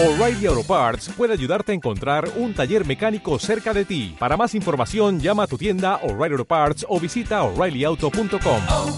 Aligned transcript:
O'Reilly 0.00 0.46
Auto 0.46 0.62
Parts 0.62 1.08
puede 1.16 1.32
ayudarte 1.32 1.72
a 1.72 1.74
encontrar 1.74 2.28
un 2.36 2.54
taller 2.54 2.86
mecánico 2.86 3.36
cerca 3.40 3.74
de 3.74 3.84
ti. 3.84 4.14
Para 4.16 4.36
más 4.36 4.54
información, 4.54 5.18
llama 5.18 5.42
a 5.42 5.48
tu 5.48 5.58
tienda 5.58 5.96
O'Reilly 6.04 6.34
Auto 6.34 6.44
Parts 6.44 6.86
o 6.88 7.00
visita 7.00 7.42
oreillyauto.com. 7.42 8.60
oh, 8.68 8.96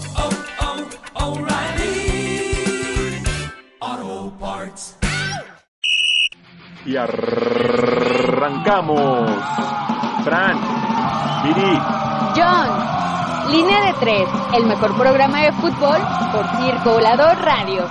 oh, 3.81 4.31
Parts. 4.39 4.95
Y 6.85 6.95
arrancamos. 6.95 8.11
Fran, 10.23 10.59
Viri, 11.45 11.79
John, 12.35 13.51
línea 13.51 13.87
de 13.87 13.93
tres, 13.99 14.29
el 14.53 14.67
mejor 14.67 14.95
programa 14.95 15.41
de 15.41 15.51
fútbol 15.53 15.97
por 16.31 16.45
Circo 16.57 16.93
Volador 16.93 17.39
Radio. 17.43 17.89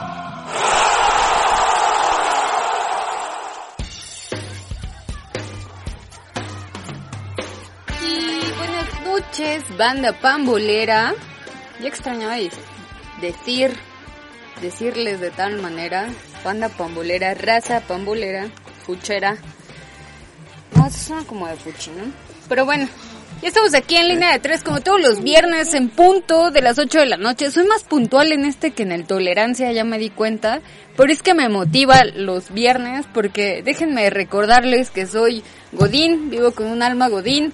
Noches, 9.30 9.62
banda 9.76 10.12
pambolera. 10.12 11.14
Ya 11.80 11.88
extrañaba 11.88 12.34
de- 12.34 12.50
decir, 13.20 13.70
decirles 14.60 15.20
de 15.20 15.30
tal 15.30 15.60
manera, 15.62 16.08
banda 16.44 16.68
pambolera, 16.68 17.34
raza 17.34 17.80
pambolera, 17.80 18.48
fuchera. 18.84 19.36
No, 20.74 20.86
eso 20.86 20.98
suena 20.98 21.24
como 21.24 21.46
de 21.46 21.56
fuchi, 21.56 21.90
¿no? 21.90 22.12
Pero 22.48 22.64
bueno, 22.64 22.88
ya 23.40 23.48
estamos 23.48 23.72
aquí 23.74 23.96
en 23.96 24.08
línea 24.08 24.32
de 24.32 24.40
tres 24.40 24.62
como 24.64 24.80
todos 24.80 25.00
los 25.00 25.22
viernes 25.22 25.74
en 25.74 25.88
punto 25.90 26.50
de 26.50 26.62
las 26.62 26.78
8 26.78 26.98
de 27.00 27.06
la 27.06 27.16
noche. 27.16 27.50
Soy 27.50 27.66
más 27.66 27.84
puntual 27.84 28.32
en 28.32 28.44
este 28.44 28.72
que 28.72 28.82
en 28.82 28.92
el 28.92 29.06
tolerancia, 29.06 29.70
ya 29.72 29.84
me 29.84 29.98
di 29.98 30.10
cuenta. 30.10 30.60
Pero 30.96 31.12
es 31.12 31.22
que 31.22 31.34
me 31.34 31.48
motiva 31.48 32.04
los 32.04 32.50
viernes 32.52 33.06
porque 33.14 33.62
déjenme 33.64 34.10
recordarles 34.10 34.90
que 34.90 35.06
soy 35.06 35.42
Godín, 35.72 36.30
vivo 36.30 36.50
con 36.52 36.66
un 36.66 36.82
alma 36.82 37.08
Godín. 37.08 37.52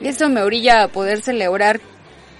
Eso 0.00 0.28
me 0.28 0.42
orilla 0.42 0.82
a 0.82 0.88
poder 0.88 1.22
celebrar 1.22 1.80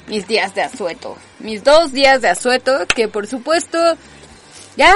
mis 0.06 0.26
días 0.26 0.54
de 0.54 0.62
asueto. 0.62 1.16
Mis 1.40 1.64
dos 1.64 1.92
días 1.92 2.20
de 2.20 2.28
asueto 2.28 2.86
que 2.86 3.08
por 3.08 3.26
supuesto 3.26 3.78
ya 4.76 4.94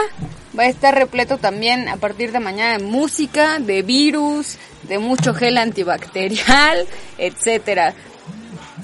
va 0.58 0.64
a 0.64 0.68
estar 0.68 0.94
repleto 0.94 1.38
también 1.38 1.88
a 1.88 1.96
partir 1.96 2.33
de 2.33 2.40
mañana 2.40 2.78
de 2.78 2.84
música, 2.84 3.58
de 3.58 3.83
virus, 3.83 4.56
de 4.84 4.98
mucho 4.98 5.34
gel 5.34 5.58
antibacterial, 5.58 6.86
etcétera. 7.18 7.94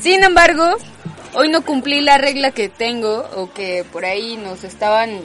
Sin 0.00 0.22
embargo, 0.22 0.76
hoy 1.34 1.48
no 1.48 1.64
cumplí 1.64 2.00
la 2.00 2.18
regla 2.18 2.50
que 2.50 2.68
tengo 2.68 3.28
o 3.36 3.52
que 3.52 3.84
por 3.92 4.04
ahí 4.04 4.36
nos 4.36 4.64
estaban 4.64 5.20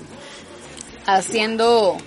haciendo 1.05 1.97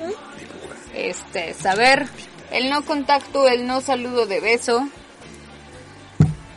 este 0.95 1.55
saber 1.55 2.07
el 2.51 2.71
no 2.71 2.85
contacto, 2.85 3.49
el 3.49 3.67
no 3.67 3.81
saludo 3.81 4.27
de 4.27 4.41
beso. 4.41 4.89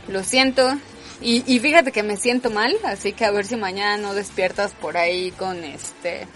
Lo 0.09 0.23
siento. 0.23 0.77
Y, 1.21 1.43
y 1.45 1.59
fíjate 1.59 1.91
que 1.91 2.03
me 2.03 2.17
siento 2.17 2.49
mal, 2.49 2.75
así 2.83 3.13
que 3.13 3.25
a 3.25 3.31
ver 3.31 3.45
si 3.45 3.55
mañana 3.55 3.97
no 3.97 4.13
despiertas 4.13 4.73
por 4.73 4.97
ahí 4.97 5.31
con 5.31 5.63
este 5.63 6.27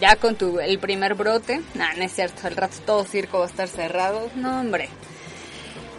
ya 0.00 0.16
con 0.16 0.34
tu 0.36 0.58
el 0.60 0.78
primer 0.78 1.14
brote. 1.14 1.60
Nah, 1.74 1.94
no 1.96 2.04
es 2.04 2.12
cierto, 2.12 2.48
el 2.48 2.56
rato 2.56 2.76
todo 2.84 3.04
circo 3.04 3.38
va 3.38 3.44
a 3.44 3.48
estar 3.48 3.68
cerrado. 3.68 4.30
No, 4.34 4.60
hombre. 4.60 4.88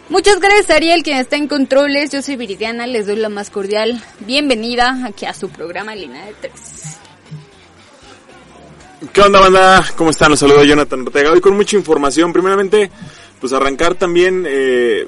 Muchas 0.08 0.38
gracias 0.38 0.70
Ariel, 0.70 1.02
quien 1.02 1.18
está 1.18 1.36
en 1.36 1.48
controles. 1.48 2.10
Yo 2.10 2.22
soy 2.22 2.36
Viridiana, 2.36 2.86
les 2.86 3.06
doy 3.06 3.16
la 3.16 3.28
más 3.28 3.50
cordial 3.50 4.00
bienvenida 4.20 5.00
aquí 5.04 5.26
a 5.26 5.34
su 5.34 5.48
programa 5.48 5.94
Línea 5.94 6.26
de 6.26 6.34
Tres. 6.34 6.98
¿Qué 9.12 9.20
onda, 9.20 9.40
banda? 9.40 9.84
¿Cómo 9.96 10.10
están? 10.10 10.30
Los 10.30 10.40
saludo 10.40 10.64
Jonathan 10.64 11.02
Ortega. 11.02 11.32
Hoy 11.32 11.40
con 11.40 11.56
mucha 11.56 11.76
información. 11.76 12.32
Primeramente, 12.32 12.90
pues 13.40 13.52
arrancar 13.52 13.94
también, 13.94 14.44
eh, 14.48 15.06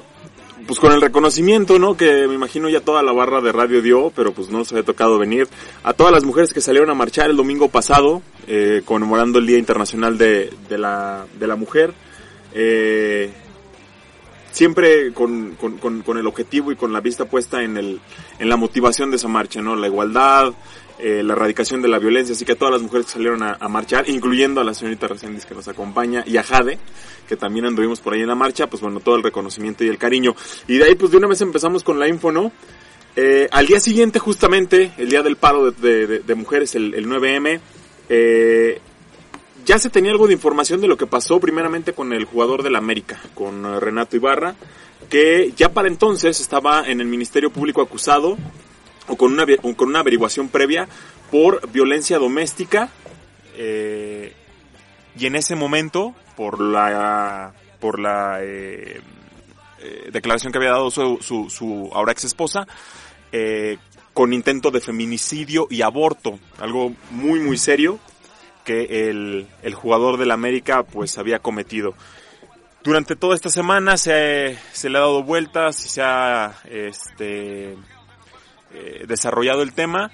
pues 0.65 0.79
con 0.79 0.91
el 0.91 1.01
reconocimiento, 1.01 1.79
¿no? 1.79 1.97
Que 1.97 2.27
me 2.27 2.35
imagino 2.35 2.69
ya 2.69 2.81
toda 2.81 3.03
la 3.03 3.11
barra 3.11 3.41
de 3.41 3.51
radio 3.51 3.81
dio, 3.81 4.11
pero 4.15 4.33
pues 4.33 4.49
no 4.49 4.59
nos 4.59 4.71
había 4.71 4.83
tocado 4.83 5.17
venir. 5.17 5.47
A 5.83 5.93
todas 5.93 6.13
las 6.13 6.23
mujeres 6.23 6.53
que 6.53 6.61
salieron 6.61 6.89
a 6.89 6.93
marchar 6.93 7.29
el 7.29 7.37
domingo 7.37 7.69
pasado, 7.69 8.21
eh, 8.47 8.81
conmemorando 8.85 9.39
el 9.39 9.47
Día 9.47 9.57
Internacional 9.57 10.17
de, 10.17 10.51
la, 10.69 11.25
de 11.39 11.47
la 11.47 11.55
Mujer. 11.55 11.93
Eh, 12.53 13.31
siempre 14.51 15.13
con, 15.13 15.55
con, 15.59 15.77
con, 15.77 16.01
con 16.01 16.17
el 16.17 16.27
objetivo 16.27 16.71
y 16.71 16.75
con 16.75 16.91
la 16.91 17.01
vista 17.01 17.25
puesta 17.25 17.63
en, 17.63 17.77
el, 17.77 17.99
en 18.39 18.49
la 18.49 18.57
motivación 18.57 19.11
de 19.11 19.17
esa 19.17 19.27
marcha, 19.27 19.61
¿no? 19.61 19.75
La 19.75 19.87
igualdad, 19.87 20.53
eh, 20.99 21.23
la 21.23 21.33
erradicación 21.33 21.81
de 21.81 21.87
la 21.87 21.99
violencia, 21.99 22.33
así 22.33 22.45
que 22.45 22.53
a 22.53 22.55
todas 22.55 22.73
las 22.73 22.81
mujeres 22.81 23.07
que 23.07 23.13
salieron 23.13 23.41
a, 23.43 23.55
marchar, 23.67 24.09
incluyendo 24.09 24.61
a 24.61 24.63
la 24.63 24.73
señorita 24.73 25.07
Reséndiz 25.07 25.45
que 25.45 25.55
nos 25.55 25.67
acompaña 25.67 26.23
y 26.25 26.37
a 26.37 26.43
Jade, 26.43 26.77
que 27.27 27.35
también 27.35 27.65
anduvimos 27.65 27.99
por 27.99 28.13
ahí 28.13 28.21
en 28.21 28.27
la 28.27 28.35
marcha, 28.35 28.67
pues 28.67 28.81
bueno, 28.81 28.99
todo 28.99 29.15
el 29.15 29.23
reconocimiento 29.23 29.83
y 29.83 29.87
el 29.87 29.97
cariño. 29.97 30.35
Y 30.67 30.77
de 30.77 30.85
ahí 30.85 30.95
pues 30.95 31.11
de 31.11 31.17
una 31.17 31.27
vez 31.27 31.41
empezamos 31.41 31.83
con 31.83 31.99
la 31.99 32.07
info, 32.07 32.31
¿no? 32.31 32.51
Eh, 33.15 33.47
al 33.51 33.65
día 33.65 33.79
siguiente, 33.79 34.19
justamente, 34.19 34.91
el 34.97 35.09
día 35.09 35.23
del 35.23 35.35
paro 35.35 35.71
de, 35.71 36.19
de, 36.19 36.35
mujeres, 36.35 36.75
el, 36.75 36.93
el 36.93 37.07
9M, 37.07 37.59
eh, 38.09 38.79
ya 39.65 39.77
se 39.77 39.89
tenía 39.89 40.11
algo 40.11 40.27
de 40.27 40.33
información 40.33 40.81
de 40.81 40.87
lo 40.87 40.97
que 40.97 41.05
pasó 41.05 41.39
primeramente 41.39 41.93
con 41.93 42.13
el 42.13 42.25
jugador 42.25 42.63
del 42.63 42.75
América, 42.75 43.19
con 43.35 43.65
eh, 43.65 43.79
Renato 43.79 44.15
Ibarra, 44.15 44.55
que 45.09 45.53
ya 45.55 45.73
para 45.73 45.87
entonces 45.87 46.39
estaba 46.39 46.83
en 46.87 47.01
el 47.01 47.07
Ministerio 47.07 47.51
Público 47.51 47.81
acusado 47.81 48.37
o 49.09 49.17
con 49.17 49.33
una, 49.33 49.45
o 49.61 49.75
con 49.75 49.89
una 49.89 49.99
averiguación 49.99 50.49
previa 50.49 50.87
por 51.31 51.69
violencia 51.71 52.17
doméstica 52.17 52.89
eh, 53.55 54.33
y 55.17 55.25
en 55.25 55.35
ese 55.35 55.55
momento 55.55 56.15
por 56.35 56.61
la 56.61 57.53
por 57.79 57.99
la 57.99 58.39
eh, 58.41 59.01
eh, 59.79 60.09
declaración 60.11 60.51
que 60.51 60.57
había 60.57 60.71
dado 60.71 60.91
su, 60.91 61.17
su, 61.21 61.49
su 61.49 61.89
ahora 61.93 62.11
ex 62.11 62.25
esposa 62.25 62.67
eh, 63.31 63.77
con 64.13 64.33
intento 64.33 64.71
de 64.71 64.81
feminicidio 64.81 65.67
y 65.69 65.81
aborto 65.81 66.39
algo 66.59 66.93
muy 67.11 67.39
muy 67.39 67.57
serio 67.57 67.99
que 68.63 69.09
el, 69.09 69.47
el 69.63 69.73
jugador 69.73 70.17
del 70.17 70.31
América 70.31 70.83
pues 70.83 71.17
había 71.17 71.39
cometido. 71.39 71.95
Durante 72.83 73.15
toda 73.15 73.33
esta 73.35 73.49
semana 73.49 73.97
se, 73.97 74.57
se 74.73 74.89
le 74.89 74.97
ha 74.97 75.01
dado 75.01 75.23
vueltas 75.23 75.83
y 75.85 75.89
se 75.89 76.01
ha 76.01 76.55
este 76.69 77.75
eh, 78.73 79.05
desarrollado 79.07 79.61
el 79.61 79.73
tema. 79.73 80.11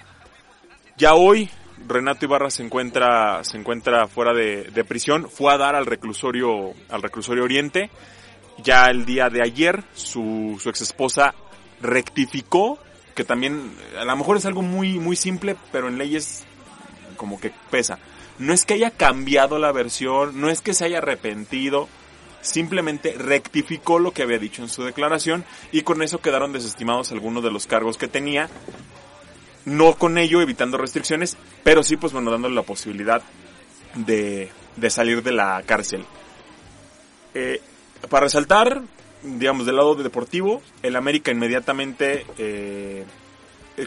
Ya 0.98 1.14
hoy 1.14 1.50
Renato 1.88 2.26
Ibarra 2.26 2.50
se 2.50 2.64
encuentra 2.64 3.44
se 3.44 3.58
encuentra 3.58 4.08
fuera 4.08 4.34
de, 4.34 4.64
de, 4.64 4.84
prisión, 4.86 5.30
fue 5.30 5.54
a 5.54 5.58
dar 5.58 5.76
al 5.76 5.86
reclusorio 5.86 6.74
al 6.90 7.02
reclusorio 7.02 7.44
Oriente. 7.44 7.90
Ya 8.64 8.90
el 8.90 9.06
día 9.06 9.30
de 9.30 9.42
ayer 9.42 9.84
su, 9.94 10.58
su 10.62 10.70
ex 10.70 10.82
esposa 10.82 11.36
rectificó 11.82 12.80
que 13.14 13.26
también 13.26 13.74
a 14.00 14.06
lo 14.06 14.16
mejor 14.16 14.38
es 14.38 14.46
algo 14.46 14.62
muy 14.62 15.00
muy 15.00 15.16
simple, 15.16 15.58
pero 15.72 15.88
en 15.88 15.98
leyes 15.98 16.46
como 17.18 17.40
que 17.40 17.52
pesa. 17.70 18.00
No 18.38 18.54
es 18.54 18.66
que 18.66 18.74
haya 18.74 18.92
cambiado 18.92 19.60
la 19.60 19.72
versión, 19.72 20.40
no 20.40 20.50
es 20.50 20.62
que 20.62 20.74
se 20.74 20.86
haya 20.86 20.98
arrepentido, 20.98 21.88
simplemente 22.46 23.14
rectificó 23.18 24.00
lo 24.00 24.12
que 24.12 24.24
había 24.24 24.38
dicho 24.38 24.62
en 24.62 24.70
su 24.70 24.84
declaración 24.84 25.44
y 25.72 25.82
con 25.82 26.02
eso 26.02 26.20
quedaron 26.20 26.54
desestimados 26.54 27.12
algunos 27.12 27.44
de 27.44 27.52
los 27.52 27.68
cargos 27.68 27.98
que 27.98 28.08
tenía. 28.08 28.50
No 29.66 29.96
con 29.96 30.18
ello 30.18 30.42
evitando 30.42 30.78
restricciones, 30.78 31.38
pero 31.64 31.82
sí 31.84 31.98
pues 31.98 32.14
bueno 32.14 32.30
dándole 32.30 32.54
la 32.54 32.62
posibilidad 32.62 33.24
de, 33.96 34.52
de 34.76 34.90
salir 34.90 35.24
de 35.24 35.32
la 35.32 35.62
cárcel. 35.66 36.06
Eh, 37.34 37.62
para 38.10 38.26
resaltar, 38.26 38.82
digamos, 39.24 39.66
del 39.66 39.78
lado 39.78 39.96
de 39.96 40.04
deportivo, 40.04 40.62
el 40.84 40.96
América 40.96 41.32
inmediatamente 41.32 42.26
eh, 42.38 43.06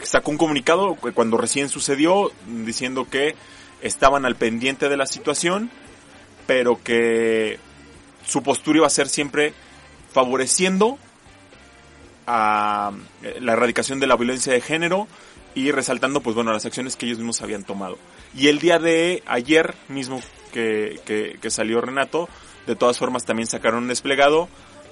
sacó 0.03 0.31
un 0.31 0.37
comunicado 0.37 0.95
cuando 0.95 1.37
recién 1.37 1.69
sucedió 1.69 2.31
diciendo 2.45 3.07
que 3.09 3.35
estaban 3.81 4.25
al 4.25 4.35
pendiente 4.35 4.89
de 4.89 4.97
la 4.97 5.05
situación, 5.05 5.71
pero 6.45 6.83
que 6.83 7.57
su 8.29 8.43
postura 8.43 8.77
iba 8.77 8.87
a 8.87 8.91
ser 8.91 9.09
siempre 9.09 9.53
favoreciendo 10.11 10.97
a 12.27 12.91
la 13.39 13.53
erradicación 13.53 13.99
de 13.99 14.07
la 14.07 14.15
violencia 14.15 14.53
de 14.53 14.61
género 14.61 15.07
y 15.55 15.71
resaltando 15.71 16.21
pues 16.21 16.35
bueno 16.35 16.53
las 16.53 16.65
acciones 16.65 16.95
que 16.95 17.05
ellos 17.07 17.17
mismos 17.17 17.41
habían 17.41 17.63
tomado. 17.63 17.97
Y 18.35 18.47
el 18.47 18.59
día 18.59 18.79
de 18.79 19.23
ayer 19.25 19.73
mismo 19.87 20.21
que 20.51 21.39
salió 21.49 21.81
Renato, 21.81 22.29
de 22.67 22.75
todas 22.75 22.97
formas 22.97 23.25
también 23.25 23.47
sacaron 23.47 23.83
un 23.83 23.89
desplegado 23.89 24.47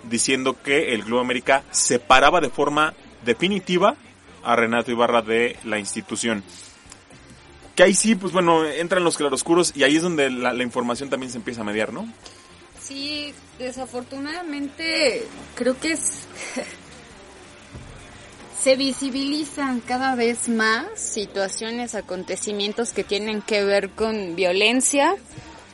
diciendo 0.09 0.55
que 0.61 0.93
el 0.93 1.03
Club 1.03 1.19
América 1.19 1.63
separaba 1.71 2.41
de 2.41 2.49
forma 2.49 2.93
definitiva 3.25 3.95
a 4.43 4.55
Renato 4.55 4.91
Ibarra 4.91 5.21
de 5.21 5.57
la 5.65 5.79
institución. 5.79 6.43
Que 7.75 7.83
ahí 7.83 7.93
sí, 7.93 8.15
pues 8.15 8.33
bueno, 8.33 8.65
entran 8.65 9.03
los 9.03 9.17
claroscuros 9.17 9.73
y 9.75 9.83
ahí 9.83 9.97
es 9.97 10.01
donde 10.01 10.29
la, 10.29 10.53
la 10.53 10.63
información 10.63 11.09
también 11.09 11.31
se 11.31 11.37
empieza 11.37 11.61
a 11.61 11.63
mediar, 11.63 11.93
¿no? 11.93 12.11
Sí, 12.87 13.33
desafortunadamente 13.59 15.25
creo 15.55 15.77
que 15.77 15.91
es... 15.91 16.21
se 18.63 18.77
visibilizan 18.77 19.81
cada 19.81 20.15
vez 20.15 20.47
más 20.47 20.85
situaciones, 20.95 21.95
acontecimientos 21.95 22.93
que 22.93 23.03
tienen 23.03 23.41
que 23.41 23.65
ver 23.65 23.89
con 23.89 24.37
violencia. 24.37 25.15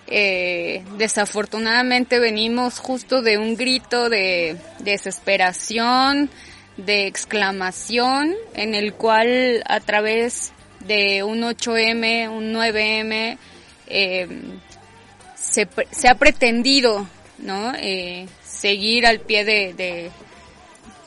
Eh, 0.08 0.84
desafortunadamente 0.98 2.20
venimos 2.20 2.80
justo 2.80 3.22
de 3.22 3.38
un 3.38 3.58
grito 3.58 4.10
de 4.10 4.58
desesperación, 4.80 6.32
de 6.78 7.06
exclamación, 7.06 8.34
en 8.56 8.74
el 8.74 8.94
cual 8.94 9.64
a 9.68 9.80
través 9.80 10.52
de 10.80 11.22
un 11.22 11.42
8M, 11.42 12.30
un 12.30 12.54
9M, 12.54 13.38
eh, 13.88 14.28
se, 15.54 15.68
se, 15.92 16.08
ha 16.08 16.16
pretendido 16.16 17.08
¿no? 17.38 17.74
Eh, 17.76 18.28
seguir 18.44 19.06
al 19.06 19.20
pie 19.20 19.46
de, 19.46 20.12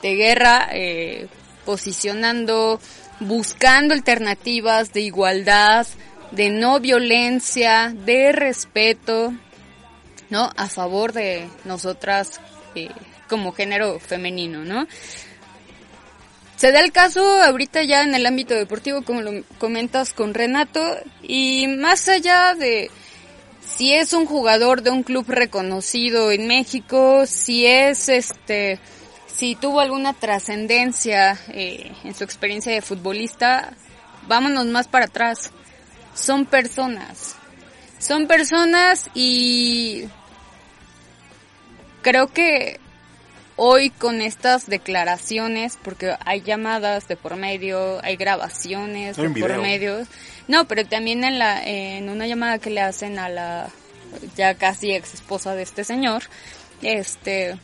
de, 0.01 0.15
guerra, 0.15 0.69
eh, 0.71 1.27
posicionando, 1.65 2.79
buscando 3.19 3.93
alternativas 3.93 4.93
de 4.93 5.01
igualdad, 5.01 5.85
de 6.31 6.49
no 6.49 6.79
violencia, 6.79 7.93
de 7.93 8.31
respeto, 8.31 9.33
¿no? 10.29 10.49
A 10.55 10.67
favor 10.67 11.11
de 11.11 11.49
nosotras 11.65 12.39
eh, 12.75 12.89
como 13.27 13.51
género 13.51 13.99
femenino, 13.99 14.63
¿no? 14.63 14.87
Se 16.55 16.71
da 16.71 16.79
el 16.79 16.91
caso 16.91 17.21
ahorita 17.43 17.83
ya 17.83 18.01
en 18.01 18.15
el 18.15 18.25
ámbito 18.25 18.55
deportivo, 18.55 19.03
como 19.03 19.21
lo 19.21 19.43
comentas 19.59 20.13
con 20.13 20.33
Renato, 20.33 20.97
y 21.21 21.67
más 21.67 22.07
allá 22.07 22.55
de 22.55 22.89
si 23.67 23.93
es 23.93 24.13
un 24.13 24.25
jugador 24.25 24.81
de 24.81 24.89
un 24.89 25.03
club 25.03 25.25
reconocido 25.27 26.31
en 26.31 26.47
México, 26.47 27.25
si 27.25 27.65
es 27.65 28.09
este, 28.09 28.79
si 29.27 29.55
tuvo 29.55 29.81
alguna 29.81 30.13
trascendencia 30.13 31.37
eh, 31.49 31.91
en 32.03 32.15
su 32.15 32.23
experiencia 32.23 32.71
de 32.71 32.81
futbolista, 32.81 33.73
vámonos 34.27 34.65
más 34.65 34.87
para 34.87 35.05
atrás. 35.05 35.51
Son 36.13 36.45
personas. 36.45 37.35
Son 37.99 38.27
personas 38.27 39.09
y 39.13 40.05
creo 42.01 42.27
que 42.27 42.79
hoy 43.57 43.89
con 43.89 44.21
estas 44.21 44.67
declaraciones, 44.67 45.77
porque 45.83 46.15
hay 46.25 46.41
llamadas 46.41 47.07
de 47.07 47.17
por 47.17 47.35
medio, 47.35 48.03
hay 48.03 48.15
grabaciones 48.15 49.17
de 49.17 49.29
por 49.29 49.57
medio. 49.61 50.07
No, 50.47 50.65
pero 50.65 50.85
también 50.85 51.23
en 51.23 51.39
la 51.39 51.63
en 51.63 52.09
una 52.09 52.27
llamada 52.27 52.59
que 52.59 52.69
le 52.69 52.81
hacen 52.81 53.19
a 53.19 53.29
la 53.29 53.69
ya 54.35 54.55
casi 54.55 54.91
ex 54.91 55.13
esposa 55.13 55.55
de 55.55 55.63
este 55.63 55.83
señor, 55.83 56.23
este 56.81 57.57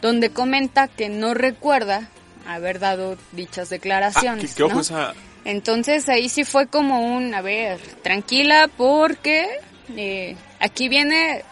donde 0.00 0.30
comenta 0.30 0.88
que 0.88 1.08
no 1.08 1.34
recuerda 1.34 2.08
haber 2.46 2.78
dado 2.78 3.16
dichas 3.32 3.70
declaraciones. 3.70 4.52
Ah, 4.52 4.54
¿qué, 4.56 4.74
qué 4.74 4.80
esa... 4.80 5.14
Entonces 5.44 6.08
ahí 6.08 6.28
sí 6.28 6.44
fue 6.44 6.66
como 6.68 7.16
un, 7.16 7.34
a 7.34 7.40
ver, 7.40 7.80
tranquila 8.02 8.70
porque 8.76 9.48
eh, 9.96 10.36
aquí 10.60 10.88
viene 10.88 11.44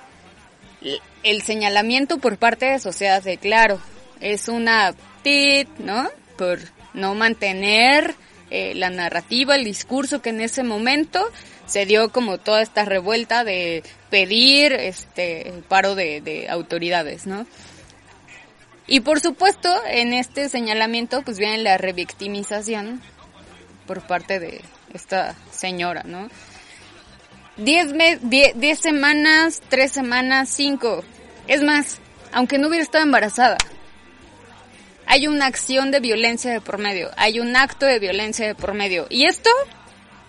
el 1.23 1.43
señalamiento 1.43 2.19
por 2.19 2.37
parte 2.37 2.67
de 2.67 2.79
sociedad 2.79 3.23
de 3.23 3.37
claro, 3.37 3.81
es 4.21 4.49
una 4.49 4.95
tit, 5.23 5.69
¿no? 5.79 6.09
Por 6.39 6.61
no 6.95 7.15
mantener 7.15 8.15
eh, 8.51 8.75
la 8.75 8.91
narrativa, 8.91 9.57
el 9.57 9.65
discurso 9.65 10.23
que 10.23 10.31
en 10.31 10.41
ese 10.41 10.63
momento 10.63 11.25
se 11.67 11.87
dio 11.87 12.11
como 12.11 12.39
toda 12.39 12.63
esta 12.63 12.85
revuelta 12.85 13.45
de 13.45 13.83
pedir 14.11 14.73
este 14.73 15.63
paro 15.69 15.95
de, 15.95 16.21
de 16.21 16.49
autoridades, 16.49 17.27
¿no? 17.27 17.47
Y 18.87 19.01
por 19.01 19.21
supuesto, 19.21 19.73
en 19.87 20.13
este 20.13 20.49
señalamiento 20.49 21.23
pues 21.23 21.39
viene 21.39 21.59
la 21.59 21.79
revictimización 21.79 23.01
por 23.87 24.07
parte 24.07 24.41
de 24.41 24.63
esta 24.93 25.37
señora, 25.53 26.03
¿no? 26.05 26.29
Diez, 27.57 27.93
me 27.93 28.17
diez 28.17 28.79
semanas, 28.79 29.63
tres 29.69 29.93
semanas, 29.93 30.49
cinco. 30.49 31.05
Es 31.47 31.63
más, 31.63 31.99
aunque 32.33 32.59
no 32.59 32.69
hubiera 32.69 32.83
estado 32.83 33.05
embarazada, 33.05 33.59
hay 35.11 35.27
una 35.27 35.47
acción 35.47 35.91
de 35.91 35.99
violencia 35.99 36.53
de 36.53 36.61
por 36.61 36.79
medio, 36.79 37.11
hay 37.17 37.41
un 37.41 37.57
acto 37.57 37.85
de 37.85 37.99
violencia 37.99 38.47
de 38.47 38.55
por 38.55 38.75
medio. 38.75 39.09
Y 39.11 39.27
esto 39.27 39.51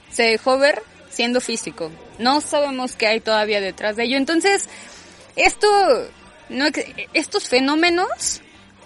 se 0.10 0.24
dejó 0.24 0.58
ver 0.58 0.82
siendo 1.12 1.40
físico. 1.40 1.92
No 2.18 2.42
sabemos 2.42 2.96
qué 2.96 3.06
hay 3.06 3.20
todavía 3.20 3.62
detrás 3.62 3.96
de 3.96 4.06
ello. 4.06 4.18
Entonces, 4.18 4.68
esto, 5.36 5.68
no, 6.50 6.66
estos 7.14 7.48
fenómenos 7.48 8.42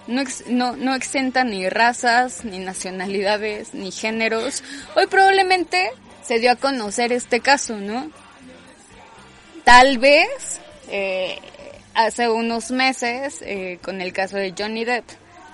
no, 0.07 0.23
no, 0.47 0.75
no 0.75 0.95
exentan 0.95 1.51
ni 1.51 1.69
razas, 1.69 2.43
ni 2.43 2.59
nacionalidades, 2.59 3.73
ni 3.73 3.89
géneros. 3.89 4.65
Hoy 4.97 5.07
probablemente 5.07 5.91
se 6.25 6.39
dio 6.39 6.51
a 6.51 6.57
conocer 6.57 7.13
este 7.13 7.39
caso, 7.39 7.77
¿no? 7.77 8.11
Tal 9.63 9.97
vez 9.97 10.59
eh, 10.89 11.39
hace 11.93 12.27
unos 12.27 12.71
meses 12.71 13.41
eh, 13.43 13.79
con 13.81 14.01
el 14.01 14.11
caso 14.11 14.35
de 14.35 14.53
Johnny 14.57 14.83
Depp, 14.83 15.05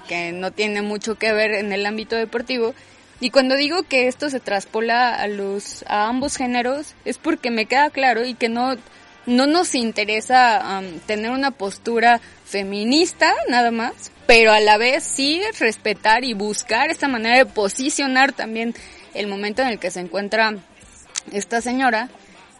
que 0.08 0.32
no 0.32 0.52
tiene 0.52 0.82
mucho 0.82 1.16
que 1.16 1.34
ver 1.34 1.54
en 1.54 1.72
el 1.72 1.86
ámbito 1.86 2.16
deportivo. 2.16 2.74
Y 3.20 3.30
cuando 3.30 3.56
digo 3.56 3.84
que 3.84 4.08
esto 4.08 4.30
se 4.30 4.40
traspola 4.40 5.14
a 5.16 5.28
los 5.28 5.84
a 5.88 6.08
ambos 6.08 6.38
géneros 6.38 6.96
es 7.06 7.18
porque 7.18 7.52
me 7.52 7.68
queda 7.68 7.90
claro 7.90 8.26
y 8.26 8.34
que 8.34 8.50
no 8.50 8.76
no 9.26 9.46
nos 9.46 9.76
interesa 9.76 10.80
um, 10.80 11.00
tener 11.02 11.32
una 11.32 11.52
postura 11.52 12.20
feminista 12.46 13.34
nada 13.50 13.70
más, 13.70 14.12
pero 14.26 14.52
a 14.52 14.60
la 14.60 14.78
vez 14.78 15.04
sí 15.04 15.42
respetar 15.60 16.24
y 16.24 16.34
buscar 16.34 16.90
esta 16.90 17.08
manera 17.08 17.38
de 17.38 17.46
posicionar 17.46 18.34
también 18.34 18.74
el 19.14 19.28
momento 19.28 19.62
en 19.62 19.68
el 19.68 19.80
que 19.80 19.92
se 19.92 20.00
encuentra 20.00 20.56
esta 21.32 21.62
señora 21.62 22.10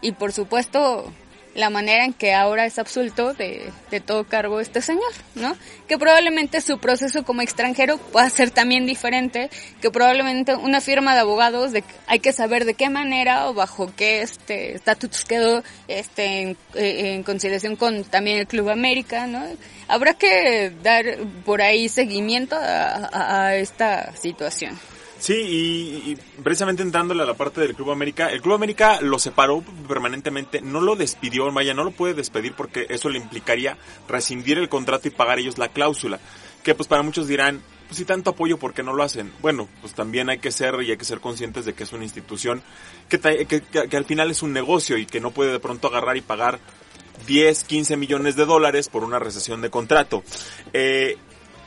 y 0.00 0.12
por 0.12 0.32
supuesto 0.32 1.12
la 1.54 1.70
manera 1.70 2.04
en 2.04 2.12
que 2.12 2.32
ahora 2.32 2.64
es 2.64 2.78
absuelto 2.78 3.34
de, 3.34 3.70
de, 3.90 4.00
todo 4.00 4.24
cargo 4.24 4.60
este 4.60 4.80
señor, 4.80 5.12
¿no? 5.34 5.56
Que 5.86 5.98
probablemente 5.98 6.60
su 6.60 6.78
proceso 6.78 7.24
como 7.24 7.42
extranjero 7.42 7.98
pueda 7.98 8.28
ser 8.30 8.50
también 8.50 8.86
diferente, 8.86 9.50
que 9.80 9.90
probablemente 9.90 10.54
una 10.54 10.80
firma 10.80 11.14
de 11.14 11.20
abogados 11.20 11.72
de, 11.72 11.84
hay 12.06 12.20
que 12.20 12.32
saber 12.32 12.64
de 12.64 12.74
qué 12.74 12.88
manera 12.88 13.48
o 13.48 13.54
bajo 13.54 13.92
qué 13.94 14.22
este 14.22 14.74
estatus 14.74 15.24
quedó 15.24 15.62
este 15.88 16.40
en, 16.40 16.56
eh, 16.74 17.14
en, 17.14 17.22
consideración 17.22 17.76
con 17.76 18.04
también 18.04 18.38
el 18.38 18.46
Club 18.46 18.70
América, 18.70 19.26
¿no? 19.26 19.42
Habrá 19.88 20.14
que 20.14 20.72
dar 20.82 21.04
por 21.44 21.60
ahí 21.60 21.88
seguimiento 21.88 22.56
a, 22.56 23.46
a 23.46 23.56
esta 23.56 24.14
situación. 24.16 24.78
Sí, 25.22 25.34
y, 25.34 26.18
precisamente 26.42 26.82
entrándole 26.82 27.22
a 27.22 27.26
la 27.26 27.34
parte 27.34 27.60
del 27.60 27.76
Club 27.76 27.92
América, 27.92 28.32
el 28.32 28.42
Club 28.42 28.56
América 28.56 29.00
lo 29.00 29.20
separó 29.20 29.62
permanentemente, 29.86 30.60
no 30.60 30.80
lo 30.80 30.96
despidió, 30.96 31.48
vaya, 31.52 31.74
no 31.74 31.84
lo 31.84 31.92
puede 31.92 32.14
despedir 32.14 32.54
porque 32.54 32.86
eso 32.88 33.08
le 33.08 33.18
implicaría 33.18 33.78
rescindir 34.08 34.58
el 34.58 34.68
contrato 34.68 35.06
y 35.06 35.12
pagar 35.12 35.38
ellos 35.38 35.58
la 35.58 35.68
cláusula. 35.68 36.18
Que 36.64 36.74
pues 36.74 36.88
para 36.88 37.04
muchos 37.04 37.28
dirán, 37.28 37.62
pues 37.86 37.98
si 37.98 38.04
tanto 38.04 38.30
apoyo, 38.30 38.58
¿por 38.58 38.74
qué 38.74 38.82
no 38.82 38.94
lo 38.94 39.04
hacen? 39.04 39.32
Bueno, 39.40 39.68
pues 39.80 39.94
también 39.94 40.28
hay 40.28 40.40
que 40.40 40.50
ser 40.50 40.82
y 40.82 40.90
hay 40.90 40.96
que 40.96 41.04
ser 41.04 41.20
conscientes 41.20 41.66
de 41.66 41.74
que 41.74 41.84
es 41.84 41.92
una 41.92 42.02
institución 42.02 42.60
que, 43.08 43.20
que, 43.20 43.46
que, 43.46 43.88
que 43.88 43.96
al 43.96 44.04
final 44.04 44.28
es 44.28 44.42
un 44.42 44.52
negocio 44.52 44.98
y 44.98 45.06
que 45.06 45.20
no 45.20 45.30
puede 45.30 45.52
de 45.52 45.60
pronto 45.60 45.86
agarrar 45.86 46.16
y 46.16 46.22
pagar 46.22 46.58
10, 47.28 47.62
15 47.62 47.96
millones 47.96 48.34
de 48.34 48.44
dólares 48.44 48.88
por 48.88 49.04
una 49.04 49.20
recesión 49.20 49.60
de 49.60 49.70
contrato. 49.70 50.24
Eh, 50.72 51.16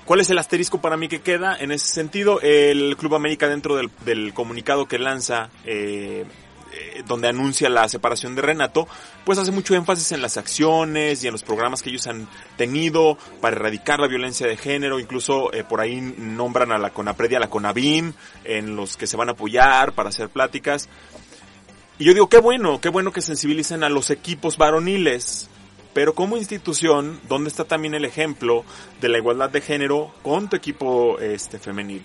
¿Cuál 0.06 0.20
es 0.20 0.30
el 0.30 0.38
asterisco 0.38 0.80
para 0.80 0.98
mí 0.98 1.08
que 1.08 1.22
queda? 1.22 1.58
En 1.60 1.72
ese 1.72 1.88
sentido, 1.88 2.40
el 2.42 2.96
Club 2.96 3.16
América 3.16 3.48
dentro 3.48 3.76
del, 3.76 4.34
comunicado 4.36 4.88
que 4.88 5.00
lanza, 5.00 5.50
eh, 5.66 6.26
eh, 6.74 7.04
donde 7.08 7.28
anuncia 7.28 7.70
la 7.70 7.90
separación 7.90 8.36
de 8.36 8.44
Renato, 8.44 8.88
pues 9.26 9.40
hace 9.40 9.50
mucho 9.50 9.74
énfasis 9.74 10.12
en 10.12 10.22
las 10.22 10.38
acciones 10.38 11.24
y 11.24 11.28
en 11.28 11.32
los 11.32 11.42
programas 11.42 11.82
que 11.82 11.90
ellos 11.90 12.06
han 12.06 12.28
tenido 12.56 13.18
para 13.42 13.56
erradicar 13.56 14.00
la 14.00 14.08
violencia 14.08 14.46
de 14.46 14.58
género, 14.58 15.00
incluso 15.00 15.52
eh, 15.52 15.64
por 15.64 15.82
ahí 15.82 16.00
nombran 16.02 16.72
a 16.72 16.78
la 16.78 16.92
CONAPRED 16.92 17.32
y 17.32 17.36
a 17.36 17.40
la 17.40 17.50
CONABIM, 17.50 18.14
en 18.44 18.76
los 18.76 18.98
que 18.98 19.08
se 19.08 19.18
van 19.18 19.30
a 19.30 19.32
apoyar 19.32 19.94
para 19.94 20.10
hacer 20.10 20.30
pláticas. 20.30 20.88
Y 21.98 22.04
yo 22.04 22.14
digo, 22.14 22.30
qué 22.30 22.38
bueno, 22.38 22.80
qué 22.80 22.90
bueno 22.90 23.12
que 23.12 23.22
sensibilicen 23.22 23.84
a 23.84 23.90
los 23.90 24.12
equipos 24.12 24.58
varoniles, 24.58 25.50
pero 25.96 26.14
como 26.14 26.36
institución, 26.36 27.22
¿dónde 27.30 27.48
está 27.48 27.64
también 27.64 27.94
el 27.94 28.04
ejemplo 28.04 28.66
de 29.00 29.08
la 29.08 29.18
igualdad 29.18 29.50
de 29.50 29.62
género 29.62 30.14
con 30.24 30.50
tu 30.50 30.58
equipo 30.58 31.18
este 31.20 31.58
femenil? 31.58 32.04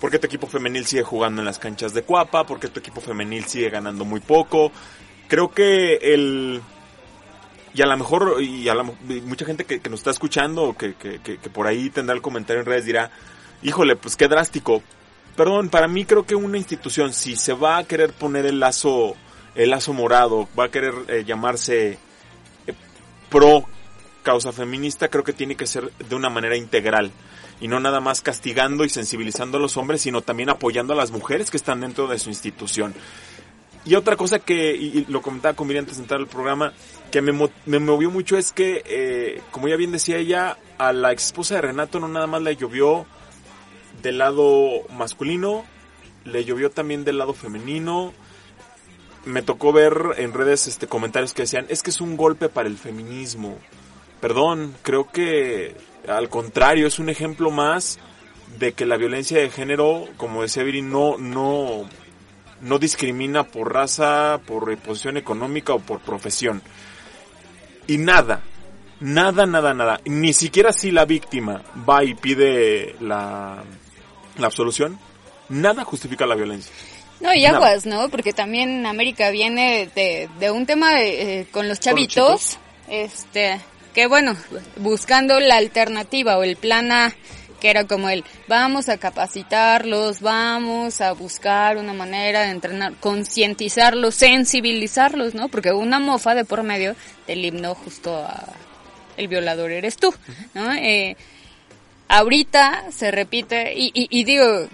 Porque 0.00 0.18
tu 0.18 0.26
equipo 0.26 0.48
femenil 0.48 0.84
sigue 0.84 1.04
jugando 1.04 1.40
en 1.40 1.46
las 1.46 1.60
canchas 1.60 1.94
de 1.94 2.02
Cuapa, 2.02 2.44
porque 2.44 2.66
tu 2.66 2.80
equipo 2.80 3.00
femenil 3.00 3.44
sigue 3.44 3.70
ganando 3.70 4.04
muy 4.04 4.18
poco. 4.18 4.72
Creo 5.28 5.52
que 5.52 5.98
el 6.02 6.60
y 7.72 7.80
a 7.80 7.86
lo 7.86 7.96
mejor 7.96 8.42
y 8.42 8.68
a 8.68 8.74
la, 8.74 8.82
mucha 8.82 9.44
gente 9.44 9.64
que, 9.64 9.88
nos 9.88 10.00
está 10.00 10.10
escuchando 10.10 10.74
que, 10.76 10.94
que, 10.94 11.20
que, 11.20 11.38
por 11.48 11.68
ahí 11.68 11.90
tendrá 11.90 12.16
el 12.16 12.22
comentario 12.22 12.62
en 12.62 12.66
redes 12.66 12.86
dirá, 12.86 13.12
híjole, 13.62 13.94
pues 13.94 14.16
qué 14.16 14.26
drástico. 14.26 14.82
Perdón, 15.36 15.68
para 15.68 15.86
mí 15.86 16.04
creo 16.04 16.26
que 16.26 16.34
una 16.34 16.58
institución, 16.58 17.12
si 17.12 17.36
se 17.36 17.52
va 17.52 17.76
a 17.76 17.84
querer 17.84 18.12
poner 18.14 18.46
el 18.46 18.58
lazo, 18.58 19.14
el 19.54 19.70
lazo 19.70 19.92
morado, 19.92 20.48
va 20.58 20.64
a 20.64 20.70
querer 20.70 20.94
eh, 21.06 21.22
llamarse 21.24 22.00
pro 23.28 23.66
causa 24.22 24.52
feminista 24.52 25.08
creo 25.08 25.24
que 25.24 25.32
tiene 25.32 25.56
que 25.56 25.66
ser 25.66 25.90
de 25.92 26.14
una 26.14 26.28
manera 26.28 26.56
integral 26.56 27.12
y 27.60 27.68
no 27.68 27.80
nada 27.80 28.00
más 28.00 28.20
castigando 28.20 28.84
y 28.84 28.88
sensibilizando 28.88 29.58
a 29.58 29.60
los 29.60 29.76
hombres, 29.76 30.02
sino 30.02 30.22
también 30.22 30.50
apoyando 30.50 30.92
a 30.92 30.96
las 30.96 31.10
mujeres 31.10 31.50
que 31.50 31.56
están 31.56 31.80
dentro 31.80 32.06
de 32.06 32.18
su 32.18 32.28
institución. 32.28 32.94
Y 33.84 33.94
otra 33.94 34.16
cosa 34.16 34.38
que, 34.38 34.76
y, 34.76 35.06
lo 35.08 35.22
comentaba 35.22 35.54
con 35.54 35.66
Miriam 35.66 35.84
antes 35.84 35.96
de 35.96 36.02
entrar 36.02 36.20
al 36.20 36.26
programa, 36.26 36.72
que 37.10 37.22
me, 37.22 37.32
me 37.66 37.78
movió 37.78 38.10
mucho 38.10 38.36
es 38.36 38.52
que, 38.52 38.82
eh, 38.86 39.40
como 39.50 39.68
ya 39.68 39.76
bien 39.76 39.92
decía 39.92 40.18
ella, 40.18 40.58
a 40.76 40.92
la 40.92 41.12
esposa 41.12 41.56
de 41.56 41.62
Renato 41.62 41.98
no 41.98 42.06
nada 42.06 42.26
más 42.26 42.42
le 42.42 42.54
llovió 42.54 43.06
del 44.02 44.18
lado 44.18 44.86
masculino, 44.94 45.64
le 46.24 46.44
llovió 46.44 46.70
también 46.70 47.04
del 47.04 47.18
lado 47.18 47.32
femenino. 47.32 48.12
Me 49.24 49.42
tocó 49.42 49.72
ver 49.72 50.14
en 50.16 50.32
redes 50.32 50.66
este 50.66 50.86
comentarios 50.86 51.34
que 51.34 51.42
decían, 51.42 51.66
es 51.68 51.82
que 51.82 51.90
es 51.90 52.00
un 52.00 52.16
golpe 52.16 52.48
para 52.48 52.68
el 52.68 52.78
feminismo. 52.78 53.58
Perdón, 54.20 54.74
creo 54.82 55.10
que 55.10 55.76
al 56.06 56.28
contrario, 56.28 56.86
es 56.86 56.98
un 56.98 57.08
ejemplo 57.08 57.50
más 57.50 57.98
de 58.58 58.72
que 58.72 58.86
la 58.86 58.96
violencia 58.96 59.40
de 59.40 59.50
género, 59.50 60.06
como 60.16 60.42
decía 60.42 60.62
Viri, 60.62 60.82
no, 60.82 61.18
no, 61.18 61.88
no 62.60 62.78
discrimina 62.78 63.44
por 63.44 63.72
raza, 63.72 64.40
por 64.46 64.76
posición 64.78 65.16
económica 65.16 65.74
o 65.74 65.80
por 65.80 66.00
profesión. 66.00 66.62
Y 67.86 67.98
nada, 67.98 68.42
nada, 69.00 69.46
nada, 69.46 69.74
nada, 69.74 70.00
ni 70.04 70.32
siquiera 70.32 70.72
si 70.72 70.90
la 70.90 71.04
víctima 71.04 71.62
va 71.88 72.04
y 72.04 72.14
pide 72.14 72.96
la, 73.00 73.62
la 74.38 74.46
absolución, 74.46 74.98
nada 75.48 75.84
justifica 75.84 76.26
la 76.26 76.34
violencia. 76.34 76.72
No, 77.20 77.34
y 77.34 77.44
aguas, 77.46 77.84
¿no? 77.84 78.08
Porque 78.08 78.32
también 78.32 78.86
América 78.86 79.30
viene 79.30 79.88
de, 79.94 80.28
de 80.38 80.50
un 80.50 80.66
tema 80.66 81.00
eh, 81.00 81.46
con 81.50 81.68
los 81.68 81.80
chavitos, 81.80 82.58
este, 82.88 83.60
que 83.94 84.06
bueno, 84.06 84.36
buscando 84.76 85.40
la 85.40 85.56
alternativa 85.56 86.38
o 86.38 86.44
el 86.44 86.56
plan 86.56 86.92
A, 86.92 87.14
que 87.60 87.70
era 87.70 87.84
como 87.86 88.08
el, 88.08 88.24
vamos 88.46 88.88
a 88.88 88.98
capacitarlos, 88.98 90.20
vamos 90.20 91.00
a 91.00 91.12
buscar 91.12 91.76
una 91.76 91.92
manera 91.92 92.42
de 92.42 92.50
entrenar, 92.50 92.94
concientizarlos, 93.00 94.14
sensibilizarlos, 94.14 95.34
¿no? 95.34 95.48
Porque 95.48 95.72
una 95.72 95.98
mofa 95.98 96.36
de 96.36 96.44
por 96.44 96.62
medio 96.62 96.94
del 97.26 97.44
himno 97.44 97.74
justo 97.74 98.16
a 98.16 98.44
el 99.16 99.26
violador 99.26 99.72
eres 99.72 99.96
tú, 99.96 100.14
¿no? 100.54 100.72
Eh, 100.72 101.16
ahorita 102.06 102.84
se 102.92 103.10
repite, 103.10 103.74
y, 103.74 103.86
y, 103.92 104.06
y 104.08 104.22
digo, 104.22 104.68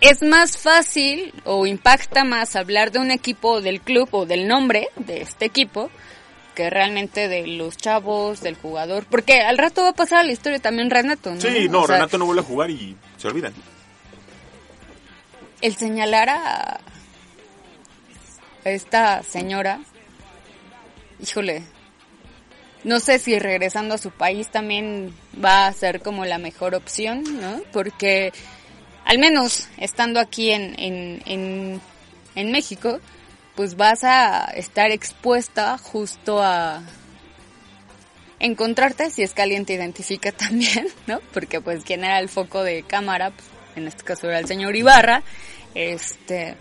es 0.00 0.22
más 0.22 0.56
fácil 0.56 1.32
o 1.44 1.66
impacta 1.66 2.24
más 2.24 2.56
hablar 2.56 2.92
de 2.92 2.98
un 2.98 3.10
equipo 3.10 3.60
del 3.60 3.80
club 3.80 4.08
o 4.12 4.26
del 4.26 4.46
nombre 4.48 4.88
de 4.96 5.22
este 5.22 5.44
equipo 5.44 5.90
que 6.54 6.70
realmente 6.70 7.28
de 7.28 7.46
los 7.48 7.76
chavos, 7.76 8.40
del 8.40 8.54
jugador, 8.54 9.06
porque 9.10 9.40
al 9.40 9.58
rato 9.58 9.82
va 9.82 9.88
a 9.88 9.94
pasar 9.94 10.20
a 10.20 10.22
la 10.22 10.30
historia 10.30 10.60
también 10.60 10.88
Renato, 10.88 11.34
¿no? 11.34 11.40
Sí, 11.40 11.68
no, 11.68 11.82
O 11.82 11.86
sea, 11.86 11.96
Renato 11.96 12.16
no 12.16 12.26
vuelve 12.26 12.42
a 12.42 12.44
jugar 12.44 12.70
y 12.70 12.96
se 13.16 13.26
olvidan. 13.26 13.52
El 15.60 15.74
señalar 15.74 16.28
a 16.28 16.80
a 18.64 18.70
esta 18.70 19.22
señora, 19.22 19.80
híjole, 21.20 21.62
no 22.82 23.00
sé 23.00 23.18
si 23.18 23.38
regresando 23.38 23.94
a 23.94 23.98
su 23.98 24.10
país 24.10 24.48
también 24.48 25.14
va 25.42 25.66
a 25.66 25.72
ser 25.72 26.00
como 26.00 26.24
la 26.24 26.38
mejor 26.38 26.74
opción, 26.74 27.22
¿no? 27.40 27.60
Porque 27.72 28.32
al 29.04 29.18
menos 29.18 29.68
estando 29.78 30.20
aquí 30.20 30.50
en, 30.50 30.74
en, 30.78 31.22
en, 31.26 31.80
en 32.34 32.50
México, 32.52 33.00
pues 33.54 33.76
vas 33.76 34.02
a 34.04 34.44
estar 34.56 34.90
expuesta 34.90 35.78
justo 35.78 36.42
a 36.42 36.82
encontrarte, 38.40 39.10
si 39.10 39.22
es 39.22 39.32
que 39.32 39.42
alguien 39.42 39.64
te 39.64 39.74
identifica 39.74 40.32
también, 40.36 40.88
¿no? 41.06 41.20
Porque 41.32 41.60
pues 41.60 41.84
quien 41.84 42.04
era 42.04 42.18
el 42.18 42.28
foco 42.28 42.62
de 42.62 42.82
cámara, 42.82 43.30
pues, 43.30 43.48
en 43.76 43.86
este 43.88 44.02
caso 44.04 44.28
era 44.28 44.38
el 44.38 44.46
señor 44.46 44.76
Ibarra, 44.76 45.22
este, 45.74 46.56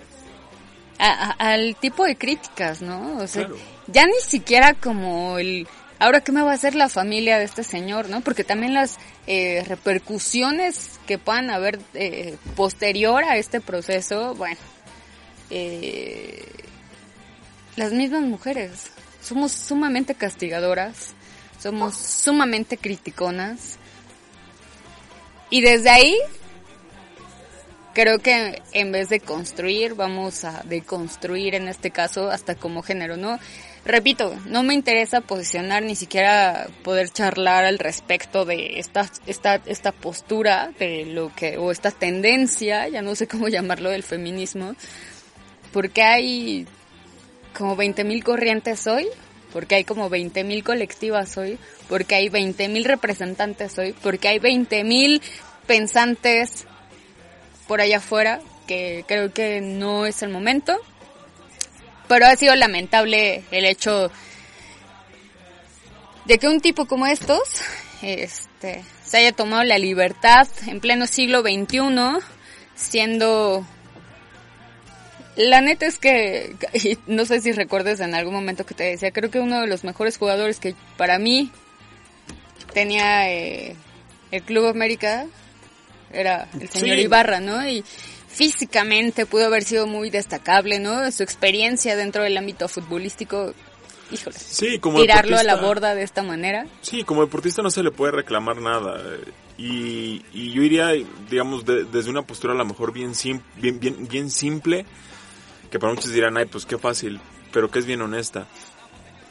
a- 0.99 1.31
a- 1.37 1.53
al 1.53 1.75
tipo 1.75 2.05
de 2.05 2.15
críticas, 2.15 2.81
¿no? 2.81 3.17
O 3.17 3.27
sea, 3.27 3.45
Claro. 3.45 3.57
ya 3.87 4.05
ni 4.05 4.19
siquiera 4.21 4.73
como 4.73 5.37
el, 5.37 5.67
ahora 6.03 6.21
qué 6.21 6.33
me 6.33 6.41
va 6.41 6.51
a 6.51 6.55
hacer 6.55 6.75
la 6.75 6.89
familia 6.89 7.39
de 7.39 7.45
este 7.45 7.63
señor, 7.63 8.09
¿no? 8.09 8.19
Porque 8.19 8.43
también 8.43 8.73
las 8.73 8.97
eh, 9.25 9.63
repercusiones 9.65 10.99
que 11.07 11.17
puedan 11.17 11.49
haber 11.49 11.79
eh, 11.93 12.37
posterior 12.57 13.23
a 13.23 13.37
este 13.37 13.61
proceso, 13.61 14.35
bueno, 14.35 14.57
eh, 15.49 16.45
las 17.77 17.93
mismas 17.93 18.21
mujeres 18.23 18.91
somos 19.21 19.53
sumamente 19.53 20.13
castigadoras, 20.13 21.13
somos 21.57 21.95
sumamente 21.95 22.77
criticonas 22.77 23.77
y 25.49 25.61
desde 25.61 25.89
ahí 25.89 26.17
creo 27.93 28.19
que 28.19 28.61
en 28.73 28.91
vez 28.91 29.07
de 29.07 29.21
construir 29.21 29.93
vamos 29.93 30.43
a 30.43 30.63
deconstruir 30.65 31.55
en 31.55 31.69
este 31.69 31.91
caso 31.91 32.29
hasta 32.29 32.55
como 32.55 32.83
género, 32.83 33.15
¿no? 33.15 33.39
Repito, 33.85 34.33
no 34.45 34.63
me 34.63 34.73
interesa 34.73 35.19
posicionar 35.19 35.83
ni 35.83 35.95
siquiera 35.95 36.67
poder 36.83 37.09
charlar 37.09 37.65
al 37.65 37.79
respecto 37.79 38.45
de 38.45 38.79
esta 38.79 39.09
esta 39.27 39.61
esta 39.65 39.91
postura 39.91 40.71
de 40.79 41.05
lo 41.05 41.35
que 41.35 41.57
o 41.57 41.69
esta 41.69 41.91
tendencia, 41.91 42.87
ya 42.87 43.01
no 43.01 43.13
sé 43.15 43.27
cómo 43.27 43.47
llamarlo 43.49 43.89
del 43.89 44.03
feminismo, 44.03 44.75
porque 45.73 46.01
hay 46.01 46.65
como 47.57 47.75
20.000 47.75 48.23
corrientes 48.23 48.87
hoy, 48.87 49.07
porque 49.51 49.75
hay 49.75 49.83
como 49.83 50.09
20.000 50.09 50.63
colectivas 50.63 51.37
hoy, 51.37 51.59
porque 51.89 52.15
hay 52.15 52.29
20.000 52.29 52.85
representantes 52.85 53.77
hoy, 53.77 53.93
porque 54.01 54.29
hay 54.29 54.39
20.000 54.39 55.21
pensantes 55.67 56.65
por 57.67 57.81
allá 57.81 57.97
afuera, 57.97 58.39
que 58.65 59.03
creo 59.07 59.33
que 59.33 59.59
no 59.59 60.05
es 60.05 60.23
el 60.23 60.29
momento. 60.29 60.79
Pero 62.07 62.25
ha 62.25 62.35
sido 62.35 62.55
lamentable 62.55 63.43
el 63.51 63.65
hecho 63.65 64.11
de 66.25 66.37
que 66.37 66.47
un 66.47 66.61
tipo 66.61 66.85
como 66.85 67.07
estos 67.07 67.61
este, 68.01 68.83
se 69.03 69.17
haya 69.17 69.31
tomado 69.31 69.63
la 69.63 69.77
libertad 69.77 70.47
en 70.67 70.79
pleno 70.79 71.07
siglo 71.07 71.41
XXI, 71.41 72.19
siendo 72.75 73.65
la 75.35 75.61
neta 75.61 75.87
es 75.87 75.97
que, 75.97 76.55
y 76.73 76.97
no 77.07 77.25
sé 77.25 77.41
si 77.41 77.51
recuerdes 77.51 77.99
en 77.99 78.13
algún 78.13 78.33
momento 78.33 78.65
que 78.65 78.75
te 78.75 78.83
decía, 78.83 79.11
creo 79.11 79.31
que 79.31 79.39
uno 79.39 79.61
de 79.61 79.67
los 79.67 79.83
mejores 79.83 80.17
jugadores 80.17 80.59
que 80.59 80.75
para 80.97 81.17
mí 81.17 81.51
tenía 82.73 83.31
eh, 83.31 83.75
el 84.31 84.43
Club 84.43 84.67
América 84.67 85.25
era 86.13 86.47
el 86.59 86.69
señor 86.69 86.97
Sí. 86.97 87.03
Ibarra, 87.03 87.39
¿no? 87.39 87.67
Y 87.67 87.83
físicamente 88.27 89.25
pudo 89.25 89.45
haber 89.45 89.63
sido 89.63 89.87
muy 89.87 90.09
destacable, 90.09 90.79
¿no? 90.79 91.11
Su 91.11 91.23
experiencia 91.23 91.95
dentro 91.95 92.23
del 92.23 92.37
ámbito 92.37 92.67
futbolístico, 92.67 93.53
híjole, 94.11 94.37
Sí, 94.39 94.79
como 94.79 94.99
tirarlo 95.01 95.37
a 95.37 95.43
la 95.43 95.55
borda 95.57 95.95
de 95.95 96.03
esta 96.03 96.23
manera. 96.23 96.65
Sí, 96.81 97.03
como 97.03 97.21
deportista 97.21 97.61
no 97.61 97.69
se 97.69 97.83
le 97.83 97.91
puede 97.91 98.11
reclamar 98.13 98.57
nada. 98.57 99.01
Y, 99.57 100.25
y 100.33 100.51
yo 100.51 100.63
iría, 100.63 100.89
digamos, 101.29 101.63
de- 101.65 101.83
desde 101.85 102.09
una 102.09 102.23
postura 102.23 102.53
a 102.53 102.57
lo 102.57 102.65
mejor 102.65 102.91
bien, 102.91 103.13
sim- 103.13 103.41
bien, 103.57 103.79
bien, 103.79 104.07
bien 104.07 104.31
simple, 104.31 104.85
que 105.69 105.77
para 105.79 105.93
muchos 105.93 106.11
dirán, 106.11 106.35
ay, 106.37 106.45
pues 106.45 106.65
qué 106.65 106.77
fácil, 106.79 107.19
pero 107.51 107.69
que 107.69 107.77
es 107.79 107.85
bien 107.85 108.01
honesta. 108.01 108.47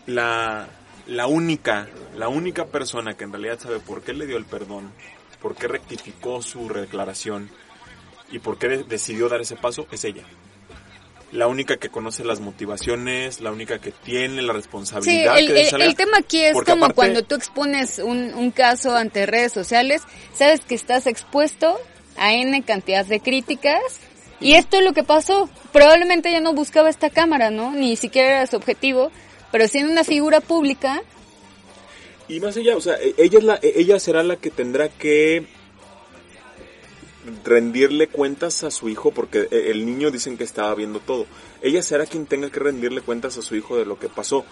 La, 0.07 0.69
la 1.07 1.27
única, 1.27 1.89
la 2.17 2.29
única 2.29 2.67
persona 2.67 3.15
que 3.17 3.25
en 3.25 3.33
realidad 3.33 3.59
sabe 3.61 3.79
por 3.81 4.03
qué 4.03 4.13
le 4.13 4.27
dio 4.27 4.37
el 4.37 4.45
perdón, 4.45 4.93
por 5.43 5.55
qué 5.57 5.67
rectificó 5.69 6.41
su 6.41 6.69
declaración 6.69 7.51
y 8.31 8.39
por 8.39 8.59
qué 8.59 8.69
de- 8.69 8.85
decidió 8.85 9.29
dar 9.29 9.41
ese 9.41 9.57
paso 9.57 9.87
es 9.91 10.05
ella. 10.05 10.23
La 11.33 11.47
única 11.47 11.79
que 11.79 11.89
conoce 11.89 12.25
las 12.25 12.41
motivaciones, 12.41 13.41
la 13.41 13.51
única 13.53 13.79
que 13.79 13.91
tiene 13.91 14.43
la 14.43 14.53
Sí, 14.53 14.59
responsabilidad 14.59 15.39
el, 15.39 15.47
que 15.47 15.69
el- 15.85 15.95
tema 15.97 16.19
aquí 16.19 16.43
es 16.43 16.53
porque 16.53 16.73
como 16.73 16.85
aparte- 16.87 16.95
cuando 16.95 17.23
tú 17.25 17.35
expones 17.35 17.99
un, 17.99 18.35
un 18.35 18.51
caso 18.51 18.95
ante 18.97 19.25
redes 19.27 19.51
sociales, 19.53 20.03
sabes 20.35 20.61
que 20.61 20.75
estás 20.75 21.07
expuesto 21.07 21.79
a 22.19 22.35
N 22.35 22.63
cantidad 22.65 23.05
de 23.07 23.21
críticas 23.21 23.81
y 24.41 24.55
esto 24.55 24.77
es 24.77 24.85
lo 24.85 24.93
que 24.93 25.05
pasó. 25.05 25.49
Probablemente 25.73 26.29
ella 26.29 26.41
no 26.41 26.53
buscaba 26.53 26.91
esta 26.91 27.09
cámara, 27.09 27.51
¿no? 27.51 27.73
Ni 27.73 27.97
siquiera 27.97 28.29
era 28.29 28.47
su 28.47 28.57
objetivo, 28.57 29.11
pero 29.51 29.67
siendo 29.69 29.91
una 29.91 30.05
figura 30.05 30.41
pública, 30.43 31.01
Y 32.29 32.41
más 32.41 32.57
allá, 32.57 32.77
o 32.77 32.81
sea, 32.81 32.97
e- 32.97 33.15
ella, 33.19 33.39
es 33.39 33.45
la, 33.45 33.55
e- 33.63 33.75
ella 33.77 33.99
será 33.99 34.23
la 34.23 34.37
que 34.37 34.51
tendrá 34.51 34.89
que 34.89 35.47
rendirle 37.45 38.09
cuentas 38.09 38.65
a 38.65 38.71
su 38.71 38.89
hijo, 38.89 39.13
porque 39.13 39.49
e- 39.51 39.71
el 39.71 39.85
niño 39.87 40.11
dicen 40.11 40.37
que 40.37 40.45
estaba 40.45 40.75
viendo 40.75 41.01
todo. 41.01 41.27
Ella 41.63 41.83
será 41.83 42.07
quien 42.07 42.27
tenga 42.27 42.51
que 42.51 42.61
rendirle 42.61 43.01
cuentas 43.01 43.39
a 43.39 43.43
su 43.43 43.57
hijo 43.57 43.77
de 43.77 43.85
lo 43.85 43.99
que 43.99 44.09
pasó. 44.09 44.45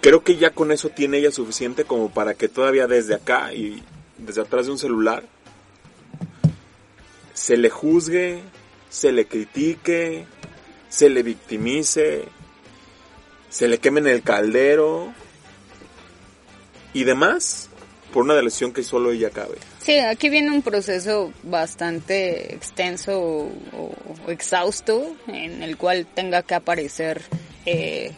Creo 0.00 0.22
que 0.22 0.36
ya 0.36 0.50
con 0.50 0.70
eso 0.70 0.90
tiene 0.90 1.18
ella 1.18 1.30
suficiente 1.30 1.84
como 1.84 2.12
para 2.12 2.34
que 2.34 2.48
todavía 2.48 2.86
desde 2.86 3.14
acá 3.14 3.54
y 3.54 3.82
desde 4.18 4.42
atrás 4.42 4.66
de 4.66 4.72
un 4.72 4.78
celular 4.78 5.24
se 7.32 7.56
le 7.56 7.70
juzgue, 7.70 8.42
se 8.90 9.12
le 9.12 9.26
critique, 9.26 10.26
se 10.88 11.08
le 11.08 11.22
victimice, 11.22 12.26
se 13.48 13.66
le 13.66 13.78
queme 13.78 14.00
en 14.00 14.08
el 14.08 14.22
caldero 14.22 15.12
y 16.94 17.04
demás 17.04 17.68
por 18.14 18.22
una 18.22 18.40
lesión 18.40 18.72
que 18.72 18.84
solo 18.84 19.10
ella 19.10 19.30
cabe. 19.30 19.56
Sí, 19.80 19.98
aquí 19.98 20.28
viene 20.28 20.52
un 20.52 20.62
proceso 20.62 21.32
bastante 21.42 22.54
extenso 22.54 23.20
o, 23.20 23.94
exhausto 24.28 25.14
en 25.26 25.62
el 25.62 25.76
cual 25.76 26.06
tenga 26.06 26.42
que 26.42 26.54
aparecer 26.54 27.20
eh, 27.66 28.12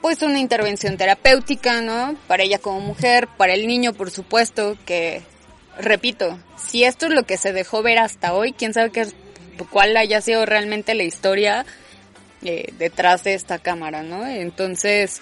pues 0.00 0.22
una 0.22 0.40
intervención 0.40 0.96
terapéutica, 0.96 1.82
¿no? 1.82 2.16
Para 2.26 2.42
ella 2.42 2.58
como 2.58 2.80
mujer, 2.80 3.28
para 3.36 3.54
el 3.54 3.68
niño, 3.68 3.92
por 3.92 4.10
supuesto, 4.10 4.76
que, 4.84 5.22
repito, 5.78 6.38
si 6.56 6.84
esto 6.84 7.06
es 7.06 7.12
lo 7.12 7.22
que 7.24 7.36
se 7.36 7.52
dejó 7.52 7.82
ver 7.82 7.98
hasta 7.98 8.34
hoy, 8.34 8.52
quién 8.52 8.74
sabe 8.74 8.90
qué, 8.90 9.06
cuál 9.70 9.96
haya 9.96 10.20
sido 10.20 10.44
realmente 10.44 10.94
la 10.94 11.04
historia 11.04 11.64
eh, 12.42 12.72
detrás 12.78 13.22
de 13.22 13.34
esta 13.34 13.58
cámara, 13.60 14.02
¿no? 14.02 14.26
Entonces, 14.26 15.20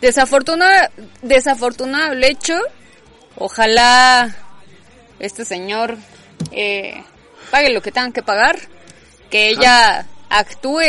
desafortunado, 0.00 0.88
desafortunado 1.22 2.12
el 2.12 2.24
hecho, 2.24 2.58
ojalá 3.36 4.34
este 5.18 5.44
señor 5.44 5.96
eh, 6.52 7.02
pague 7.50 7.70
lo 7.70 7.82
que 7.82 7.92
tengan 7.92 8.12
que 8.12 8.22
pagar, 8.22 8.58
que 9.30 9.48
ella 9.50 10.06
actúe 10.28 10.80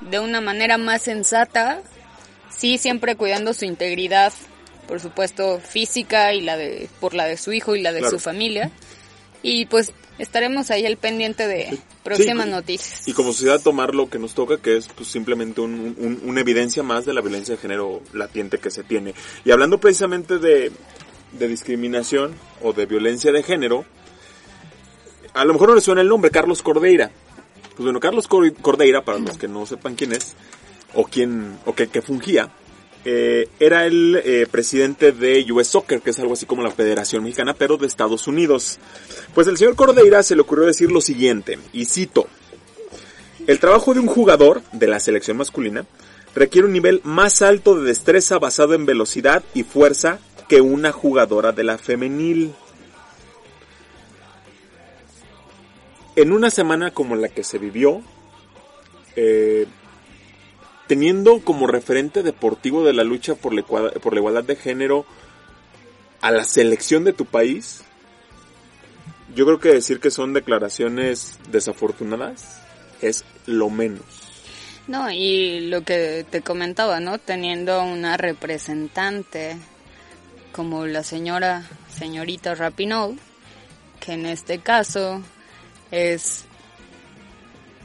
de 0.00 0.18
una 0.18 0.40
manera 0.40 0.78
más 0.78 1.02
sensata, 1.02 1.80
sí 2.50 2.78
siempre 2.78 3.16
cuidando 3.16 3.52
su 3.54 3.64
integridad, 3.64 4.32
por 4.86 5.00
supuesto 5.00 5.60
física 5.60 6.32
y 6.34 6.40
la 6.40 6.56
de 6.56 6.88
por 7.00 7.14
la 7.14 7.24
de 7.24 7.36
su 7.36 7.52
hijo 7.52 7.76
y 7.76 7.82
la 7.82 7.92
de 7.92 8.00
Claro. 8.00 8.10
su 8.10 8.20
familia. 8.20 8.70
Y 9.42 9.66
pues 9.66 9.92
estaremos 10.20 10.70
ahí 10.70 10.86
al 10.86 10.96
pendiente 10.96 11.46
de 11.48 11.78
próximas 12.04 12.46
Sí, 12.46 12.50
noticias. 12.52 13.08
Y 13.08 13.12
como 13.12 13.32
sociedad 13.32 13.60
tomar 13.60 13.94
lo 13.94 14.08
que 14.08 14.18
nos 14.18 14.34
toca, 14.34 14.58
que 14.58 14.76
es 14.76 14.88
pues, 14.88 15.08
simplemente 15.08 15.60
un- 15.60 15.94
un- 15.98 16.20
una 16.24 16.40
evidencia 16.40 16.82
más 16.82 17.04
de 17.06 17.14
la 17.14 17.20
violencia 17.20 17.54
de 17.56 17.60
género 17.60 18.02
latiente 18.12 18.58
que 18.58 18.70
se 18.70 18.82
tiene. 18.84 19.14
Y 19.44 19.50
hablando 19.50 19.78
precisamente 19.78 20.38
de, 20.38 20.70
de 21.32 21.48
discriminación 21.48 22.34
o 22.62 22.72
de 22.72 22.86
violencia 22.86 23.32
de 23.32 23.42
género, 23.42 23.84
a 25.34 25.44
lo 25.44 25.52
mejor 25.52 25.68
no 25.70 25.74
le 25.76 25.80
suena 25.80 26.00
el 26.00 26.08
nombre, 26.08 26.30
Carlos 26.30 26.62
Cordeira. 26.62 27.10
Pues 27.76 27.84
bueno, 27.84 28.00
Carlos 28.00 28.26
Cor- 28.28 28.52
Cordeira, 28.54 29.04
para 29.04 29.18
los 29.18 29.38
que 29.38 29.48
no 29.48 29.64
sepan 29.64 29.94
quién 29.94 30.12
es, 30.12 30.34
o 30.94 31.04
quién, 31.04 31.58
o 31.66 31.74
que, 31.74 31.86
que 31.88 32.02
fungía, 32.02 32.50
eh, 33.04 33.48
era 33.58 33.86
el 33.86 34.20
eh, 34.24 34.46
presidente 34.50 35.12
de 35.12 35.46
US 35.52 35.68
Soccer, 35.68 36.00
que 36.00 36.10
es 36.10 36.18
algo 36.18 36.34
así 36.34 36.46
como 36.46 36.62
la 36.62 36.70
Federación 36.70 37.24
Mexicana, 37.24 37.54
pero 37.54 37.76
de 37.76 37.86
Estados 37.86 38.26
Unidos. 38.26 38.78
Pues 39.34 39.46
el 39.46 39.56
señor 39.56 39.74
Cordeira 39.74 40.22
se 40.22 40.34
le 40.34 40.42
ocurrió 40.42 40.66
decir 40.66 40.92
lo 40.92 41.00
siguiente, 41.00 41.58
y 41.72 41.86
cito, 41.86 42.26
el 43.46 43.58
trabajo 43.58 43.94
de 43.94 44.00
un 44.00 44.06
jugador 44.06 44.62
de 44.72 44.86
la 44.86 45.00
selección 45.00 45.36
masculina 45.36 45.86
requiere 46.34 46.66
un 46.66 46.72
nivel 46.72 47.00
más 47.02 47.42
alto 47.42 47.74
de 47.74 47.86
destreza 47.86 48.38
basado 48.38 48.74
en 48.74 48.86
velocidad 48.86 49.42
y 49.54 49.62
fuerza 49.62 50.18
que 50.48 50.60
una 50.60 50.92
jugadora 50.92 51.52
de 51.52 51.64
la 51.64 51.78
femenil. 51.78 52.52
En 56.16 56.32
una 56.32 56.50
semana 56.50 56.90
como 56.90 57.16
la 57.16 57.28
que 57.28 57.44
se 57.44 57.58
vivió, 57.58 58.02
eh, 59.16 59.66
teniendo 60.90 61.38
como 61.44 61.68
referente 61.68 62.24
deportivo 62.24 62.84
de 62.84 62.92
la 62.92 63.04
lucha 63.04 63.36
por 63.36 63.54
la, 63.54 63.62
por 63.62 64.12
la 64.12 64.18
igualdad 64.18 64.42
de 64.42 64.56
género 64.56 65.06
a 66.20 66.32
la 66.32 66.42
selección 66.42 67.04
de 67.04 67.12
tu 67.12 67.26
país, 67.26 67.84
yo 69.32 69.46
creo 69.46 69.60
que 69.60 69.68
decir 69.68 70.00
que 70.00 70.10
son 70.10 70.32
declaraciones 70.32 71.38
desafortunadas 71.48 72.60
es 73.00 73.24
lo 73.46 73.70
menos. 73.70 74.02
No, 74.88 75.12
y 75.12 75.60
lo 75.68 75.82
que 75.82 76.26
te 76.28 76.40
comentaba, 76.40 76.98
¿no? 76.98 77.18
Teniendo 77.18 77.80
una 77.84 78.16
representante 78.16 79.58
como 80.50 80.86
la 80.86 81.04
señora, 81.04 81.70
señorita 81.96 82.56
Rapinoe, 82.56 83.16
que 84.00 84.14
en 84.14 84.26
este 84.26 84.58
caso 84.58 85.22
es 85.92 86.46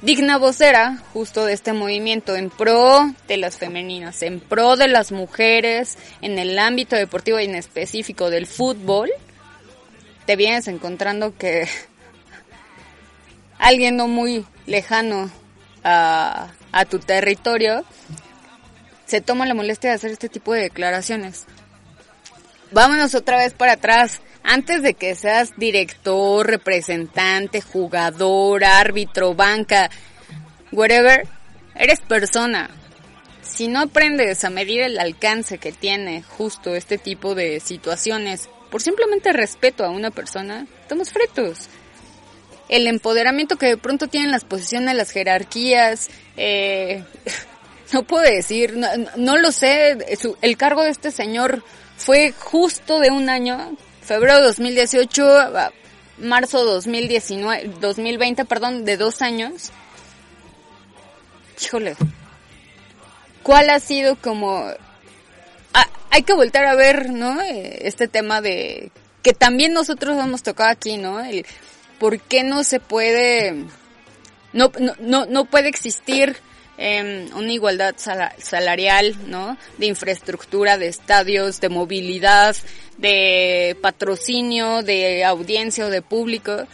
digna 0.05 0.38
vocera 0.38 0.97
justo 1.13 1.45
de 1.45 1.53
este 1.53 1.74
movimiento 1.74 2.35
en 2.35 2.51
pro 2.51 3.12
de 3.27 3.38
las 3.38 3.57
femeninas, 3.57 4.21
en 4.21 4.39
pro 4.39 4.75
de 4.75 4.88
las 4.88 5.12
mujeres, 5.12 5.97
en 6.21 6.38
el 6.38 6.59
ámbito 6.59 6.95
deportivo 6.95 7.39
y 7.39 7.45
en 7.45 7.55
específico 7.55 8.29
del 8.29 8.45
fútbol, 8.45 9.09
te 10.27 10.36
vienes 10.36 10.67
encontrando 10.67 11.36
que 11.36 11.67
alguien 13.58 13.97
no 13.97 14.08
muy 14.08 14.45
lejano 14.67 15.32
a, 15.84 16.49
a 16.71 16.86
tu 16.86 16.99
territorio 16.99 17.84
se 19.08 19.21
toma 19.21 19.47
la 19.47 19.56
molestia 19.56 19.89
de 19.89 19.95
hacer 19.95 20.12
este 20.12 20.30
tipo 20.30 20.53
de 20.53 20.62
declaraciones. 20.62 21.45
Vámonos 22.71 23.15
otra 23.15 23.38
vez 23.38 23.53
para 23.53 23.73
atrás. 23.73 24.21
Antes 24.45 24.84
de 24.84 24.93
que 24.93 25.15
seas 25.15 25.58
director, 25.58 26.45
representante, 26.45 27.62
jugador, 27.62 28.63
árbitro, 28.63 29.34
banca, 29.34 29.89
whatever, 30.71 31.27
eres 31.75 31.99
persona. 32.01 32.69
Si 33.41 33.67
no 33.67 33.81
aprendes 33.81 34.43
a 34.43 34.49
medir 34.49 34.81
el 34.81 34.99
alcance 34.99 35.58
que 35.58 35.71
tiene 35.71 36.23
justo 36.23 36.75
este 36.75 36.97
tipo 36.97 37.36
de 37.36 37.60
situaciones 37.60 38.49
por 38.69 38.81
simplemente 38.81 39.34
respeto 39.34 39.84
a 39.84 39.89
una 39.89 40.12
persona, 40.12 40.67
estamos 40.81 41.12
fritos 41.12 41.69
el 42.69 42.88
empoderamiento 42.88 43.58
que 43.58 43.67
de 43.67 43.77
pronto 43.77 44.08
tienen 44.08 44.31
las 44.31 44.43
posiciones, 44.43 44.95
las 44.95 45.12
jerarquías, 45.12 46.10
eh, 46.38 47.03
no 47.93 48.03
puedo 48.03 48.23
decir, 48.23 48.75
no, 48.75 48.88
no 49.17 49.38
lo 49.38 49.51
sé, 49.51 49.97
el 50.41 50.58
cargo 50.58 50.84
de 50.84 50.89
este 50.89 51.12
señor 51.12 51.63
fue 51.97 52.31
justo 52.31 52.99
de 52.99 53.12
un 53.12 53.29
año, 53.29 53.77
febrero 54.06 54.38
de 54.38 54.44
2018, 54.44 55.39
a 55.39 55.74
marzo 56.20 56.63
2019, 56.63 57.72
2020, 57.82 58.46
perdón, 58.46 58.86
de 58.86 58.98
dos 58.98 59.22
años. 59.22 59.72
Híjole, 61.62 61.96
¿cuál 63.44 63.70
ha 63.70 63.80
sido 63.80 64.15
como... 64.15 64.65
Ah, 65.74 65.88
hay 66.12 66.24
que 66.24 66.34
volver 66.34 66.65
a 66.65 66.76
ver, 66.76 67.10
¿no? 67.10 67.41
Eh, 67.41 67.80
Este 67.82 68.08
tema 68.08 68.41
de 68.41 68.91
que 69.24 69.34
también 69.34 69.74
nosotros 69.74 70.15
hemos 70.24 70.44
tocado 70.44 70.70
aquí, 70.70 70.98
¿no? 70.98 71.20
El, 71.20 71.46
¿Por 72.00 72.20
qué 72.20 72.44
no 72.44 72.63
se 72.63 72.80
puede, 72.80 73.65
no, 74.54 74.72
no, 74.80 74.94
no, 75.00 75.26
no 75.26 75.46
puede 75.46 75.70
existir 75.70 76.38
eh, 76.77 77.27
una 77.35 77.51
igualdad 77.51 77.95
sala- 77.97 78.35
salarial, 78.38 79.15
¿no? 79.27 79.57
De 79.77 79.85
infraestructura, 79.88 80.77
de 80.77 80.88
estadios, 80.88 81.61
de 81.61 81.69
movilidad, 81.69 82.55
de 82.97 83.77
patrocinio, 83.81 84.81
de 84.81 85.23
audiencia 85.23 85.85
o 85.85 85.89
de 85.89 86.01
público. 86.01 86.65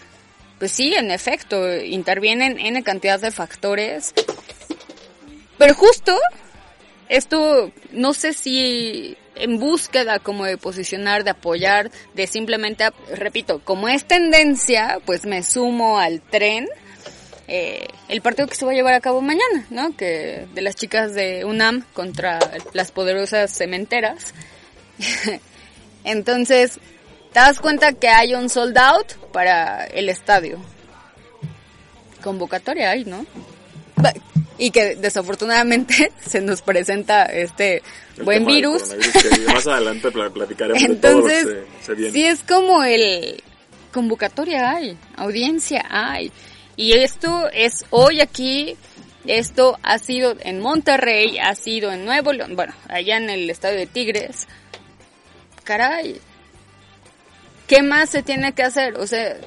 Pues 0.59 0.71
sí, 0.71 0.93
en 0.93 1.11
efecto, 1.11 1.75
intervienen 1.81 2.59
en 2.59 2.81
cantidad 2.83 3.19
de 3.19 3.31
factores. 3.31 4.13
Pero 5.57 5.73
justo 5.75 6.17
esto, 7.09 7.71
no 7.91 8.13
sé 8.13 8.33
si 8.33 9.17
en 9.35 9.59
búsqueda 9.59 10.19
como 10.19 10.45
de 10.45 10.57
posicionar, 10.57 11.23
de 11.23 11.31
apoyar, 11.31 11.91
de 12.13 12.27
simplemente, 12.27 12.85
repito, 13.15 13.59
como 13.63 13.87
es 13.87 14.05
tendencia, 14.05 14.99
pues 15.05 15.25
me 15.25 15.43
sumo 15.43 15.99
al 15.99 16.21
tren. 16.21 16.67
Eh, 17.47 17.87
el 18.07 18.21
partido 18.21 18.47
que 18.47 18.55
se 18.55 18.65
va 18.65 18.71
a 18.71 18.75
llevar 18.75 18.93
a 18.93 19.01
cabo 19.01 19.21
mañana, 19.21 19.65
¿no? 19.69 19.95
Que 19.95 20.47
de 20.53 20.61
las 20.61 20.75
chicas 20.75 21.13
de 21.13 21.43
UNAM 21.45 21.85
contra 21.93 22.39
las 22.73 22.91
poderosas 22.91 23.51
cementeras. 23.51 24.33
Entonces, 26.03 26.79
te 27.33 27.39
das 27.39 27.59
cuenta 27.59 27.93
que 27.93 28.07
hay 28.09 28.33
un 28.33 28.49
sold 28.49 28.77
out 28.77 29.13
para 29.31 29.85
el 29.85 30.09
estadio. 30.09 30.59
Convocatoria 32.23 32.91
hay, 32.91 33.05
¿no? 33.05 33.25
Y 34.57 34.71
que 34.71 34.95
desafortunadamente 34.95 36.11
se 36.27 36.41
nos 36.41 36.61
presenta 36.61 37.25
este 37.25 37.81
El 38.17 38.23
buen 38.23 38.45
virus. 38.45 38.83
que 38.89 39.39
más 39.53 39.65
adelante 39.67 40.11
pla- 40.11 40.29
platicaremos 40.29 40.81
de 40.81 40.95
todo 40.95 41.19
lo 41.21 41.25
que 41.27 41.39
Entonces, 41.39 41.65
se, 41.81 41.85
se 41.85 41.93
viene. 41.95 42.13
sí 42.13 42.25
es 42.25 42.39
como 42.43 42.83
el 42.83 43.41
convocatoria 43.91 44.71
hay, 44.71 44.97
audiencia 45.17 45.83
hay. 45.89 46.31
Y 46.81 46.93
esto 46.93 47.47
es 47.53 47.85
hoy 47.91 48.21
aquí, 48.21 48.75
esto 49.27 49.77
ha 49.83 49.99
sido 49.99 50.35
en 50.39 50.59
Monterrey, 50.59 51.37
ha 51.37 51.53
sido 51.53 51.91
en 51.91 52.05
Nuevo 52.05 52.33
León, 52.33 52.55
bueno, 52.55 52.73
allá 52.89 53.17
en 53.17 53.29
el 53.29 53.47
estadio 53.51 53.77
de 53.77 53.85
Tigres. 53.85 54.47
Caray, 55.63 56.19
¿qué 57.67 57.83
más 57.83 58.09
se 58.09 58.23
tiene 58.23 58.53
que 58.53 58.63
hacer? 58.63 58.97
O 58.97 59.05
sea, 59.05 59.37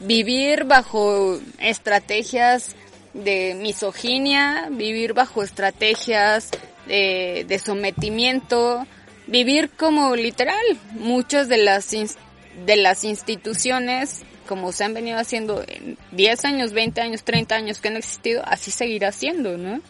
vivir 0.00 0.64
bajo 0.64 1.40
estrategias 1.58 2.76
de 3.14 3.54
misoginia, 3.58 4.68
vivir 4.70 5.14
bajo 5.14 5.42
estrategias 5.42 6.50
de, 6.86 7.60
sometimiento, 7.64 8.86
vivir 9.26 9.70
como 9.70 10.14
literal 10.16 10.62
muchas 10.90 11.48
de 11.48 11.56
las 11.56 11.90
de 11.92 12.76
las 12.76 13.04
instituciones 13.04 14.26
como 14.52 14.70
se 14.70 14.84
han 14.84 14.92
venido 14.92 15.16
haciendo 15.18 15.64
en 15.66 15.96
10 16.10 16.44
años, 16.44 16.74
20 16.74 17.00
años, 17.00 17.22
30 17.24 17.54
años 17.54 17.80
que 17.80 17.88
han 17.88 17.96
existido, 17.96 18.42
así 18.44 18.70
seguirá 18.70 19.10
siendo, 19.10 19.56
¿no? 19.56 19.80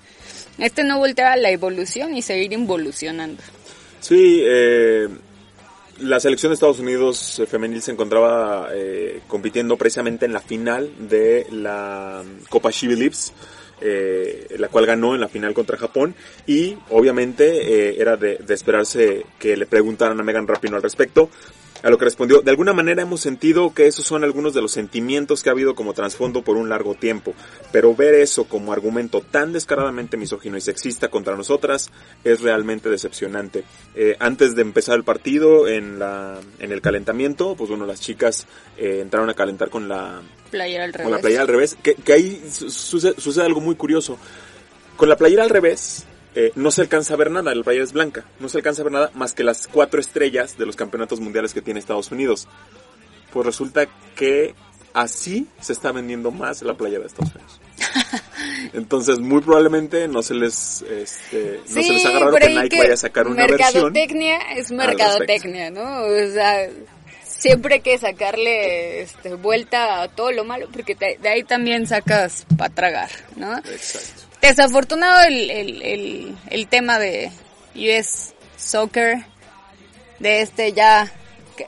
Este 0.57 0.85
no 0.85 0.99
voltea 0.99 1.33
a 1.33 1.37
la 1.37 1.51
evolución 1.51 2.15
y 2.15 2.23
seguir 2.23 2.53
involucionando. 2.53 3.43
Sí, 3.99 4.41
eh, 4.45 5.09
la 5.99 6.21
selección 6.21 6.51
de 6.51 6.55
Estados 6.55 6.79
Unidos 6.79 7.41
eh, 7.41 7.47
femenil 7.47 7.83
se 7.83 7.91
encontraba 7.91 8.69
eh, 8.73 9.23
compitiendo 9.27 9.77
precisamente 9.77 10.27
en 10.27 10.33
la 10.33 10.41
final 10.41 10.93
de 11.09 11.49
la 11.51 12.23
Copa 12.49 12.71
She 12.71 12.87
eh, 13.81 14.47
la 14.61 14.69
cual 14.69 14.87
ganó 14.87 15.17
en 15.17 15.23
la 15.23 15.29
final 15.29 15.55
contra 15.55 15.77
Japón 15.77 16.15
y 16.47 16.77
obviamente 16.91 17.89
eh, 17.89 17.97
era 17.99 18.17
de, 18.17 18.37
de 18.37 18.55
esperarse 18.55 19.27
que 19.41 19.57
le 19.57 19.67
preguntaran 19.67 20.21
a 20.21 20.23
Megan 20.23 20.47
Rapinoe 20.47 20.77
al 20.77 20.85
respecto. 20.85 21.31
A 21.83 21.91
lo 21.91 21.99
que 21.99 22.05
respondió, 22.05 22.43
de 22.43 22.51
alguna 22.51 22.73
manera 22.73 23.03
hemos 23.03 23.21
sentido 23.21 23.75
que 23.75 23.87
esos 23.89 24.07
son 24.07 24.23
algunos 24.23 24.55
de 24.55 24.63
los 24.63 24.71
sentimientos 24.71 25.43
que 25.43 25.49
ha 25.49 25.53
habido 25.53 25.75
como 25.75 25.95
trasfondo 25.95 26.43
por 26.43 26.57
un 26.57 26.69
largo 26.69 26.95
tiempo, 26.95 27.35
pero 27.73 27.93
ver 27.95 28.15
eso 28.15 28.45
como 28.45 28.73
argumento 28.73 29.21
tan 29.21 29.53
descaradamente 29.53 30.17
misógino 30.17 30.57
y 30.57 30.61
sexista 30.61 31.09
contra 31.09 31.35
nosotras 31.37 31.91
es 32.23 32.41
realmente 32.41 32.89
decepcionante. 32.89 33.65
Eh, 33.97 34.17
antes 34.21 34.55
de 34.55 34.63
empezar 34.63 34.95
el 34.97 35.03
partido, 35.03 35.67
en, 35.67 35.99
la, 35.99 36.39
en 36.61 36.71
el 36.71 36.81
calentamiento, 36.81 37.57
pues 37.57 37.69
bueno, 37.69 37.85
las 37.85 38.01
chicas 38.01 38.47
eh, 38.79 39.01
entraron 39.03 39.29
a 39.29 39.35
calentar 39.35 39.69
con 39.69 39.89
la, 39.89 40.23
Playera 40.53 40.85
al 40.85 40.93
revés. 40.93 41.03
con 41.05 41.13
la 41.13 41.19
playera 41.21 41.43
al 41.43 41.49
revés, 41.49 41.77
que, 41.83 41.95
que 41.97 42.13
ahí 42.13 42.43
su- 42.49 42.71
sucede, 42.71 43.15
sucede 43.19 43.45
algo 43.47 43.61
muy 43.61 43.75
curioso. 43.75 44.19
Con 44.97 45.09
la 45.09 45.17
playera 45.17 45.43
al 45.43 45.51
revés, 45.51 46.05
eh, 46.35 46.53
no 46.55 46.71
se 46.71 46.81
alcanza 46.83 47.15
a 47.15 47.17
ver 47.17 47.31
nada, 47.31 47.55
la 47.55 47.63
playera 47.63 47.85
es 47.85 47.93
blanca, 47.93 48.25
no 48.41 48.49
se 48.49 48.59
alcanza 48.59 48.83
a 48.83 48.85
ver 48.85 48.93
nada 48.93 49.11
más 49.15 49.33
que 49.35 49.45
las 49.45 49.69
cuatro 49.69 50.01
estrellas 50.01 50.57
de 50.59 50.67
los 50.67 50.77
campeonatos 50.77 51.21
mundiales 51.21 51.53
que 51.55 51.63
tiene 51.63 51.81
Estados 51.81 52.11
Unidos. 52.11 52.49
Pues 53.33 53.47
resulta 53.47 53.87
que 54.15 54.55
así 54.95 55.47
se 55.61 55.73
está 55.73 55.91
vendiendo 55.93 56.31
más 56.31 56.63
la 56.63 56.75
playera 56.75 57.01
de 57.01 57.07
Estados 57.07 57.35
Unidos. 57.35 57.61
Entonces, 58.75 59.19
muy 59.19 59.41
probablemente 59.41 60.07
no 60.09 60.23
se 60.23 60.35
les, 60.35 60.83
este, 60.83 61.61
no 61.69 61.83
se 61.83 61.93
les 61.93 62.07
haga 62.07 62.19
raro 62.21 62.31
por 62.33 62.41
que 62.41 62.49
Nike 62.51 62.79
vaya 62.79 62.95
a 62.95 62.97
sacar 62.97 63.27
una 63.27 63.47
versión. 63.47 63.59
mercadotecnia 63.93 64.39
es 64.57 64.71
mercadotecnia, 64.71 65.71
¿no? 65.71 66.03
O 66.05 66.31
sea, 66.33 66.69
siempre 67.25 67.77
hay 67.77 67.81
que 67.81 67.99
sacarle 67.99 69.03
este, 69.03 69.35
vuelta 69.35 70.03
a 70.03 70.09
todo 70.09 70.31
lo 70.33 70.45
malo, 70.45 70.69
porque 70.73 70.95
te- 70.95 71.19
de 71.21 71.29
ahí 71.29 71.43
también 71.43 71.87
sacas 71.87 72.47
para 72.57 72.73
tragar, 72.75 73.11
¿no? 73.37 73.57
Exacto. 73.59 74.23
Desafortunado 74.43 75.23
el, 75.27 75.51
el, 75.51 75.83
el, 75.83 76.37
el 76.51 76.67
tema 76.69 76.99
de 76.99 77.31
US 77.77 78.35
Soccer, 78.57 79.19
de 80.19 80.43
este 80.43 80.73
ya... 80.73 81.11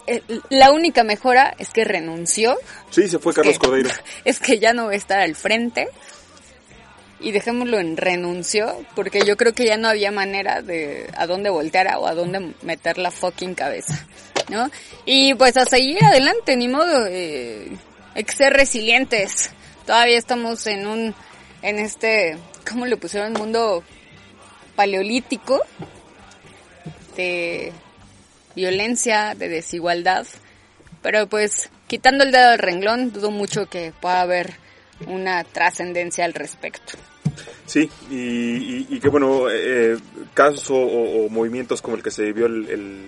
eh, 0.07 0.23
La 0.51 0.73
única 0.73 1.05
mejora 1.05 1.55
es 1.59 1.71
que 1.71 1.85
renunció. 1.85 2.57
Sí, 2.91 3.09
se 3.09 3.19
fue 3.19 3.33
Carlos 3.33 3.55
que- 3.59 3.67
Cordeiro. 3.67 3.91
Es 4.25 4.41
que 4.41 4.59
ya 4.59 4.73
no 4.73 4.87
va 4.87 4.93
a 4.93 4.97
estar 4.97 5.21
al 5.21 5.35
frente. 5.37 5.89
Y 7.21 7.31
dejémoslo 7.33 7.79
en 7.79 7.97
renunció, 7.97 8.85
porque 8.95 9.25
yo 9.25 9.37
creo 9.39 9.55
que 9.55 9.65
ya 9.65 9.77
no 9.79 9.89
había 9.89 10.11
manera 10.11 10.61
de 10.61 11.09
a 11.17 11.27
dónde 11.27 11.49
voltear 11.49 11.87
o 11.97 12.07
a 12.07 12.15
dónde 12.15 12.53
meter 12.63 12.99
la 12.99 13.11
fucking 13.11 13.55
cabeza, 13.55 14.05
¿no? 14.51 14.69
Y 15.07 15.33
pues 15.35 15.57
a 15.57 15.65
seguir 15.65 16.05
adelante, 16.05 16.55
ni 16.57 16.69
modo, 16.69 17.07
eh, 17.09 17.71
hay 18.15 18.25
que 18.25 18.35
ser 18.35 18.53
resilientes. 18.53 19.53
Todavía 19.87 20.19
estamos 20.19 20.67
en 20.67 20.87
un, 20.87 21.15
en 21.63 21.79
este, 21.79 22.37
¿cómo 22.69 22.87
le 22.87 22.97
pusieron? 22.97 23.33
Mundo 23.33 23.83
paleolítico 24.77 25.61
de 27.17 27.73
violencia, 28.55 29.35
de 29.35 29.49
desigualdad. 29.49 30.27
Pero 31.03 31.27
pues, 31.29 31.71
quitando 31.87 32.25
el 32.25 32.33
dedo 32.33 32.51
del 32.51 32.59
renglón, 32.59 33.13
dudo 33.13 33.31
mucho 33.31 33.67
que 33.67 33.93
pueda 34.01 34.23
haber 34.23 34.55
una 35.07 35.45
trascendencia 35.45 36.25
al 36.25 36.35
respecto. 36.35 36.95
Sí, 37.67 37.91
y, 38.11 38.95
y, 38.95 39.01
que 39.01 39.09
bueno, 39.09 39.47
eh, 39.51 39.97
casos 40.35 40.67
o, 40.71 41.29
movimientos 41.31 41.81
como 41.81 41.97
el 41.97 42.03
que 42.03 42.11
se 42.11 42.25
vivió 42.25 42.47
el, 42.47 42.69
el, 42.69 43.07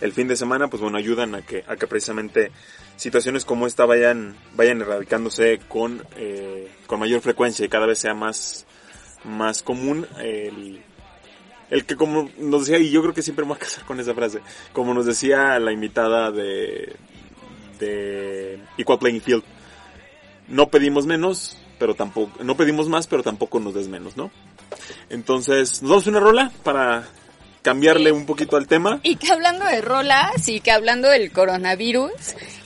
el 0.00 0.12
fin 0.12 0.28
de 0.28 0.36
semana, 0.36 0.68
pues 0.68 0.82
bueno, 0.82 0.98
ayudan 0.98 1.34
a 1.34 1.42
que, 1.42 1.64
a 1.66 1.76
que 1.76 1.86
precisamente 1.86 2.52
situaciones 2.96 3.44
como 3.44 3.66
esta 3.66 3.86
vayan, 3.86 4.36
vayan 4.54 4.82
erradicándose 4.82 5.60
con, 5.68 6.04
eh, 6.16 6.70
con 6.86 7.00
mayor 7.00 7.22
frecuencia 7.22 7.64
y 7.64 7.68
cada 7.68 7.86
vez 7.86 7.98
sea 7.98 8.14
más, 8.14 8.66
más 9.26 9.62
común 9.62 10.06
el, 10.18 10.82
el 11.70 11.84
que 11.84 11.96
como 11.96 12.30
nos 12.38 12.66
decía, 12.66 12.78
y 12.78 12.90
yo 12.90 13.02
creo 13.02 13.14
que 13.14 13.22
siempre 13.22 13.44
me 13.44 13.50
voy 13.50 13.56
a 13.56 13.60
casar 13.60 13.84
con 13.84 14.00
esa 14.00 14.14
frase, 14.14 14.40
como 14.72 14.94
nos 14.94 15.06
decía 15.06 15.58
la 15.58 15.72
invitada 15.72 16.30
de, 16.30 16.96
de 17.78 18.60
Equal 18.78 18.98
Playing 18.98 19.20
Field, 19.20 19.44
no 20.48 20.68
pedimos 20.68 21.06
menos, 21.06 21.58
pero 21.78 21.94
tampoco, 21.94 22.42
no 22.42 22.56
pedimos 22.56 22.88
más, 22.88 23.06
pero 23.06 23.22
tampoco 23.22 23.60
nos 23.60 23.74
des 23.74 23.88
menos, 23.88 24.16
¿no? 24.16 24.30
Entonces, 25.10 25.82
nos 25.82 25.90
damos 25.90 26.06
una 26.06 26.20
rola 26.20 26.52
para 26.62 27.04
cambiarle 27.62 28.12
un 28.12 28.26
poquito 28.26 28.56
al 28.56 28.68
tema. 28.68 29.00
Y 29.02 29.16
que 29.16 29.32
hablando 29.32 29.64
de 29.64 29.80
rolas 29.80 30.48
y 30.48 30.60
que 30.60 30.70
hablando 30.70 31.08
del 31.08 31.32
coronavirus, 31.32 32.12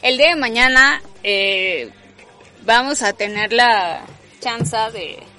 el 0.03 0.19
día 0.19 0.35
de 0.35 0.37
mañana 0.37 1.01
eh, 1.23 1.91
vamos 2.67 3.03
a 3.03 3.15
tener 3.15 3.53
la 3.53 4.05
chance 4.41 4.77
de 4.93 5.30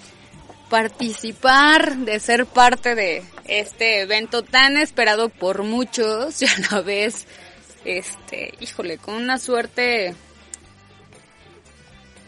participar, 0.72 1.98
de 1.98 2.22
ser 2.22 2.46
parte 2.46 2.96
de 2.96 3.24
este 3.44 4.00
evento 4.00 4.42
tan 4.42 4.78
esperado 4.78 5.28
por 5.28 5.64
muchos 5.64 6.42
y 6.42 6.46
a 6.46 6.58
la 6.72 6.82
vez, 6.82 7.28
este, 7.84 8.54
híjole, 8.62 8.98
con 8.98 9.16
una 9.16 9.38
suerte 9.38 10.16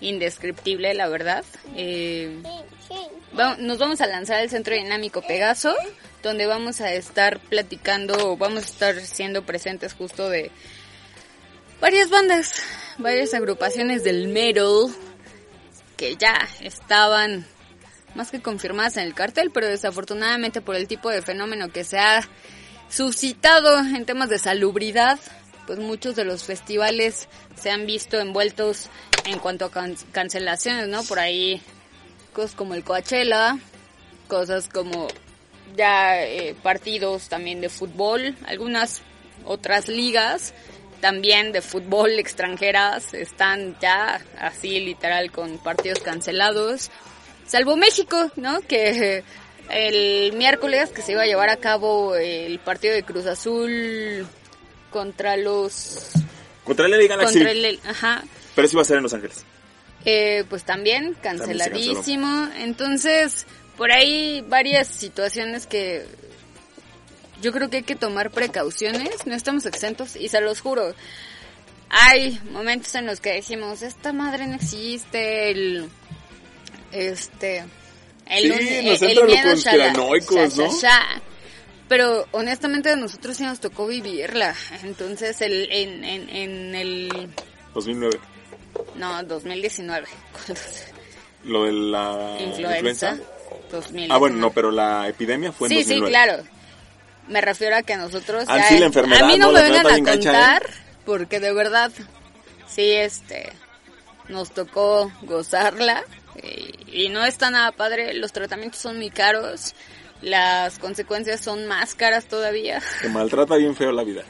indescriptible, 0.02 0.94
la 0.94 1.08
verdad. 1.08 1.46
Eh, 1.78 2.44
nos 3.60 3.78
vamos 3.78 4.02
a 4.02 4.08
lanzar 4.08 4.42
al 4.42 4.50
Centro 4.50 4.76
Dinámico 4.76 5.22
Pegaso, 5.22 5.74
donde 6.22 6.46
vamos 6.46 6.82
a 6.82 6.92
estar 6.94 7.40
platicando, 7.40 8.36
vamos 8.36 8.64
a 8.64 8.66
estar 8.66 9.00
siendo 9.00 9.46
presentes 9.46 9.94
justo 9.94 10.30
de 10.30 10.52
varias 11.80 12.10
bandas, 12.10 12.62
varias 12.98 13.34
agrupaciones 13.34 14.04
del 14.04 14.28
metal 14.28 14.94
que 15.96 16.18
ya 16.18 16.50
estaban 16.60 17.48
más 18.16 18.32
que 18.32 18.42
confirmadas 18.42 18.98
en 18.98 19.04
el 19.04 19.14
cartel, 19.14 19.52
pero 19.52 19.68
desafortunadamente 19.68 20.62
por 20.62 20.76
el 20.76 20.88
tipo 20.88 21.10
de 21.10 21.22
fenómeno 21.22 21.70
que 21.70 21.84
se 21.84 21.98
ha 22.00 22.22
suscitado 22.90 23.80
en 23.80 24.06
temas 24.06 24.30
de 24.30 24.38
salubridad, 24.40 25.20
pues 25.66 25.80
muchos 25.80 26.16
de 26.16 26.26
los 26.26 26.44
festivales 26.44 27.28
se 27.60 27.72
han 27.72 27.86
visto 27.86 28.20
envueltos 28.20 28.90
en 29.26 29.40
cuanto 29.40 29.66
a 29.66 29.72
can- 29.72 29.96
cancelaciones, 30.12 30.88
¿no? 30.90 31.04
Por 31.04 31.20
ahí 31.20 31.62
cosas 32.34 32.54
como 32.56 32.74
el 32.76 32.84
Coachella, 32.84 33.58
cosas 34.28 34.68
como 34.68 35.08
ya 35.76 36.22
eh, 36.24 36.56
partidos 36.62 37.30
también 37.30 37.62
de 37.62 37.70
fútbol, 37.70 38.36
algunas 38.46 39.02
otras 39.46 39.88
ligas 39.88 40.54
también 41.02 41.52
de 41.52 41.62
fútbol 41.62 42.12
extranjeras 42.20 43.14
están 43.14 43.76
ya 43.82 44.22
así 44.40 44.80
literal 44.80 45.32
con 45.32 45.58
partidos 45.58 46.00
cancelados, 46.00 46.92
salvo 47.46 47.76
México, 47.78 48.32
¿no? 48.36 48.62
Que 48.62 49.24
el 49.70 50.34
miércoles 50.34 50.90
que 50.90 51.02
se 51.02 51.14
iba 51.14 51.24
a 51.24 51.26
llevar 51.26 51.50
a 51.50 51.58
cabo 51.58 52.16
el 52.16 52.60
partido 52.60 52.94
de 52.94 53.04
Cruz 53.04 53.26
Azul 53.26 54.28
contra 54.92 55.38
los 55.38 56.12
Contra 56.64 56.88
la 56.88 56.98
Liga 56.98 57.16
Galaxy, 57.16 57.40
contra 57.40 57.52
el 57.52 57.80
ajá 57.88 58.24
pero 58.56 58.68
eso 58.68 58.76
iba 58.76 58.82
a 58.84 58.86
ser 58.86 58.98
en 58.98 59.04
Los 59.04 59.14
Ángeles. 59.14 59.44
eh, 60.06 60.44
pues 60.50 60.64
también 60.64 61.16
canceladísimo. 61.22 62.50
Entonces, 62.58 63.46
por 63.78 63.92
ahí 63.92 64.44
varias 64.48 64.88
situaciones 64.88 65.66
que 65.66 66.06
yo 67.42 67.52
creo 67.52 67.70
que 67.70 67.78
hay 67.78 67.84
que 67.84 67.96
tomar 67.96 68.32
precauciones, 68.32 69.26
no 69.26 69.34
estamos 69.36 69.66
exentos 69.66 70.16
y 70.16 70.30
se 70.30 70.40
los 70.42 70.62
juro. 70.62 70.94
Hay 71.90 72.40
momentos 72.52 72.94
en 72.96 73.06
los 73.06 73.20
que 73.20 73.34
decimos, 73.34 73.82
esta 73.82 74.14
madre 74.14 74.48
no 74.48 74.56
existe, 74.56 75.52
el 75.52 75.90
este 76.94 77.64
el, 78.28 78.54
Sí, 78.58 78.86
nos 78.86 79.02
el 79.02 79.10
entran 79.10 79.28
los 79.28 79.36
miedo, 79.36 79.56
shala, 79.56 79.94
conspiranoicos, 79.94 80.58
¿no? 80.58 80.72
sha, 80.72 80.80
sha. 80.90 81.22
Pero 81.90 82.26
honestamente 82.32 82.90
a 82.92 82.96
nosotros 82.96 83.36
sí 83.38 83.44
nos 83.44 83.60
tocó 83.60 83.86
vivirla. 83.88 84.56
Entonces 84.84 85.42
el 85.42 85.68
en, 85.72 86.04
en, 86.04 86.30
en 86.30 86.76
el 86.76 87.30
2009. 87.74 88.20
no, 88.96 89.24
2019. 89.24 90.08
Lo 91.46 91.66
de 91.66 91.72
la 91.74 92.38
Influenza. 92.40 93.12
influenza. 93.12 93.18
2019. 93.72 94.08
Ah, 94.14 94.18
bueno, 94.18 94.38
no, 94.38 94.52
pero 94.52 94.72
la 94.72 95.08
epidemia 95.10 95.52
fue 95.52 95.68
en 95.68 95.72
Sí, 95.74 95.80
2009. 95.84 96.06
sí, 96.08 96.10
claro. 96.12 96.44
Me 97.28 97.42
refiero 97.42 97.76
a 97.76 97.84
que 97.84 97.94
a 97.94 97.98
nosotros 97.98 98.46
Ah, 98.48 98.58
ya- 98.60 98.68
sí, 98.70 98.78
la 98.80 98.86
enfermedad, 98.86 99.24
A 99.24 99.28
mí 99.28 99.38
no, 99.38 99.48
no, 99.48 99.54
me 99.54 99.62
vengan 99.64 99.86
a 99.88 99.98
contar 100.12 100.64
¿eh? 100.64 100.74
porque 101.06 101.40
de 101.40 101.54
verdad 101.54 101.92
sí 102.68 102.92
este 102.94 103.52
nos 104.30 104.52
tocó 104.54 105.12
gozarla 105.24 106.04
y, 106.42 106.83
y 106.94 107.10
no 107.10 107.26
está 107.26 107.50
nada 107.50 107.72
padre, 107.72 108.14
los 108.14 108.32
tratamientos 108.32 108.80
son 108.80 108.98
muy 108.98 109.10
caros, 109.10 109.74
las 110.22 110.80
consecuencias 110.80 111.42
son 111.42 111.68
más 111.68 111.96
caras 111.96 112.26
todavía. 112.26 112.82
Que 113.02 113.10
maltrata 113.10 113.56
bien 113.56 113.76
feo 113.76 113.92
la 113.92 114.04
vida. 114.04 114.24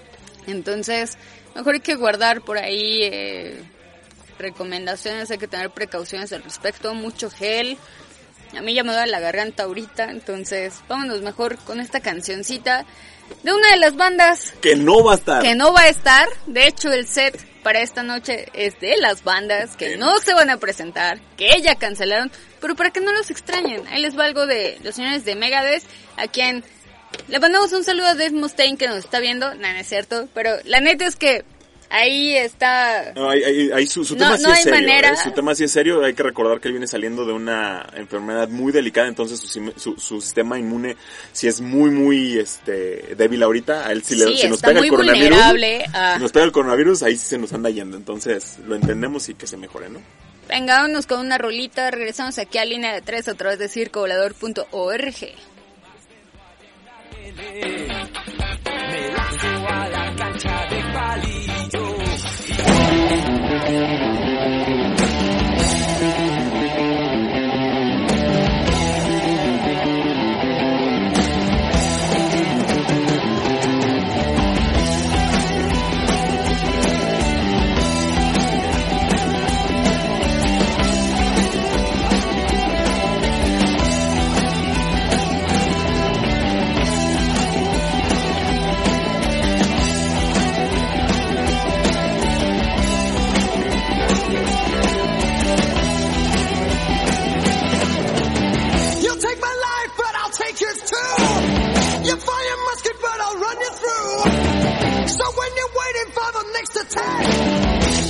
Entonces, 0.48 1.18
mejor 1.56 1.76
hay 1.76 1.82
que 1.82 1.96
guardar 1.96 2.42
por 2.42 2.58
ahí 2.58 3.04
eh, 3.04 3.64
recomendaciones, 4.40 5.30
hay 5.32 5.38
que 5.38 5.48
tener 5.48 5.70
precauciones 5.70 6.34
al 6.34 6.44
respecto, 6.44 6.94
mucho 6.94 7.30
gel. 7.30 7.78
A 8.58 8.62
mí 8.62 8.74
ya 8.74 8.84
me 8.84 8.94
duele 8.94 9.12
la 9.12 9.20
garganta 9.20 9.64
ahorita, 9.64 10.12
entonces 10.12 10.82
vámonos 10.88 11.22
mejor 11.22 11.58
con 11.58 11.80
esta 11.80 12.02
cancioncita 12.02 12.86
de 13.44 13.54
una 13.54 13.72
de 13.72 13.78
las 13.78 13.96
bandas 13.96 14.54
Que 14.62 14.76
no 14.76 15.04
va 15.04 15.14
a 15.14 15.16
estar. 15.16 15.42
que 15.42 15.56
no 15.56 15.74
va 15.74 15.82
a 15.82 15.90
estar. 15.90 16.28
De 16.48 16.68
hecho, 16.68 16.92
el 16.92 17.08
set 17.08 17.38
para 17.64 17.82
esta 17.82 18.04
noche 18.04 18.48
es 18.54 18.80
de 18.80 18.98
las 18.98 19.24
bandas 19.24 19.76
que 19.78 19.98
no 19.98 20.20
se 20.20 20.34
van 20.34 20.50
a 20.50 20.58
presentar, 20.58 21.20
que 21.38 21.50
ya 21.62 21.76
cancelaron, 21.76 22.32
pero 22.60 22.76
para 22.76 22.92
que 22.92 23.00
no 23.00 23.12
los 23.14 23.32
extrañen, 23.32 23.88
ahí 23.88 24.02
les 24.02 24.18
va 24.18 24.26
algo 24.26 24.46
de 24.46 24.78
los 24.84 24.96
señores 24.96 25.24
de 25.26 25.36
Megadeth, 25.36 25.84
a 26.18 26.28
quien 26.28 26.64
le 27.28 27.40
mandamos 27.40 27.72
un 27.72 27.84
saludo 27.84 28.08
a 28.08 28.16
Dave 28.16 28.32
Mustaine 28.32 28.78
que 28.78 28.88
nos 28.88 28.98
está 28.98 29.20
viendo, 29.20 29.54
no 29.56 29.68
es 29.68 29.88
cierto, 29.88 30.28
pero 30.34 30.58
la 30.66 30.82
neta 30.82 31.06
es 31.06 31.16
que 31.16 31.46
ahí 31.94 32.36
está... 32.36 33.14
No, 33.16 33.30
ahí- 33.30 33.44
ahí- 33.44 33.72
ahí 33.72 33.88
su, 33.88 34.04
su 34.04 34.16
No- 34.16 34.26
tema 34.26 34.38
sí 34.38 34.44
no 34.44 34.50
es 34.52 34.58
hay 34.58 34.64
serio. 34.64 34.80
manera. 34.80 35.10
¿eh? 35.12 35.18
Su 35.24 35.32
tema 35.32 35.56
sí 35.56 35.64
es 35.64 35.72
serio. 35.72 36.04
Hay 36.04 36.14
que 36.14 36.24
recordar 36.24 36.60
que 36.60 36.68
él 36.68 36.74
viene 36.74 36.88
saliendo 36.88 37.26
de 37.26 37.34
una 37.34 37.88
enfermedad 37.96 38.50
muy 38.50 38.72
delicada, 38.72 39.08
entonces 39.08 39.40
su, 39.40 39.74
su, 39.78 39.96
su 39.98 40.20
sistema 40.22 40.58
inmune 40.60 40.98
sí 41.32 41.48
es 41.48 41.62
muy, 41.62 41.92
muy 41.92 42.38
este 42.40 43.16
débil 43.16 43.44
ahorita. 43.44 43.88
A 43.88 43.92
él 43.92 44.04
si, 44.04 44.16
le, 44.16 44.26
Sí, 44.26 44.38
si 44.38 44.48
nos 44.48 44.58
está 44.58 44.68
pega 44.70 44.80
muy 44.80 44.88
el 44.88 44.94
coronavirus, 44.94 45.30
vulnerable 45.30 45.86
a- 45.94 46.16
si 46.16 46.22
nos 46.22 46.32
pega 46.32 46.46
el 46.46 46.52
coronavirus, 46.52 47.04
ahí 47.04 47.16
sí 47.16 47.26
se 47.28 47.38
nos 47.38 47.54
anda 47.54 47.70
yendo. 47.70 47.96
Entonces 47.96 48.58
lo 48.66 48.76
entendemos 48.76 49.30
y 49.30 49.36
que 49.36 49.48
se 49.48 49.56
mejore, 49.58 49.90
¿no? 49.90 50.00
Venga, 50.50 50.76
vámonos 50.76 51.08
con 51.08 51.20
una 51.22 51.38
rolita, 51.38 51.90
regresamos 51.92 52.38
aquí 52.38 52.58
a 52.58 52.66
línea 52.66 52.94
de 52.94 53.02
tres 53.02 53.28
a 53.30 53.34
través 53.36 53.60
de 53.60 53.70
circovolador.org. 53.70 55.16
Me 57.36 59.08
lanzo 59.10 59.48
a 59.68 59.90
la 59.90 60.16
cancha 60.16 60.66
de 60.70 60.84
palillo. 60.94 61.43
go. 61.74 62.04
So 104.14 105.26
when 105.38 105.52
you're 105.58 105.74
waiting 105.74 106.10
for 106.14 106.30
the 106.38 106.46
next 106.54 106.76
attack, 106.78 107.24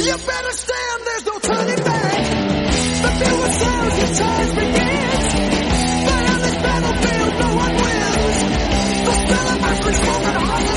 you 0.03 0.13
better 0.13 0.51
stand, 0.51 0.99
there's 1.05 1.25
no 1.25 1.39
turning 1.39 1.83
back. 1.83 2.19
The 3.03 3.11
fewer 3.23 3.51
sounds, 3.63 3.97
your 3.99 4.11
charge 4.19 4.51
begins. 4.55 5.25
But 6.05 6.23
on 6.31 6.39
this 6.43 6.55
battlefield, 6.63 7.33
no 7.39 7.49
one 7.55 7.73
wins. 7.83 8.37
The 9.05 9.13
spell 9.13 9.47
of 9.47 9.61
mercy, 9.61 9.93
smoke 9.93 10.23
and 10.23 10.72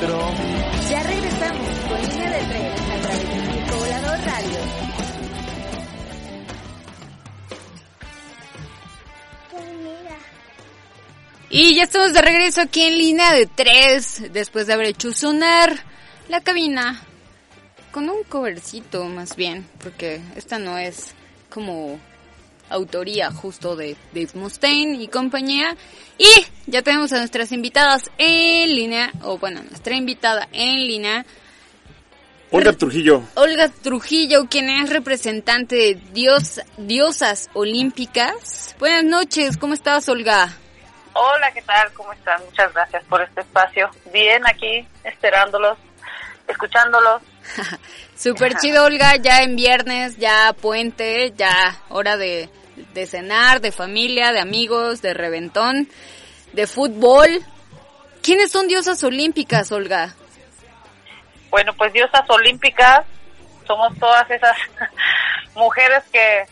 Ya 0.00 1.02
regresamos 1.02 1.68
con 1.86 2.00
línea 2.00 2.30
de 2.30 2.46
tres 2.46 2.80
a 2.80 3.00
través 3.02 3.28
de 3.28 3.52
Circo 3.52 3.76
Volador 3.76 4.18
Radio. 4.24 4.58
Y 11.50 11.74
ya 11.74 11.82
estamos 11.82 12.14
de 12.14 12.22
regreso 12.22 12.62
aquí 12.62 12.80
en 12.84 12.96
línea 12.96 13.34
de 13.34 13.44
tres, 13.44 14.32
después 14.32 14.66
de 14.66 14.72
haber 14.72 14.86
hecho 14.86 15.12
sonar 15.12 15.84
la 16.30 16.40
cabina 16.40 17.02
con 17.90 18.08
un 18.08 18.22
covercito 18.22 19.04
más 19.04 19.36
bien, 19.36 19.68
porque 19.82 20.22
esta 20.34 20.58
no 20.58 20.78
es 20.78 21.12
como 21.50 22.00
autoría 22.70 23.30
justo 23.30 23.76
de 23.76 23.96
Dave 24.12 24.30
Mustaine 24.34 25.02
y 25.02 25.08
compañía. 25.08 25.76
Y 26.16 26.28
ya 26.66 26.82
tenemos 26.82 27.12
a 27.12 27.18
nuestras 27.18 27.52
invitadas 27.52 28.10
en 28.18 28.74
línea, 28.74 29.12
o 29.22 29.38
bueno, 29.38 29.62
nuestra 29.62 29.94
invitada 29.94 30.48
en 30.52 30.86
línea, 30.86 31.26
Olga 32.52 32.72
Trujillo. 32.72 33.22
Olga 33.36 33.68
Trujillo, 33.68 34.48
quien 34.48 34.70
es 34.70 34.90
representante 34.90 35.76
de 35.76 35.94
Dios, 36.12 36.60
Diosas 36.78 37.48
Olímpicas. 37.54 38.74
Buenas 38.80 39.04
noches, 39.04 39.56
¿cómo 39.56 39.74
estás, 39.74 40.08
Olga? 40.08 40.48
Hola, 41.12 41.52
¿qué 41.52 41.62
tal? 41.62 41.92
¿Cómo 41.92 42.12
están? 42.12 42.44
Muchas 42.44 42.74
gracias 42.74 43.04
por 43.04 43.22
este 43.22 43.42
espacio. 43.42 43.88
Bien, 44.12 44.42
aquí 44.48 44.84
esperándolos, 45.04 45.78
escuchándolos. 46.48 47.22
Súper 48.16 48.56
chido, 48.56 48.84
Olga, 48.84 49.14
ya 49.14 49.42
en 49.42 49.54
viernes, 49.54 50.16
ya 50.18 50.52
puente, 50.60 51.32
ya 51.36 51.80
hora 51.88 52.16
de, 52.16 52.50
de 52.94 53.06
cenar, 53.06 53.60
de 53.60 53.72
familia, 53.72 54.32
de 54.32 54.40
amigos, 54.40 55.02
de 55.02 55.14
reventón, 55.14 55.88
de 56.52 56.66
fútbol. 56.66 57.28
¿Quiénes 58.22 58.50
son 58.52 58.68
diosas 58.68 59.02
olímpicas, 59.04 59.72
Olga? 59.72 60.14
Bueno, 61.50 61.72
pues 61.74 61.92
diosas 61.92 62.22
olímpicas 62.28 63.04
somos 63.66 63.96
todas 63.98 64.28
esas 64.30 64.56
mujeres 65.54 66.02
que 66.12 66.44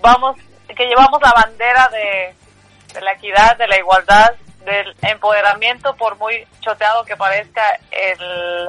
vamos, 0.00 0.36
que 0.76 0.86
llevamos 0.86 1.20
la 1.22 1.32
bandera 1.32 1.88
de, 1.90 2.34
de 2.94 3.00
la 3.00 3.12
equidad, 3.12 3.56
de 3.56 3.66
la 3.68 3.78
igualdad, 3.78 4.28
del 4.64 4.94
empoderamiento, 5.02 5.94
por 5.96 6.16
muy 6.18 6.46
choteado 6.60 7.04
que 7.04 7.16
parezca 7.16 7.62
el, 7.90 8.68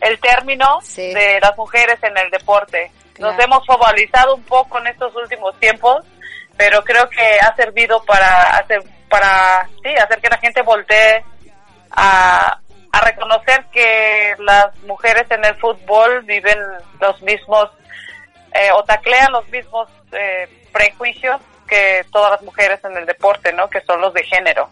el 0.00 0.18
término 0.20 0.80
Sí. 0.82 1.12
de 1.12 1.38
las 1.40 1.56
mujeres 1.56 2.02
en 2.02 2.16
el 2.16 2.30
deporte. 2.30 2.90
Nos 3.20 3.38
hemos 3.38 3.64
focalizado 3.66 4.34
un 4.34 4.42
poco 4.44 4.78
en 4.78 4.86
estos 4.88 5.14
últimos 5.14 5.58
tiempos, 5.60 6.04
pero 6.56 6.82
creo 6.82 7.08
que 7.10 7.38
ha 7.40 7.54
servido 7.54 8.02
para 8.04 8.56
hacer, 8.56 8.82
para, 9.10 9.68
sí, 9.82 9.90
hacer 9.90 10.20
que 10.20 10.28
la 10.28 10.38
gente 10.38 10.62
voltee 10.62 11.22
a, 11.90 12.58
a 12.92 13.00
reconocer 13.02 13.66
que 13.72 14.34
las 14.38 14.74
mujeres 14.84 15.30
en 15.30 15.44
el 15.44 15.54
fútbol 15.56 16.22
viven 16.22 16.58
los 16.98 17.20
mismos, 17.22 17.68
eh, 18.54 18.70
o 18.74 18.82
taclean 18.84 19.32
los 19.32 19.46
mismos 19.48 19.88
eh, 20.12 20.48
prejuicios 20.72 21.40
que 21.68 22.04
todas 22.10 22.32
las 22.32 22.42
mujeres 22.42 22.80
en 22.84 22.96
el 22.96 23.04
deporte, 23.04 23.52
¿no? 23.52 23.68
Que 23.68 23.82
son 23.82 24.00
los 24.00 24.14
de 24.14 24.24
género. 24.24 24.70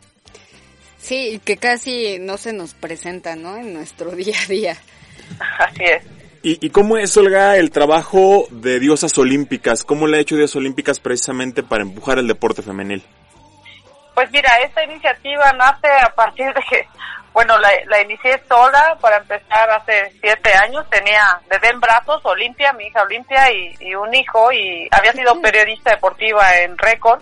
Sí, 0.98 1.34
y 1.34 1.38
que 1.38 1.56
casi 1.56 2.18
no 2.18 2.36
se 2.38 2.52
nos 2.52 2.74
presenta, 2.74 3.36
¿no? 3.36 3.56
En 3.56 3.72
nuestro 3.72 4.10
día 4.16 4.36
a 4.42 4.46
día. 4.46 4.76
Así 5.58 5.84
es. 5.84 6.17
¿Y, 6.48 6.56
¿Y 6.62 6.70
cómo 6.70 6.96
es, 6.96 7.14
Olga, 7.18 7.58
el 7.58 7.70
trabajo 7.70 8.46
de 8.48 8.80
Diosas 8.80 9.18
Olímpicas? 9.18 9.84
¿Cómo 9.84 10.06
le 10.06 10.16
ha 10.16 10.20
hecho 10.20 10.34
Diosas 10.34 10.56
Olímpicas 10.56 10.98
precisamente 10.98 11.62
para 11.62 11.82
empujar 11.82 12.18
el 12.18 12.26
deporte 12.26 12.62
femenil? 12.62 13.04
Pues 14.14 14.30
mira, 14.30 14.56
esta 14.64 14.82
iniciativa 14.82 15.52
nace 15.52 15.88
a 15.88 16.08
partir 16.14 16.46
de 16.46 16.62
que, 16.70 16.88
bueno, 17.34 17.58
la, 17.58 17.68
la 17.88 18.00
inicié 18.00 18.42
sola 18.48 18.96
para 18.98 19.18
empezar 19.18 19.68
hace 19.72 20.10
siete 20.22 20.54
años. 20.54 20.88
Tenía 20.88 21.38
bebé 21.50 21.68
en 21.68 21.80
brazos, 21.80 22.24
Olimpia, 22.24 22.72
mi 22.72 22.86
hija 22.86 23.02
Olimpia, 23.02 23.52
y, 23.52 23.76
y 23.80 23.94
un 23.94 24.14
hijo, 24.14 24.50
y 24.50 24.88
había 24.90 25.12
sido 25.12 25.38
periodista 25.42 25.90
deportiva 25.90 26.60
en 26.60 26.78
Récord. 26.78 27.20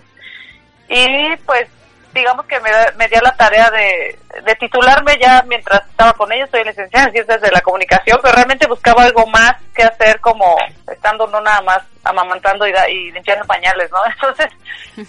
Y 0.87 1.35
pues, 1.45 1.67
digamos 2.17 2.45
que 2.47 2.59
me, 2.59 2.69
me 2.97 3.07
dio 3.07 3.21
la 3.21 3.35
tarea 3.35 3.69
de, 3.69 4.17
de 4.43 4.55
titularme 4.55 5.17
ya 5.19 5.43
mientras 5.47 5.85
estaba 5.87 6.13
con 6.13 6.31
ellos. 6.31 6.49
Soy 6.49 6.63
licenciada 6.63 7.05
en 7.07 7.13
Ciencias 7.13 7.41
de 7.41 7.51
la 7.51 7.61
Comunicación, 7.61 8.19
pero 8.21 8.35
realmente 8.35 8.67
buscaba 8.67 9.03
algo 9.03 9.25
más 9.27 9.53
que 9.73 9.83
hacer 9.83 10.19
como 10.19 10.57
estando 10.91 11.27
no 11.27 11.39
nada 11.41 11.61
más 11.61 11.79
amamantando 12.03 12.67
y, 12.67 12.73
y 12.89 13.11
limpiando 13.11 13.45
pañales, 13.45 13.91
¿no? 13.91 13.99
Entonces, 14.11 14.47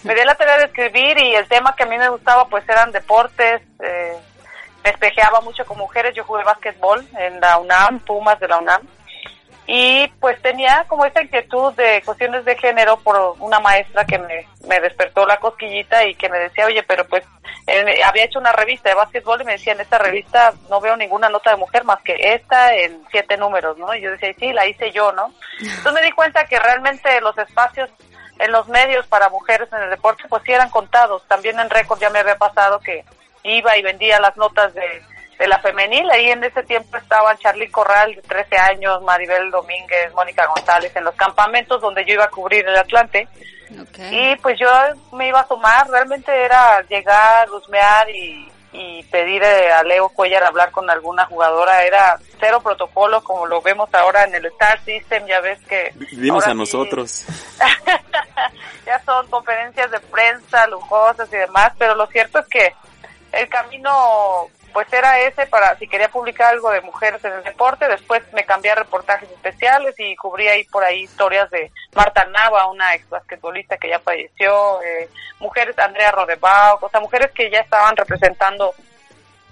me 0.04 0.14
di 0.14 0.24
la 0.24 0.34
tarea 0.34 0.58
de 0.58 0.64
escribir 0.64 1.18
y 1.18 1.34
el 1.34 1.48
tema 1.48 1.74
que 1.74 1.84
a 1.84 1.86
mí 1.86 1.96
me 1.96 2.08
gustaba 2.10 2.46
pues 2.48 2.68
eran 2.68 2.92
deportes, 2.92 3.62
eh, 3.82 4.16
me 4.84 4.90
espejeaba 4.90 5.40
mucho 5.40 5.64
con 5.64 5.78
mujeres, 5.78 6.14
yo 6.14 6.24
jugué 6.24 6.44
básquetbol 6.44 7.06
en 7.18 7.40
la 7.40 7.58
UNAM, 7.58 8.00
Pumas 8.00 8.38
de 8.38 8.48
la 8.48 8.58
UNAM, 8.58 8.82
y 9.70 10.08
pues 10.18 10.40
tenía 10.40 10.86
como 10.88 11.04
esa 11.04 11.22
inquietud 11.22 11.74
de 11.74 12.00
cuestiones 12.02 12.42
de 12.46 12.56
género 12.56 12.98
por 13.00 13.36
una 13.38 13.60
maestra 13.60 14.06
que 14.06 14.18
me, 14.18 14.48
me 14.66 14.80
despertó 14.80 15.26
la 15.26 15.36
cosquillita 15.36 16.06
y 16.06 16.14
que 16.14 16.30
me 16.30 16.38
decía, 16.38 16.64
oye, 16.64 16.82
pero 16.84 17.06
pues 17.06 17.22
había 18.06 18.24
hecho 18.24 18.38
una 18.38 18.52
revista 18.52 18.88
de 18.88 18.94
básquetbol 18.94 19.42
y 19.42 19.44
me 19.44 19.52
decía, 19.52 19.74
en 19.74 19.82
esta 19.82 19.98
revista 19.98 20.54
no 20.70 20.80
veo 20.80 20.96
ninguna 20.96 21.28
nota 21.28 21.50
de 21.50 21.58
mujer 21.58 21.84
más 21.84 22.00
que 22.00 22.16
esta 22.18 22.74
en 22.74 23.02
siete 23.10 23.36
números, 23.36 23.76
¿no? 23.76 23.94
Y 23.94 24.00
yo 24.00 24.10
decía, 24.12 24.32
sí, 24.38 24.54
la 24.54 24.66
hice 24.66 24.90
yo, 24.90 25.12
¿no? 25.12 25.34
Entonces 25.60 25.92
me 25.92 26.02
di 26.02 26.12
cuenta 26.12 26.46
que 26.46 26.58
realmente 26.58 27.20
los 27.20 27.36
espacios 27.36 27.90
en 28.38 28.50
los 28.52 28.68
medios 28.68 29.06
para 29.06 29.28
mujeres 29.28 29.70
en 29.70 29.82
el 29.82 29.90
deporte 29.90 30.24
pues 30.30 30.42
sí 30.46 30.52
eran 30.52 30.70
contados. 30.70 31.28
También 31.28 31.60
en 31.60 31.68
récord 31.68 32.00
ya 32.00 32.08
me 32.08 32.20
había 32.20 32.38
pasado 32.38 32.80
que 32.80 33.04
iba 33.42 33.76
y 33.76 33.82
vendía 33.82 34.18
las 34.18 34.34
notas 34.38 34.72
de, 34.72 35.02
de 35.38 35.48
la 35.48 35.58
femenil. 35.60 36.10
Ahí 36.10 36.30
en 36.30 36.42
ese 36.44 36.62
tiempo 36.64 36.96
estaban 36.96 37.36
Charly 37.38 37.68
Corral 37.70 38.14
de 38.14 38.22
13 38.22 38.56
años, 38.58 39.02
Maribel 39.02 39.50
Domínguez, 39.50 40.12
Mónica 40.14 40.46
González 40.46 40.94
en 40.96 41.04
los 41.04 41.14
campamentos 41.14 41.80
donde 41.80 42.04
yo 42.04 42.14
iba 42.14 42.24
a 42.24 42.30
cubrir 42.30 42.66
el 42.66 42.76
Atlante. 42.76 43.28
Y 44.10 44.34
pues 44.36 44.58
yo 44.58 44.68
me 45.12 45.28
iba 45.28 45.40
a 45.40 45.46
sumar, 45.48 45.88
realmente 45.88 46.32
era 46.34 46.80
llegar, 46.88 47.50
husmear 47.50 48.08
y, 48.08 48.50
y 48.72 49.02
pedir 49.04 49.42
eh, 49.42 49.70
a 49.70 49.82
Leo 49.82 50.08
Cuellar 50.08 50.42
hablar 50.42 50.70
con 50.70 50.88
alguna 50.88 51.26
jugadora, 51.26 51.84
era 51.84 52.18
cero 52.40 52.60
protocolo 52.62 53.22
como 53.22 53.46
lo 53.46 53.60
vemos 53.60 53.92
ahora 53.92 54.24
en 54.24 54.34
el 54.34 54.46
Star 54.46 54.82
System, 54.84 55.26
ya 55.26 55.40
ves 55.40 55.58
que... 55.68 55.92
Ahora 56.30 56.46
a 56.46 56.50
sí- 56.50 56.56
nosotros. 56.56 57.24
ya 58.86 58.98
son 59.04 59.26
conferencias 59.28 59.90
de 59.90 60.00
prensa 60.00 60.66
lujosas 60.68 61.28
y 61.32 61.36
demás, 61.36 61.72
pero 61.78 61.94
lo 61.94 62.06
cierto 62.06 62.38
es 62.38 62.46
que 62.48 62.72
el 63.32 63.48
camino 63.50 64.48
pues 64.78 64.92
era 64.92 65.18
ese 65.22 65.44
para 65.46 65.76
si 65.76 65.88
quería 65.88 66.08
publicar 66.08 66.52
algo 66.54 66.70
de 66.70 66.80
mujeres 66.82 67.24
en 67.24 67.32
el 67.32 67.42
deporte, 67.42 67.88
después 67.88 68.22
me 68.32 68.44
cambié 68.44 68.70
a 68.70 68.76
reportajes 68.76 69.28
especiales 69.28 69.96
y 69.98 70.14
cubrí 70.14 70.46
ahí 70.46 70.62
por 70.66 70.84
ahí 70.84 71.00
historias 71.00 71.50
de 71.50 71.72
Marta 71.96 72.24
Nava, 72.26 72.68
una 72.68 72.94
ex 72.94 73.08
basquetbolista 73.08 73.76
que 73.76 73.88
ya 73.88 73.98
falleció, 73.98 74.80
eh, 74.82 75.08
mujeres, 75.40 75.76
Andrea 75.80 76.12
Rodebao, 76.12 76.78
o 76.80 76.88
sea, 76.88 77.00
mujeres 77.00 77.32
que 77.32 77.50
ya 77.50 77.58
estaban 77.58 77.96
representando 77.96 78.72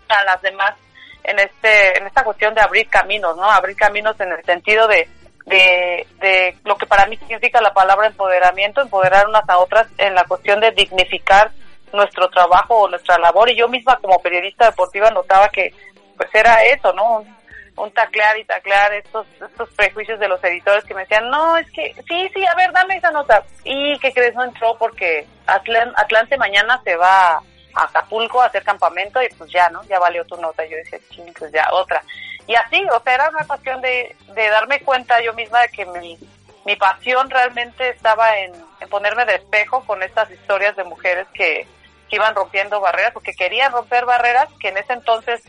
a 0.07 0.23
las 0.23 0.41
demás 0.43 0.77
en 1.25 1.41
este 1.41 1.99
en 1.99 2.07
esta 2.07 2.23
cuestión 2.23 2.55
de 2.55 2.61
abrir 2.61 2.89
caminos, 2.89 3.37
¿no? 3.37 3.51
Abrir 3.51 3.75
caminos 3.75 4.15
en 4.21 4.31
el 4.31 4.45
sentido 4.45 4.87
de 4.87 5.09
de, 5.45 6.07
de 6.21 6.57
lo 6.63 6.77
que 6.77 6.87
para 6.87 7.07
mí 7.07 7.17
significa 7.17 7.61
la 7.61 7.75
palabra 7.75 8.07
empoderamiento, 8.07 8.81
empoderar 8.81 9.27
unas 9.27 9.49
a 9.49 9.59
otras 9.59 9.89
en 9.99 10.15
la 10.15 10.23
cuestión 10.23 10.61
de 10.61 10.71
dignificar 10.71 11.51
nuestro 11.93 12.29
trabajo 12.29 12.81
o 12.83 12.89
nuestra 12.89 13.19
labor. 13.19 13.51
Y 13.51 13.57
yo 13.57 13.69
misma 13.69 13.97
como 13.97 14.21
periodista 14.21 14.67
deportiva 14.67 15.11
notaba 15.11 15.49
que 15.49 15.73
pues 16.17 16.29
era 16.35 16.65
eso, 16.65 16.93
¿no? 16.93 17.19
Un, 17.19 17.37
un 17.77 17.91
taclear 17.93 18.39
y 18.39 18.45
taclear 18.45 18.95
estos, 18.95 19.27
estos 19.47 19.69
prejuicios 19.75 20.19
de 20.19 20.29
los 20.29 20.43
editores 20.43 20.83
que 20.85 20.95
me 20.95 21.03
decían, 21.03 21.29
no, 21.29 21.59
es 21.59 21.71
que, 21.73 21.95
sí, 22.09 22.31
sí, 22.35 22.47
a 22.47 22.55
ver, 22.55 22.73
dame 22.73 22.97
esa 22.97 23.11
nota. 23.11 23.45
Y 23.65 23.99
que 23.99 24.13
crees, 24.13 24.35
no 24.35 24.45
entró 24.45 24.77
porque 24.79 25.27
Atlan- 25.47 25.93
Atlante 25.97 26.39
mañana 26.39 26.81
se 26.85 26.97
va 26.97 27.33
a 27.35 27.43
Acapulco 27.75 28.41
a 28.41 28.47
hacer 28.47 28.65
campamento 28.65 29.23
y 29.23 29.29
pues 29.37 29.51
ya, 29.53 29.69
¿no? 29.69 29.83
Ya 29.85 29.99
valió 29.99 30.25
tu 30.25 30.37
nota. 30.41 30.65
Yo 30.65 30.79
decía, 30.79 30.99
ching, 31.11 31.35
pues 31.39 31.53
ya, 31.53 31.69
otra. 31.73 32.03
Y 32.47 32.55
así, 32.55 32.83
o 32.91 33.01
sea, 33.01 33.15
era 33.15 33.29
una 33.29 33.47
cuestión 33.47 33.83
de, 33.83 34.17
de 34.35 34.49
darme 34.49 34.81
cuenta 34.81 35.21
yo 35.21 35.35
misma 35.35 35.61
de 35.61 35.69
que 35.69 35.85
mi, 35.85 36.19
mi 36.65 36.77
pasión 36.77 37.29
realmente 37.29 37.91
estaba 37.91 38.39
en, 38.39 38.55
en 38.81 38.89
ponerme 38.89 39.27
de 39.27 39.35
espejo 39.35 39.85
con 39.85 40.03
estas 40.03 40.31
historias 40.31 40.75
de 40.77 40.85
mujeres 40.85 41.27
que, 41.35 41.69
que 42.09 42.17
iban 42.17 42.35
rompiendo 42.35 42.81
barreras, 42.81 43.13
porque 43.13 43.35
querían 43.35 43.73
romper 43.73 44.05
barreras 44.05 44.49
que 44.61 44.69
en 44.69 44.79
ese 44.79 44.93
entonces 44.93 45.43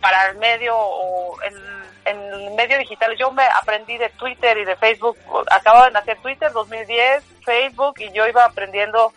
para 0.00 0.28
el 0.30 0.36
medio 0.38 0.74
o 0.76 1.40
el 2.04 2.50
medio 2.56 2.78
digital 2.78 3.16
yo 3.16 3.30
me 3.30 3.44
aprendí 3.44 3.96
de 3.96 4.08
Twitter 4.10 4.58
y 4.58 4.64
de 4.64 4.74
Facebook, 4.76 5.16
acababa 5.50 5.86
de 5.86 5.92
nacer 5.92 6.18
Twitter 6.18 6.50
2010, 6.52 7.22
Facebook 7.44 7.94
y 8.00 8.10
yo 8.12 8.26
iba 8.26 8.44
aprendiendo 8.44 9.12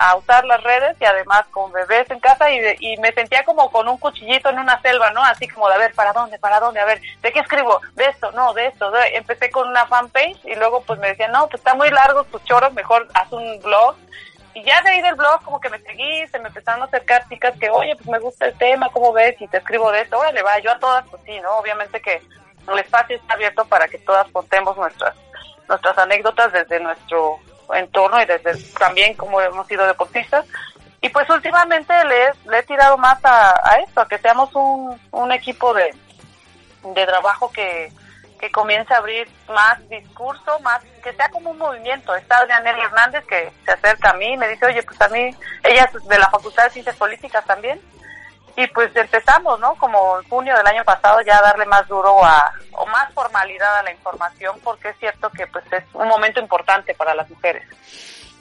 a 0.00 0.14
usar 0.14 0.44
las 0.44 0.62
redes 0.62 0.96
y 1.00 1.04
además 1.06 1.44
con 1.50 1.72
bebés 1.72 2.08
en 2.10 2.20
casa 2.20 2.50
y, 2.52 2.60
de- 2.60 2.76
y 2.78 2.96
me 2.98 3.12
sentía 3.12 3.42
como 3.44 3.70
con 3.72 3.88
un 3.88 3.96
cuchillito 3.98 4.48
en 4.50 4.58
una 4.60 4.80
selva, 4.82 5.10
¿no? 5.10 5.24
Así 5.24 5.48
como 5.48 5.68
de 5.68 5.74
a 5.74 5.78
ver, 5.78 5.92
¿para 5.94 6.12
dónde? 6.12 6.38
¿Para 6.38 6.60
dónde? 6.60 6.78
A 6.80 6.84
ver, 6.84 7.00
¿de 7.22 7.32
qué 7.32 7.40
escribo? 7.40 7.80
De 7.94 8.04
esto, 8.04 8.30
no, 8.32 8.52
de 8.52 8.66
esto. 8.66 8.90
de- 8.92 9.16
Empecé 9.16 9.50
con 9.50 9.66
una 9.66 9.86
fanpage 9.86 10.38
y 10.44 10.54
luego 10.54 10.82
pues 10.82 11.00
me 11.00 11.08
decían, 11.08 11.32
no, 11.32 11.48
pues 11.48 11.60
está 11.60 11.74
muy 11.74 11.90
largo 11.90 12.22
tu 12.24 12.38
choro, 12.40 12.70
mejor 12.72 13.08
haz 13.14 13.32
un 13.32 13.58
blog. 13.60 13.96
Y 14.54 14.62
ya 14.64 14.80
de 14.82 14.90
ahí 14.90 15.02
del 15.02 15.14
blog 15.14 15.42
como 15.44 15.60
que 15.60 15.68
me 15.70 15.78
seguí, 15.80 16.26
se 16.28 16.38
me 16.38 16.48
empezaron 16.48 16.82
a 16.82 16.86
acercar 16.86 17.28
chicas 17.28 17.54
que, 17.58 17.70
oye, 17.70 17.94
pues 17.96 18.08
me 18.08 18.18
gusta 18.18 18.46
el 18.46 18.58
tema, 18.58 18.88
¿cómo 18.90 19.12
ves? 19.12 19.40
Y 19.40 19.46
te 19.48 19.58
escribo 19.58 19.92
de 19.92 20.00
esto, 20.00 20.18
órale, 20.18 20.42
va, 20.42 20.58
yo 20.58 20.72
a 20.72 20.78
todas, 20.78 21.06
pues 21.08 21.22
sí, 21.24 21.38
¿no? 21.40 21.58
Obviamente 21.58 22.00
que 22.00 22.20
el 22.70 22.78
espacio 22.78 23.16
está 23.16 23.34
abierto 23.34 23.64
para 23.64 23.88
que 23.88 23.98
todas 23.98 24.26
contemos 24.32 24.76
nuestras 24.76 25.14
nuestras 25.68 25.98
anécdotas 25.98 26.50
desde 26.52 26.80
nuestro 26.80 27.38
entorno 27.74 28.20
y 28.22 28.24
desde 28.24 28.56
también 28.78 29.14
como 29.14 29.40
hemos 29.40 29.66
sido 29.66 29.86
deportistas. 29.86 30.46
Y 31.00 31.10
pues 31.10 31.28
últimamente 31.30 31.92
le, 32.06 32.32
le 32.50 32.58
he 32.58 32.62
tirado 32.64 32.96
más 32.96 33.22
a, 33.24 33.50
a 33.62 33.76
esto, 33.86 34.00
a 34.00 34.08
que 34.08 34.18
seamos 34.18 34.52
un, 34.54 34.98
un 35.12 35.32
equipo 35.32 35.72
de, 35.74 35.94
de 36.82 37.06
trabajo 37.06 37.52
que, 37.52 37.92
que 38.38 38.50
comience 38.50 38.92
a 38.94 38.98
abrir 38.98 39.28
más 39.48 39.86
discurso, 39.88 40.58
más 40.60 40.82
que 41.02 41.12
sea 41.12 41.28
como 41.28 41.50
un 41.50 41.58
movimiento. 41.58 42.14
Está 42.14 42.38
Adrianel 42.38 42.78
Hernández 42.78 43.24
que 43.26 43.52
se 43.64 43.72
acerca 43.72 44.10
a 44.10 44.14
mí 44.14 44.32
y 44.32 44.36
me 44.36 44.48
dice, 44.48 44.66
oye, 44.66 44.82
pues 44.82 45.00
a 45.00 45.08
mí, 45.08 45.30
ella 45.64 45.90
es 45.92 46.08
de 46.08 46.18
la 46.18 46.30
Facultad 46.30 46.64
de 46.64 46.70
Ciencias 46.70 46.96
Políticas 46.96 47.44
también. 47.44 47.80
Y 48.56 48.66
pues 48.68 48.94
empezamos, 48.96 49.60
¿no? 49.60 49.76
Como 49.76 50.18
en 50.18 50.28
junio 50.28 50.56
del 50.56 50.66
año 50.66 50.84
pasado 50.84 51.20
ya 51.20 51.38
a 51.38 51.42
darle 51.42 51.64
más 51.66 51.86
duro 51.86 52.24
a, 52.24 52.52
o 52.72 52.86
más 52.86 53.12
formalidad 53.14 53.78
a 53.78 53.82
la 53.84 53.92
información, 53.92 54.58
porque 54.64 54.88
es 54.88 54.98
cierto 54.98 55.30
que 55.30 55.46
pues 55.46 55.64
es 55.72 55.84
un 55.94 56.08
momento 56.08 56.40
importante 56.40 56.94
para 56.94 57.14
las 57.14 57.30
mujeres. 57.30 57.62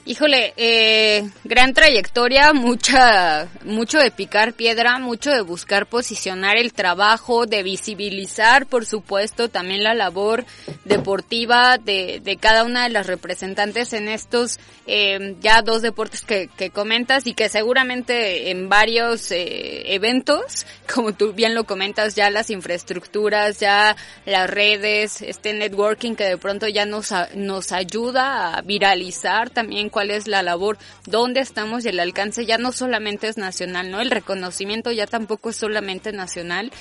Híjole, 0.08 0.54
eh, 0.56 1.30
gran 1.44 1.74
trayectoria, 1.74 2.54
mucha, 2.54 3.50
mucho 3.66 4.00
de 4.00 4.10
picar 4.10 4.54
piedra, 4.54 5.00
mucho 5.00 5.32
de 5.32 5.42
buscar 5.42 5.86
posicionar 5.86 6.56
el 6.56 6.72
trabajo, 6.72 7.46
de 7.46 7.62
visibilizar, 7.62 8.68
por 8.68 8.86
supuesto, 8.86 9.50
también 9.50 9.84
la 9.84 9.94
labor 9.94 10.46
deportiva 10.86 11.78
de, 11.78 12.22
de 12.24 12.38
cada 12.38 12.64
una 12.64 12.84
de 12.84 12.90
las 12.90 13.06
representantes 13.06 13.92
en 13.92 14.08
estos 14.08 14.60
eh, 14.86 15.36
ya 15.42 15.62
dos 15.62 15.82
deportes 15.82 16.22
que, 16.22 16.50
que 16.56 16.70
comentas 16.70 17.28
y 17.28 17.34
que 17.34 17.50
seguramente 17.50 18.50
en 18.50 18.70
varios 18.70 19.30
eh, 19.32 19.94
eventos, 19.94 20.66
como 20.94 21.12
tú 21.12 21.34
bien 21.34 21.54
lo 21.54 21.66
comentas, 21.66 22.16
ya 22.16 22.30
las 22.30 22.50
infraestructuras, 22.50 23.60
ya 23.60 23.98
las 24.26 24.50
redes, 24.50 25.22
este 25.22 25.54
networking 25.54 26.16
que 26.16 26.24
de 26.24 26.38
pronto 26.38 26.70
ya 26.70 26.86
nos, 26.86 27.14
nos 27.36 27.74
ayuda 27.74 28.56
a 28.56 28.62
viralizar 28.62 29.50
también 29.50 29.90
cuál 29.98 30.12
es 30.12 30.28
la 30.28 30.44
labor, 30.44 30.78
dónde 31.08 31.40
estamos 31.40 31.84
y 31.84 31.88
el 31.88 32.00
alcance 32.00 32.46
ya 32.46 32.60
no 32.60 32.72
solamente 32.72 33.28
es 33.28 33.36
nacional, 33.36 33.90
¿no? 33.90 34.00
El 34.00 34.12
reconocimiento 34.12 34.92
ya 34.92 35.08
tampoco 35.08 35.50
es 35.50 35.56
solamente 35.56 36.12
nacional. 36.12 36.72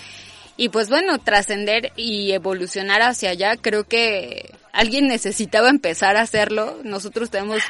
Y 0.59 0.69
pues 0.69 0.91
bueno, 0.91 1.19
trascender 1.19 1.95
y 1.97 2.33
evolucionar 2.33 3.01
hacia 3.01 3.31
allá, 3.31 3.57
creo 3.57 3.85
que 3.85 4.55
alguien 4.71 5.09
necesitaba 5.09 5.71
empezar 5.71 6.19
a 6.19 6.21
hacerlo. 6.21 6.79
Nosotros 6.85 7.31
tenemos 7.31 7.63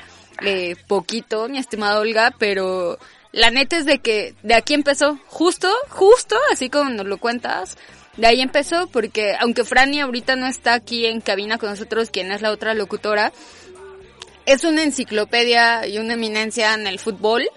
eh, 0.44 0.74
poquito, 0.88 1.48
mi 1.48 1.58
estimada 1.58 2.00
Olga, 2.00 2.34
pero 2.36 2.98
la 3.30 3.50
neta 3.50 3.76
es 3.76 3.86
de 3.86 4.00
que 4.00 4.34
de 4.42 4.54
aquí 4.54 4.74
empezó, 4.74 5.16
justo, 5.28 5.72
justo, 5.90 6.34
así 6.52 6.70
como 6.70 6.90
nos 6.90 7.06
lo 7.06 7.18
cuentas, 7.18 7.78
de 8.16 8.26
ahí 8.26 8.40
empezó, 8.40 8.88
porque 8.88 9.36
aunque 9.38 9.62
Franny 9.62 10.00
ahorita 10.00 10.34
no 10.34 10.48
está 10.48 10.74
aquí 10.74 11.06
en 11.06 11.20
cabina 11.20 11.58
con 11.58 11.70
nosotros, 11.70 12.10
quien 12.10 12.32
es 12.32 12.42
la 12.42 12.50
otra 12.50 12.74
locutora, 12.74 13.32
es 14.46 14.64
una 14.64 14.84
enciclopedia 14.84 15.86
y 15.86 15.98
una 15.98 16.14
eminencia 16.14 16.74
en 16.74 16.86
el 16.86 16.98
fútbol. 16.98 17.48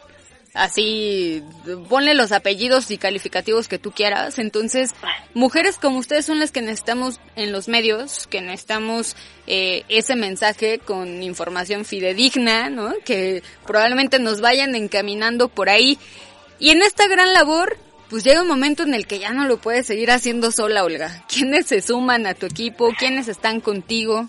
Así, 0.56 1.44
ponle 1.88 2.16
los 2.16 2.32
apellidos 2.32 2.90
y 2.90 2.98
calificativos 2.98 3.68
que 3.68 3.78
tú 3.78 3.92
quieras. 3.92 4.40
Entonces, 4.40 4.96
mujeres 5.36 5.78
como 5.78 6.00
ustedes 6.00 6.26
son 6.26 6.40
las 6.40 6.52
que 6.52 6.64
necesitamos 6.64 7.20
en 7.36 7.52
los 7.52 7.68
medios, 7.68 8.26
que 8.28 8.42
necesitamos 8.42 9.16
eh, 9.46 9.84
ese 9.90 10.16
mensaje 10.16 10.80
con 10.80 11.22
información 11.22 11.86
fidedigna, 11.86 12.70
¿no? 12.72 12.94
Que 13.06 13.44
probablemente 13.66 14.18
nos 14.18 14.42
vayan 14.42 14.74
encaminando 14.74 15.50
por 15.50 15.70
ahí. 15.70 16.00
Y 16.58 16.72
en 16.72 16.82
esta 16.82 17.08
gran 17.08 17.32
labor, 17.32 17.78
pues 18.10 18.24
llega 18.24 18.42
un 18.42 18.48
momento 18.48 18.82
en 18.82 18.96
el 18.96 19.06
que 19.06 19.20
ya 19.20 19.32
no 19.32 19.46
lo 19.46 19.58
puedes 19.58 19.86
seguir 19.86 20.10
haciendo 20.10 20.52
sola, 20.52 20.84
Olga. 20.84 21.24
¿Quiénes 21.30 21.68
se 21.68 21.82
suman 21.82 22.26
a 22.26 22.34
tu 22.34 22.48
equipo? 22.48 22.92
¿Quiénes 22.98 23.28
están 23.28 23.62
contigo? 23.62 24.28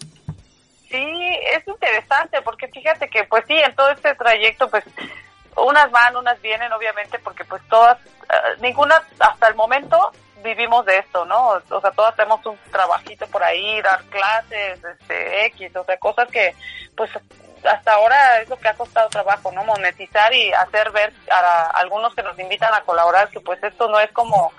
Sí, 0.90 1.38
es 1.54 1.66
interesante 1.68 2.42
porque 2.42 2.66
fíjate 2.68 3.08
que 3.08 3.24
pues 3.24 3.44
sí, 3.46 3.54
en 3.54 3.74
todo 3.76 3.90
este 3.90 4.14
trayecto 4.16 4.68
pues 4.68 4.84
unas 5.56 5.90
van, 5.90 6.16
unas 6.16 6.40
vienen 6.42 6.72
obviamente 6.72 7.18
porque 7.20 7.44
pues 7.44 7.62
todas, 7.68 7.98
eh, 8.06 8.56
ninguna 8.60 9.00
hasta 9.18 9.48
el 9.48 9.54
momento 9.54 10.10
vivimos 10.42 10.84
de 10.86 10.98
esto, 10.98 11.24
¿no? 11.26 11.60
O 11.70 11.80
sea, 11.80 11.90
todas 11.92 12.16
tenemos 12.16 12.44
un 12.46 12.58
trabajito 12.72 13.26
por 13.28 13.42
ahí, 13.42 13.80
dar 13.82 14.02
clases, 14.04 14.82
este, 14.82 15.46
X, 15.46 15.76
o 15.76 15.84
sea, 15.84 15.96
cosas 15.98 16.28
que 16.28 16.54
pues 16.96 17.10
hasta 17.64 17.92
ahora 17.92 18.40
es 18.40 18.48
lo 18.48 18.56
que 18.56 18.68
ha 18.68 18.74
costado 18.74 19.08
trabajo, 19.10 19.52
¿no? 19.52 19.64
Monetizar 19.64 20.32
y 20.32 20.52
hacer 20.52 20.90
ver 20.90 21.12
a, 21.30 21.70
algunos 21.78 22.14
que 22.14 22.22
nos 22.22 22.38
invitan 22.38 22.72
a 22.74 22.80
colaborar 22.82 23.28
que 23.28 23.40
pues 23.40 23.62
esto 23.62 23.88
no 23.88 24.00
es 24.00 24.10
como 24.12 24.52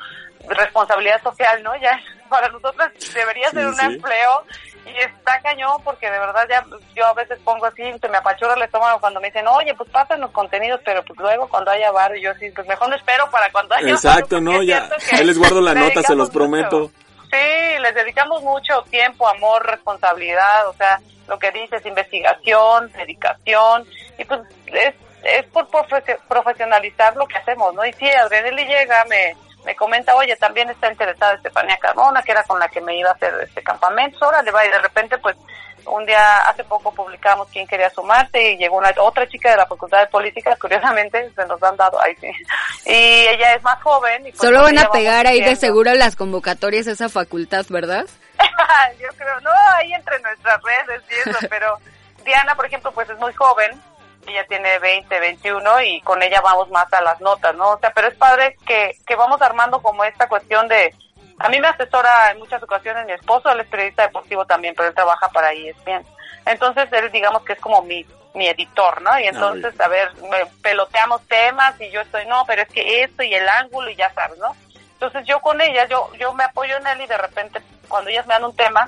responsabilidad 0.48 1.22
social, 1.24 1.62
¿no? 1.64 1.76
Ya 1.78 2.00
para 2.30 2.48
nosotros 2.50 2.92
debería 3.14 3.50
ser 3.50 3.66
un 3.66 3.76
sí. 3.76 3.86
empleo 3.86 4.46
y 4.86 4.98
está 4.98 5.40
cañón 5.42 5.82
porque 5.84 6.10
de 6.10 6.20
verdad 6.20 6.48
ya 6.50 6.66
yo 6.96 7.06
a 7.06 7.14
veces 7.14 7.40
pongo 7.44 7.66
así, 7.66 7.84
se 8.00 8.10
me 8.10 8.18
apachurra 8.18 8.56
el 8.56 8.64
estómago 8.64 9.00
cuando 9.00 9.20
me 9.22 9.28
dicen, 9.28 9.48
oye, 9.48 9.74
pues 9.76 9.90
pasan 9.90 10.22
los 10.22 10.32
contenidos, 10.32 10.82
pero 10.84 11.04
pues 11.04 11.20
luego 11.20 11.48
cuando 11.48 11.72
haya 11.72 11.92
bar, 11.92 12.14
yo 12.16 12.34
sí, 12.40 12.50
pues 12.52 12.68
mejor 12.68 12.90
no 12.90 12.96
espero 12.96 13.30
para 13.30 13.52
cuando 13.52 13.76
haya 13.76 13.90
Exacto, 13.92 14.42
¿no? 14.42 14.62
Ya, 14.64 14.90
ahí 15.12 15.24
les 15.26 15.38
guardo 15.38 15.62
la 15.62 15.74
nota, 15.74 16.02
se 16.02 16.16
los 16.16 16.30
prometo. 16.30 16.92
Sí, 17.32 17.80
les 17.80 17.96
dedicamos 17.96 18.42
mucho 18.44 18.82
tiempo, 18.90 19.28
amor, 19.28 19.66
responsabilidad, 19.66 20.68
o 20.68 20.74
sea, 20.74 21.00
lo 21.28 21.40
que 21.40 21.52
dices, 21.52 21.86
investigación, 21.86 22.92
dedicación, 22.92 23.88
y 24.18 24.26
pues 24.26 24.42
es, 24.66 24.94
es 25.24 25.46
por 25.46 25.66
profe- 25.70 26.20
profesionalizar 26.28 27.16
lo 27.16 27.26
que 27.28 27.38
hacemos, 27.38 27.74
¿no? 27.74 27.86
Y 27.86 27.94
sí, 27.94 28.10
Adrianelli 28.10 28.66
llega, 28.66 29.06
me, 29.06 29.38
me 29.66 29.76
comenta, 29.76 30.16
oye, 30.16 30.36
también 30.38 30.70
está 30.70 30.90
interesada 30.90 31.34
Estefanía 31.34 31.78
Carmona, 31.78 32.22
que 32.24 32.32
era 32.32 32.44
con 32.44 32.60
la 32.60 32.68
que 32.68 32.82
me 32.82 32.98
iba 32.98 33.10
a 33.10 33.14
hacer 33.14 33.34
este 33.42 33.62
campamento, 33.62 34.18
ahora 34.26 34.42
le 34.42 34.52
va, 34.52 34.66
y 34.66 34.70
de 34.70 34.80
repente, 34.80 35.18
pues, 35.18 35.36
un 35.86 36.06
día, 36.06 36.38
hace 36.42 36.64
poco 36.64 36.94
publicamos 36.94 37.48
quién 37.52 37.68
quería 37.68 37.90
sumarse, 37.90 38.52
y 38.52 38.58
llegó 38.58 38.78
una 38.78 38.94
otra 39.00 39.28
chica 39.28 39.52
de 39.52 39.58
la 39.58 39.68
Facultad 39.68 40.00
de 40.00 40.08
Política, 40.08 40.56
curiosamente, 40.60 41.32
se 41.36 41.46
nos 41.46 41.62
han 41.64 41.76
dado, 41.76 42.02
ahí 42.04 42.16
sí, 42.20 42.32
y 42.86 43.28
ella 43.28 43.56
es 43.56 43.64
más 43.64 43.82
joven. 43.82 44.28
Y 44.28 44.32
pues 44.32 44.42
Solo 44.42 44.64
van 44.64 44.78
a 44.78 44.90
pegar 44.92 45.28
ahí 45.28 45.42
de 45.42 45.56
seguro 45.56 45.94
las 45.94 46.16
convocatorias 46.16 46.88
a 46.88 46.92
esa 46.92 47.10
facultad, 47.10 47.66
¿verdad? 47.70 48.06
yo 49.00 49.08
creo, 49.18 49.40
no, 49.42 49.52
ahí 49.76 49.94
entre 49.94 50.20
nuestras 50.20 50.60
redes 50.64 51.04
y 51.10 51.30
eso, 51.30 51.40
pero 51.50 51.78
Diana, 52.24 52.56
por 52.56 52.66
ejemplo, 52.66 52.92
pues 52.92 53.10
es 53.10 53.18
muy 53.18 53.34
joven, 53.34 53.82
ella 54.28 54.46
tiene 54.48 54.80
20, 54.80 55.20
21 55.20 55.82
y 55.82 56.02
con 56.02 56.22
ella 56.22 56.42
vamos 56.42 56.70
más 56.70 56.92
a 56.94 57.02
las 57.02 57.20
notas, 57.22 57.56
¿no? 57.56 57.72
O 57.72 57.80
sea, 57.80 57.92
pero 57.94 58.08
es 58.08 58.16
padre 58.16 58.56
que, 58.66 58.96
que 59.06 59.16
vamos 59.16 59.42
armando 59.42 59.82
como 59.82 60.04
esta 60.04 60.28
cuestión 60.28 60.68
de, 60.68 60.94
a 61.40 61.50
mí 61.50 61.60
me 61.60 61.68
asesora 61.68 62.32
en 62.32 62.40
muchas 62.40 62.62
ocasiones 62.62 63.06
mi 63.06 63.14
esposo, 63.14 63.50
él 63.50 63.62
es 63.62 63.68
periodista 63.68 64.04
deportivo 64.04 64.46
también, 64.46 64.74
pero 64.76 64.90
él 64.90 64.96
trabaja 64.96 65.28
para 65.30 65.52
ESPN. 65.52 66.06
Entonces 66.46 66.88
él 66.92 67.12
digamos 67.12 67.44
que 67.44 67.54
es 67.54 67.60
como 67.60 67.82
mi, 67.82 68.06
mi 68.34 68.48
editor, 68.48 69.02
¿no? 69.02 69.20
Y 69.20 69.26
entonces, 69.26 69.80
a 69.80 69.88
ver, 69.88 70.12
me 70.30 70.46
peloteamos 70.62 71.26
temas 71.28 71.80
y 71.80 71.90
yo 71.90 72.02
estoy, 72.02 72.26
no, 72.28 72.44
pero 72.46 72.62
es 72.62 72.70
que 72.70 73.04
esto 73.04 73.24
y 73.24 73.34
el 73.34 73.48
ángulo 73.48 73.90
y 73.90 73.96
ya 73.96 74.12
sabes, 74.14 74.38
¿no? 74.38 74.56
Entonces 74.94 75.26
yo 75.26 75.40
con 75.40 75.60
ella, 75.60 75.86
yo, 75.88 76.12
yo 76.20 76.34
me 76.34 76.44
apoyo 76.44 76.78
en 76.78 76.88
él 76.88 77.02
y 77.02 77.08
de 77.08 77.18
repente 77.18 77.62
cuando 77.88 78.10
ellas 78.10 78.26
me 78.28 78.36
dan 78.36 78.46
un 78.46 78.56
tema, 78.56 78.88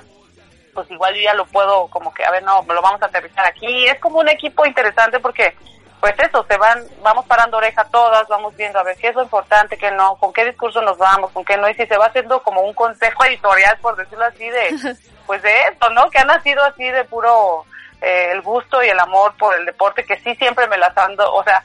pues 0.74 0.90
igual 0.90 1.14
yo 1.14 1.22
ya 1.22 1.34
lo 1.34 1.46
puedo 1.46 1.88
como 1.88 2.12
que, 2.12 2.24
a 2.24 2.30
ver, 2.30 2.42
no, 2.42 2.64
lo 2.66 2.82
vamos 2.82 3.00
a 3.02 3.06
aterrizar 3.06 3.46
aquí. 3.46 3.86
Es 3.86 3.98
como 4.00 4.18
un 4.18 4.28
equipo 4.28 4.66
interesante 4.66 5.20
porque, 5.20 5.56
pues 6.00 6.14
eso, 6.18 6.44
se 6.48 6.56
van, 6.56 6.84
vamos 7.02 7.24
parando 7.26 7.56
oreja 7.56 7.84
todas, 7.84 8.28
vamos 8.28 8.54
viendo 8.56 8.78
a 8.78 8.82
ver 8.82 8.96
qué 8.96 9.08
es 9.08 9.14
lo 9.14 9.22
importante, 9.22 9.78
qué 9.78 9.90
no, 9.90 10.16
con 10.16 10.32
qué 10.32 10.44
discurso 10.44 10.82
nos 10.82 10.98
vamos, 10.98 11.30
con 11.30 11.44
qué 11.44 11.56
no, 11.56 11.68
y 11.68 11.74
si 11.74 11.86
se 11.86 11.96
va 11.96 12.06
haciendo 12.06 12.42
como 12.42 12.62
un 12.62 12.74
consejo 12.74 13.24
editorial, 13.24 13.78
por 13.78 13.96
decirlo 13.96 14.24
así, 14.24 14.48
de, 14.50 14.96
pues 15.26 15.40
de 15.42 15.62
esto, 15.62 15.88
¿no? 15.90 16.10
Que 16.10 16.18
ha 16.18 16.24
nacido 16.24 16.62
así 16.64 16.84
de 16.84 17.04
puro 17.04 17.64
eh, 18.02 18.32
el 18.32 18.42
gusto 18.42 18.82
y 18.82 18.88
el 18.88 19.00
amor 19.00 19.34
por 19.38 19.56
el 19.56 19.64
deporte, 19.64 20.04
que 20.04 20.18
sí 20.18 20.34
siempre 20.36 20.66
me 20.66 20.76
las 20.76 20.96
ando, 20.98 21.32
o 21.32 21.42
sea, 21.44 21.64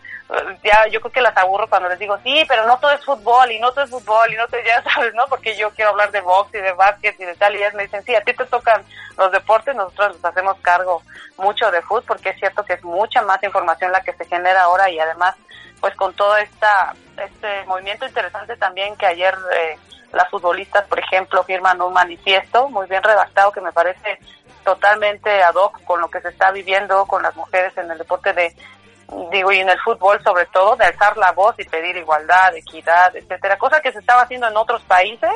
ya 0.63 0.87
yo 0.87 1.01
creo 1.01 1.11
que 1.11 1.21
las 1.21 1.35
aburro 1.37 1.67
cuando 1.67 1.89
les 1.89 1.97
digo, 1.97 2.17
sí, 2.23 2.43
pero 2.47 2.65
no 2.67 2.77
todo 2.79 2.91
es 2.91 3.03
fútbol, 3.03 3.51
y 3.51 3.59
no 3.59 3.71
todo 3.71 3.83
es 3.83 3.89
fútbol, 3.89 4.31
y 4.31 4.37
no 4.37 4.47
todo, 4.47 4.61
ya 4.65 4.83
sabes, 4.83 5.13
¿no? 5.15 5.25
Porque 5.27 5.55
yo 5.57 5.71
quiero 5.71 5.91
hablar 5.91 6.11
de 6.11 6.21
box 6.21 6.53
y 6.53 6.59
de 6.59 6.71
básquet 6.73 7.19
y 7.19 7.25
de 7.25 7.35
tal, 7.35 7.55
y 7.55 7.57
ellas 7.57 7.73
me 7.73 7.83
dicen, 7.83 8.03
sí, 8.03 8.13
a 8.15 8.21
ti 8.21 8.33
te 8.33 8.45
tocan 8.45 8.83
los 9.17 9.31
deportes, 9.31 9.75
nosotros 9.75 10.15
nos 10.15 10.25
hacemos 10.25 10.57
cargo 10.61 11.01
mucho 11.37 11.71
de 11.71 11.81
fútbol, 11.81 12.03
porque 12.07 12.29
es 12.29 12.39
cierto 12.39 12.63
que 12.63 12.73
es 12.73 12.83
mucha 12.83 13.21
más 13.23 13.41
información 13.43 13.91
la 13.91 14.01
que 14.01 14.13
se 14.13 14.25
genera 14.25 14.63
ahora, 14.63 14.89
y 14.89 14.99
además, 14.99 15.35
pues 15.79 15.95
con 15.95 16.13
todo 16.13 16.37
esta, 16.37 16.93
este 17.17 17.65
movimiento 17.65 18.05
interesante 18.05 18.55
también 18.57 18.95
que 18.97 19.07
ayer 19.07 19.33
eh, 19.53 19.77
las 20.11 20.29
futbolistas, 20.29 20.85
por 20.87 20.99
ejemplo, 20.99 21.43
firman 21.43 21.81
un 21.81 21.93
manifiesto 21.93 22.69
muy 22.69 22.87
bien 22.87 23.01
redactado 23.01 23.51
que 23.51 23.61
me 23.61 23.71
parece 23.71 24.19
totalmente 24.63 25.41
ad 25.41 25.55
hoc 25.55 25.83
con 25.83 26.01
lo 26.01 26.09
que 26.09 26.21
se 26.21 26.29
está 26.29 26.51
viviendo 26.51 27.05
con 27.05 27.23
las 27.23 27.35
mujeres 27.35 27.75
en 27.77 27.89
el 27.89 27.97
deporte 27.97 28.33
de 28.33 28.55
digo 29.31 29.51
y 29.51 29.59
en 29.59 29.69
el 29.69 29.79
fútbol 29.79 30.21
sobre 30.23 30.45
todo 30.47 30.75
de 30.75 30.85
alzar 30.85 31.17
la 31.17 31.31
voz 31.31 31.55
y 31.57 31.63
pedir 31.63 31.97
igualdad, 31.97 32.55
equidad, 32.55 33.15
etcétera, 33.15 33.57
cosa 33.57 33.81
que 33.81 33.91
se 33.91 33.99
estaba 33.99 34.23
haciendo 34.23 34.47
en 34.47 34.57
otros 34.57 34.81
países, 34.83 35.31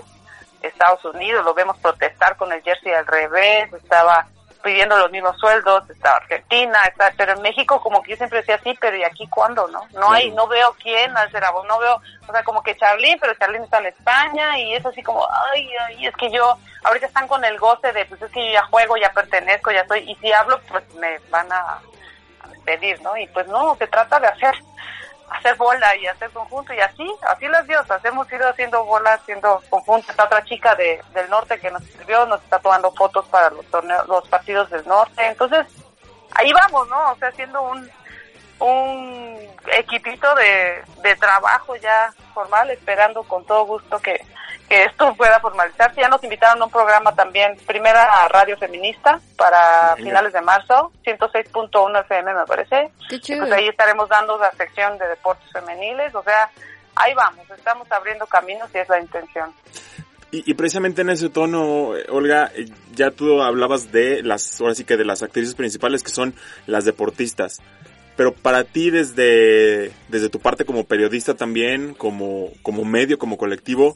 Estados 0.62 1.04
Unidos 1.06 1.44
lo 1.44 1.54
vemos 1.54 1.78
protestar 1.80 2.38
con 2.38 2.52
el 2.52 2.62
jersey 2.62 2.94
al 2.94 3.06
revés, 3.06 3.72
estaba 3.74 4.28
pidiendo 4.64 4.98
los 4.98 5.12
mismos 5.12 5.38
sueldos, 5.38 5.88
estaba 5.90 6.18
Argentina, 6.18 6.86
está, 6.86 7.12
pero 7.18 7.34
en 7.34 7.42
México 7.42 7.82
como 7.82 8.02
que 8.02 8.12
yo 8.12 8.18
siempre 8.18 8.40
decía 8.40 8.58
sí, 8.64 8.74
pero 8.80 8.96
¿y 8.96 9.04
aquí 9.04 9.28
cuándo, 9.28 9.68
no? 9.68 9.86
No 9.92 10.10
hay, 10.12 10.32
no 10.32 10.48
veo 10.48 10.74
quién 10.82 11.16
hace 11.18 11.40
la 11.42 11.52
voz, 11.52 11.68
no 11.68 11.78
veo, 11.80 12.02
o 12.28 12.32
sea, 12.32 12.44
como 12.44 12.64
que 12.64 12.78
Charlene, 12.78 13.18
pero 13.20 13.36
Charlene 13.36 13.66
está 13.66 13.80
en 13.80 13.88
España 13.88 14.58
y 14.58 14.74
es 14.74 14.86
así 14.86 15.04
como, 15.04 15.28
ay, 15.54 15.70
ay, 15.88 16.08
es 16.08 16.16
que 16.16 16.32
yo, 16.32 16.58
ahorita 16.86 17.08
están 17.08 17.28
con 17.28 17.44
el 17.44 17.60
goce 17.60 17.92
de, 17.92 18.06
pues 18.06 18.22
es 18.22 18.32
que 18.32 18.46
yo 18.46 18.54
ya 18.54 18.64
juego, 18.68 18.96
ya 18.96 19.12
pertenezco, 19.12 19.70
ya 19.72 19.86
soy, 19.86 20.10
y 20.10 20.16
si 20.16 20.32
hablo, 20.32 20.58
pues 20.70 20.84
me 20.96 21.20
van 21.30 21.52
a, 21.52 21.82
a 22.64 22.72
despedir, 22.72 23.02
¿no? 23.02 23.16
Y 23.18 23.28
pues 23.28 23.48
no, 23.48 23.76
se 23.76 23.88
trata 23.88 24.20
de 24.20 24.28
hacer, 24.28 24.54
hacer 25.30 25.56
bola 25.56 25.96
y 25.98 26.08
hacer 26.08 26.30
conjunto 26.32 26.74
y 26.74 26.80
así, 26.80 27.10
así 27.28 27.48
las 27.48 27.68
diosas, 27.68 28.04
hemos 28.06 28.32
ido 28.32 28.48
haciendo 28.50 28.84
bola, 28.86 29.14
haciendo 29.14 29.62
conjunto. 29.70 30.12
Esta 30.12 30.26
otra 30.26 30.44
chica 30.46 30.76
de, 30.76 31.02
del 31.14 31.30
norte 31.30 31.60
que 31.60 31.72
nos 31.72 31.82
escribió, 31.84 32.26
nos 32.26 32.42
está 32.44 32.60
tomando 32.60 32.92
fotos 32.92 33.26
para 33.28 33.50
los 33.50 33.66
torneos, 33.68 34.08
los 34.08 34.28
partidos 34.28 34.70
del 34.70 34.88
norte, 34.88 35.26
entonces 35.26 35.66
ahí 36.36 36.52
vamos, 36.54 36.88
¿no? 36.90 37.12
O 37.12 37.16
sea, 37.18 37.30
haciendo 37.30 37.62
un, 37.62 37.90
un 38.60 39.38
equipito 39.78 40.34
de, 40.36 40.84
de 41.02 41.16
trabajo 41.16 41.76
ya 41.76 42.14
formal, 42.34 42.70
esperando 42.72 43.24
con 43.24 43.46
todo 43.46 43.66
gusto 43.66 44.00
que, 44.00 44.20
que 44.70 44.84
esto 44.86 45.14
pueda 45.16 45.40
formalizarse. 45.40 46.02
Ya 46.02 46.10
nos 46.10 46.24
invitaron 46.24 46.62
a 46.62 46.66
un 46.66 46.72
programa 46.72 47.14
también, 47.16 47.58
primera 47.66 48.28
radio 48.30 48.58
feminista 48.58 49.20
para 49.38 49.96
finales 49.98 50.34
de 50.34 50.42
marzo, 50.42 50.92
106.1 51.06 52.02
FM 52.02 52.34
me 52.34 52.46
parece. 52.46 52.92
Qué 53.10 53.16
Y 53.16 53.20
chido. 53.20 53.40
pues 53.42 53.52
ahí 53.54 53.68
estaremos 53.68 54.10
dando 54.10 54.38
la 54.38 54.52
sección 54.52 54.98
de 54.98 55.08
deportes 55.08 55.52
femeniles, 55.52 56.14
o 56.16 56.24
sea, 56.24 56.50
ahí 56.96 57.14
vamos, 57.14 57.50
estamos 57.50 57.92
abriendo 57.92 58.26
caminos 58.28 58.70
y 58.74 58.78
es 58.80 58.90
la 58.90 59.00
intención. 59.00 59.54
Y, 60.32 60.50
y 60.50 60.54
precisamente 60.56 61.02
en 61.04 61.12
ese 61.12 61.30
tono, 61.30 61.96
eh, 61.96 62.06
Olga, 62.10 62.52
eh, 62.56 62.66
ya 62.96 63.12
tú 63.12 63.42
hablabas 63.44 63.92
de 63.92 64.24
las, 64.24 64.60
ahora 64.60 64.74
sí 64.74 64.84
que 64.84 64.98
de 64.98 65.06
las 65.06 65.22
actrices 65.22 65.54
principales 65.54 66.02
que 66.02 66.10
son 66.10 66.34
las 66.66 66.86
deportistas. 66.86 67.62
Pero 68.16 68.32
para 68.34 68.64
ti 68.64 68.90
desde, 68.92 69.92
desde 70.08 70.30
tu 70.30 70.40
parte 70.40 70.66
como 70.66 70.86
periodista 70.86 71.36
también, 71.36 71.94
como, 71.96 72.50
como 72.62 72.84
medio, 72.86 73.18
como 73.18 73.38
colectivo, 73.38 73.96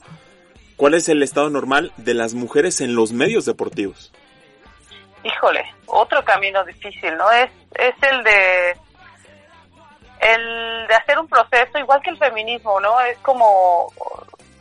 ¿cuál 0.78 0.93
es 0.93 1.09
el 1.09 1.21
estado 1.21 1.49
normal 1.49 1.91
de 1.97 2.13
las 2.13 2.34
mujeres 2.34 2.80
en 2.80 2.95
los 2.95 3.11
medios 3.11 3.45
deportivos? 3.45 4.13
híjole, 5.28 5.63
otro 5.88 6.23
camino 6.23 6.63
difícil, 6.63 7.15
¿no? 7.17 7.30
Es, 7.32 7.49
es 7.75 7.95
el 8.01 8.23
de 8.23 8.78
el 10.19 10.88
de 10.88 10.95
hacer 10.95 11.19
un 11.19 11.28
proceso 11.28 11.78
igual 11.78 12.01
que 12.01 12.09
el 12.09 12.17
feminismo, 12.17 12.80
¿no? 12.80 12.99
Es 13.01 13.17
como 13.19 13.91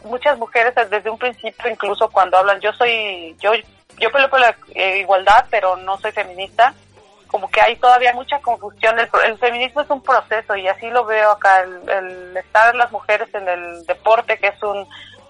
muchas 0.05 0.39
mujeres 0.39 0.75
desde 0.91 1.11
un 1.11 1.19
principio, 1.19 1.71
incluso 1.71 2.09
cuando 2.11 2.37
hablan, 2.37 2.61
yo 2.61 2.73
soy, 2.75 3.35
yo, 3.41 3.53
yo 3.99 4.11
peleo 4.13 4.29
por 4.29 4.41
la 4.41 4.55
eh, 4.75 4.99
igualdad, 4.99 5.47
pero 5.51 5.77
no 5.77 5.97
soy 5.99 6.13
feminista, 6.13 6.75
como 7.27 7.49
que 7.51 7.61
hay 7.61 7.77
todavía 7.77 8.13
mucha 8.13 8.39
confusión. 8.41 8.99
El, 8.99 9.09
el 9.27 9.39
feminismo 9.39 9.81
es 9.81 9.91
un 9.91 10.03
proceso 10.03 10.55
y 10.57 10.69
así 10.69 10.91
lo 10.91 11.05
veo 11.07 11.31
acá, 11.31 11.63
el, 11.63 11.89
el 11.89 12.37
estar 12.37 12.75
las 12.75 12.93
mujeres 12.93 13.29
en 13.35 13.49
el 13.49 13.87
deporte, 13.87 14.39
que 14.39 14.49
es 14.49 14.63
un 14.63 14.87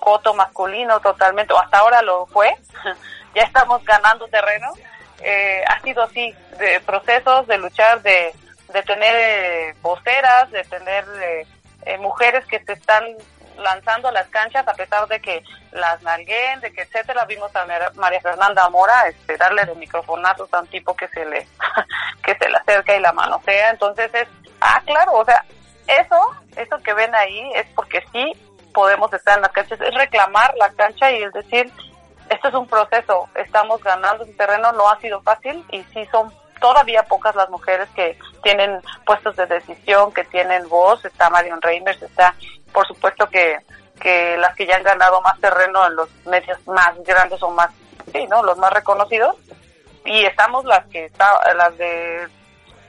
coto 0.07 0.35
masculino 0.35 1.01
totalmente, 1.01 1.53
o 1.53 1.59
hasta 1.59 1.79
ahora 1.79 2.01
lo 2.01 2.27
fue, 2.27 2.55
ya 3.35 3.43
estamos 3.43 3.85
ganando 3.85 4.29
terreno, 4.29 4.69
eh, 5.21 5.65
ha 5.67 5.81
sido 5.81 6.05
así, 6.05 6.33
de 6.61 6.79
procesos, 6.83 7.45
de 7.49 7.59
luchar, 7.59 8.01
de, 8.03 8.33
de 8.73 8.83
tener 8.85 9.15
eh, 9.17 9.75
voceras, 9.83 10.49
de 10.53 10.63
tener 10.63 11.05
eh, 11.21 11.47
eh, 11.87 11.99
mujeres 11.99 12.47
que 12.47 12.61
se 12.61 12.75
están 12.75 13.03
lanzando 13.57 14.07
a 14.07 14.13
las 14.13 14.29
canchas 14.29 14.69
a 14.69 14.75
pesar 14.75 15.09
de 15.09 15.19
que 15.21 15.43
las 15.73 16.01
nalguen, 16.03 16.61
de 16.61 16.73
que 16.73 16.83
etcétera. 16.83 17.25
Vimos 17.25 17.55
a 17.57 17.65
Mar- 17.65 17.93
María 17.97 18.21
Fernanda 18.21 18.69
Mora 18.69 19.09
este, 19.09 19.37
darle 19.37 19.65
de 19.65 19.75
microfonazos 19.75 20.53
a 20.55 20.61
un 20.61 20.69
tipo 20.69 20.95
que 20.95 21.09
se 21.09 21.25
le 21.25 21.49
que 22.23 22.37
se 22.37 22.49
le 22.49 22.57
acerca 22.59 22.95
y 22.95 23.01
la 23.01 23.13
manosea. 23.13 23.71
Entonces 23.71 24.15
es, 24.15 24.29
ah, 24.61 24.81
claro, 24.87 25.15
o 25.15 25.25
sea, 25.25 25.43
eso, 25.89 26.37
eso 26.55 26.79
que 26.85 26.93
ven 26.93 27.13
ahí 27.15 27.51
es 27.57 27.67
porque 27.75 28.05
sí 28.13 28.33
podemos 28.77 29.11
estar 29.15 29.37
en 29.37 29.43
las 29.43 29.53
canchas, 29.53 29.81
es 29.81 29.95
reclamar 29.95 30.55
la 30.59 30.69
cancha 30.75 31.11
y 31.11 31.23
el 31.23 31.33
decir, 31.33 31.73
esto 32.29 32.49
es 32.49 32.55
un 32.55 32.67
proceso, 32.67 33.27
estamos 33.35 33.83
ganando 33.83 34.25
el 34.25 34.37
terreno, 34.37 34.71
no 34.73 34.87
ha 34.91 35.01
sido 35.01 35.23
fácil 35.23 35.65
y 35.71 35.83
sí 35.95 36.07
son 36.13 36.31
todavía 36.61 37.03
pocas 37.05 37.35
las 37.35 37.49
mujeres 37.49 37.89
que 37.95 38.19
tienen 38.43 38.79
puestos 39.07 39.35
de 39.37 39.47
decisión, 39.47 40.13
que 40.13 40.25
tienen 40.25 40.69
voz, 40.69 41.03
está 41.07 41.31
Marion 41.31 41.63
Reimers, 41.63 42.03
está 42.03 42.35
por 42.71 42.87
supuesto 42.87 43.27
que, 43.31 43.57
que 43.99 44.37
las 44.37 44.55
que 44.55 44.67
ya 44.67 44.77
han 44.77 44.83
ganado 44.83 45.23
más 45.23 45.41
terreno 45.41 45.87
en 45.87 45.97
los 45.97 46.11
medios 46.27 46.59
más 46.67 47.03
grandes 47.03 47.43
o 47.43 47.51
más, 47.53 47.71
sí, 48.13 48.27
¿no? 48.27 48.43
Los 48.43 48.59
más 48.59 48.75
reconocidos 48.75 49.37
y 50.05 50.23
estamos 50.27 50.67
las 50.67 50.85
que 50.89 51.07
está, 51.07 51.31
las 51.55 51.79
de 51.79 52.29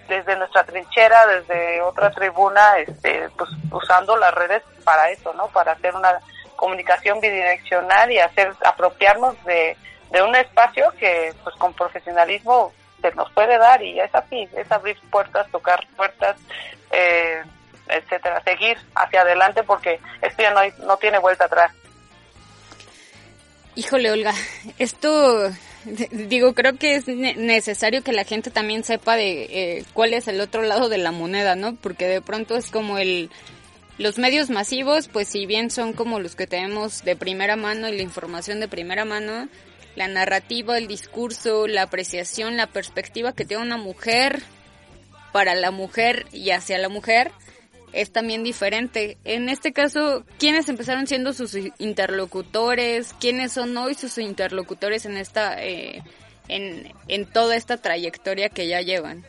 desde 0.08 0.36
nuestra 0.38 0.64
trinchera, 0.64 1.26
desde 1.28 1.82
otra 1.82 2.10
tribuna, 2.12 2.78
este, 2.80 3.30
pues 3.38 3.49
usando 3.72 4.16
las 4.18 4.34
redes 4.34 4.64
para 4.84 5.10
eso, 5.10 5.34
¿no? 5.34 5.47
Para 5.47 5.74
hacer 5.74 5.93
una 5.95 6.20
comunicación 6.55 7.20
bidireccional 7.20 8.12
y 8.12 8.20
hacer 8.20 8.53
apropiarnos 8.66 9.36
de, 9.45 9.78
de 10.12 10.22
un 10.24 10.36
espacio 10.36 10.91
que, 10.99 11.34
pues, 11.43 11.55
con 11.58 11.74
profesionalismo 11.74 12.74
se 13.01 13.12
nos 13.12 13.32
puede 13.34 13.58
dar 13.60 13.82
y 13.84 13.99
es 13.99 14.14
así, 14.16 14.49
es 14.55 14.72
abrir 14.72 14.97
puertas, 15.12 15.47
tocar 15.51 15.86
puertas, 15.95 16.36
eh, 16.91 17.43
etcétera, 17.89 18.41
seguir 18.43 18.78
hacia 18.95 19.22
adelante 19.22 19.62
porque 19.64 19.99
esto 20.22 20.41
ya 20.41 20.51
no, 20.51 20.60
hay- 20.62 20.74
no 20.80 20.97
tiene 20.97 21.20
vuelta 21.20 21.45
atrás. 21.45 21.72
Híjole, 23.76 24.12
Olga, 24.12 24.34
esto, 24.80 25.51
digo, 26.11 26.53
creo 26.53 26.77
que 26.77 26.95
es 26.95 27.07
ne- 27.07 27.35
necesario 27.35 28.03
que 28.03 28.11
la 28.11 28.23
gente 28.23 28.51
también 28.51 28.83
sepa 28.83 29.15
de 29.15 29.43
eh, 29.49 29.85
cuál 29.93 30.13
es 30.13 30.27
el 30.27 30.41
otro 30.41 30.61
lado 30.63 30.89
de 30.89 30.97
la 30.97 31.11
moneda, 31.11 31.55
¿no? 31.55 31.75
Porque 31.75 32.07
de 32.07 32.21
pronto 32.21 32.55
es 32.55 32.69
como 32.69 32.97
el, 32.97 33.29
los 33.97 34.17
medios 34.17 34.49
masivos, 34.49 35.07
pues 35.07 35.27
si 35.27 35.45
bien 35.45 35.71
son 35.71 35.93
como 35.93 36.19
los 36.19 36.35
que 36.35 36.47
tenemos 36.47 37.03
de 37.03 37.15
primera 37.15 37.55
mano 37.55 37.89
y 37.89 37.95
la 37.95 38.03
información 38.03 38.59
de 38.59 38.67
primera 38.67 39.05
mano, 39.05 39.47
la 39.95 40.07
narrativa, 40.07 40.77
el 40.77 40.88
discurso, 40.88 41.67
la 41.67 41.83
apreciación, 41.83 42.57
la 42.57 42.67
perspectiva 42.67 43.33
que 43.33 43.45
tiene 43.45 43.63
una 43.63 43.77
mujer 43.77 44.43
para 45.31 45.55
la 45.55 45.71
mujer 45.71 46.25
y 46.31 46.51
hacia 46.51 46.77
la 46.77 46.89
mujer 46.89 47.31
es 47.93 48.11
también 48.11 48.43
diferente. 48.43 49.17
En 49.23 49.49
este 49.49 49.73
caso, 49.73 50.23
¿quiénes 50.39 50.69
empezaron 50.69 51.07
siendo 51.07 51.33
sus 51.33 51.55
interlocutores? 51.77 53.13
¿Quiénes 53.19 53.53
son 53.53 53.75
hoy 53.77 53.93
sus 53.95 54.17
interlocutores 54.17 55.05
en 55.05 55.17
esta, 55.17 55.61
eh, 55.63 56.03
en, 56.47 56.93
en 57.07 57.25
toda 57.25 57.55
esta 57.55 57.77
trayectoria 57.77 58.49
que 58.49 58.67
ya 58.67 58.81
llevan? 58.81 59.25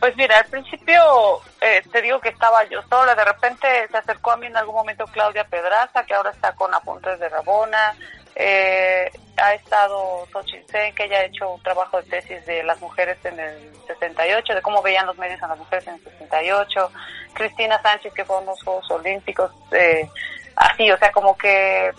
Pues 0.00 0.16
mira, 0.16 0.38
al 0.38 0.46
principio 0.46 1.40
eh, 1.60 1.82
te 1.90 2.00
digo 2.02 2.20
que 2.20 2.28
estaba 2.28 2.62
yo 2.68 2.80
sola, 2.88 3.16
de 3.16 3.24
repente 3.24 3.66
se 3.90 3.96
acercó 3.96 4.30
a 4.30 4.36
mí 4.36 4.46
en 4.46 4.56
algún 4.56 4.76
momento 4.76 5.04
Claudia 5.06 5.44
Pedraza, 5.44 6.04
que 6.04 6.14
ahora 6.14 6.30
está 6.30 6.52
con 6.52 6.72
Apuntes 6.72 7.18
de 7.18 7.28
Rabona, 7.28 7.96
eh, 8.34 9.10
ha 9.36 9.54
estado 9.54 10.26
Sen, 10.70 10.94
que 10.94 11.04
ella 11.04 11.18
ha 11.18 11.24
hecho 11.24 11.50
un 11.50 11.62
trabajo 11.62 12.00
de 12.02 12.08
tesis 12.08 12.44
de 12.46 12.62
las 12.62 12.80
mujeres 12.80 13.18
en 13.24 13.38
el 13.38 13.72
68, 13.86 14.54
de 14.54 14.62
cómo 14.62 14.82
veían 14.82 15.06
los 15.06 15.16
medios 15.18 15.42
a 15.42 15.48
las 15.48 15.58
mujeres 15.58 15.86
en 15.86 15.94
el 15.94 16.00
68, 16.02 16.92
Cristina 17.34 17.80
Sánchez, 17.82 18.12
que 18.12 18.24
fue 18.24 18.38
unos 18.38 18.62
Juegos 18.62 18.90
Olímpicos, 18.90 19.52
eh, 19.72 20.08
así, 20.56 20.90
o 20.90 20.98
sea, 20.98 21.12
como 21.12 21.36
que 21.36 21.92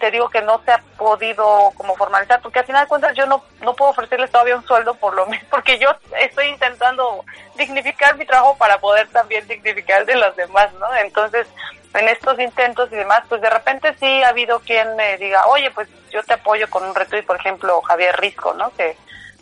te 0.00 0.10
digo 0.10 0.28
que 0.28 0.42
no 0.42 0.60
se 0.64 0.72
ha 0.72 0.78
podido 0.98 1.72
como 1.76 1.94
formalizar 1.96 2.40
porque 2.40 2.58
al 2.58 2.66
final 2.66 2.84
de 2.84 2.88
cuentas 2.88 3.16
yo 3.16 3.26
no 3.26 3.42
no 3.62 3.74
puedo 3.74 3.92
ofrecerles 3.92 4.30
todavía 4.30 4.56
un 4.56 4.66
sueldo 4.66 4.94
por 4.94 5.14
lo 5.14 5.26
mismo 5.26 5.46
porque 5.50 5.78
yo 5.78 5.88
estoy 6.20 6.48
intentando 6.48 7.24
dignificar 7.56 8.16
mi 8.16 8.26
trabajo 8.26 8.56
para 8.58 8.78
poder 8.78 9.08
también 9.08 9.46
dignificar 9.46 10.04
de 10.04 10.16
los 10.16 10.34
demás 10.36 10.72
no 10.74 10.94
entonces 10.96 11.46
en 11.96 12.08
estos 12.08 12.38
intentos 12.38 12.90
y 12.92 12.96
demás 12.96 13.22
pues 13.28 13.40
de 13.40 13.50
repente 13.50 13.94
sí 13.98 14.22
ha 14.22 14.28
habido 14.28 14.60
quien 14.60 14.96
me 14.96 15.16
diga 15.18 15.46
oye 15.46 15.70
pues 15.70 15.88
yo 16.10 16.22
te 16.22 16.34
apoyo 16.34 16.68
con 16.68 16.84
un 16.84 16.94
reto 16.94 17.16
y 17.16 17.22
por 17.22 17.36
ejemplo 17.36 17.80
Javier 17.82 18.16
Risco 18.18 18.54
no 18.54 18.70
que 18.76 18.96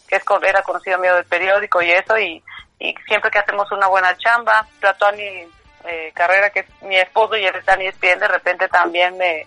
que 0.09 0.17
es 0.17 0.23
era 0.43 0.63
conocido 0.63 0.99
medio 0.99 1.17
del 1.17 1.25
periódico 1.25 1.83
y 1.83 1.91
eso 1.91 2.19
y 2.19 2.43
y 2.79 2.95
siempre 3.07 3.31
que 3.31 3.39
hacemos 3.39 3.71
una 3.73 3.87
buena 3.87 4.17
chamba 4.17 4.67
Platoni 4.81 5.49
eh, 5.85 6.13
Carrera 6.15 6.51
que 6.51 6.61
es 6.61 6.83
mi 6.83 6.97
esposo 6.97 7.37
y 7.37 7.45
él 7.45 7.55
está 7.55 7.75
en 7.75 7.83
ESPN 7.83 8.19
de 8.21 8.29
repente 8.29 8.69
también 8.69 9.17
me 9.17 9.47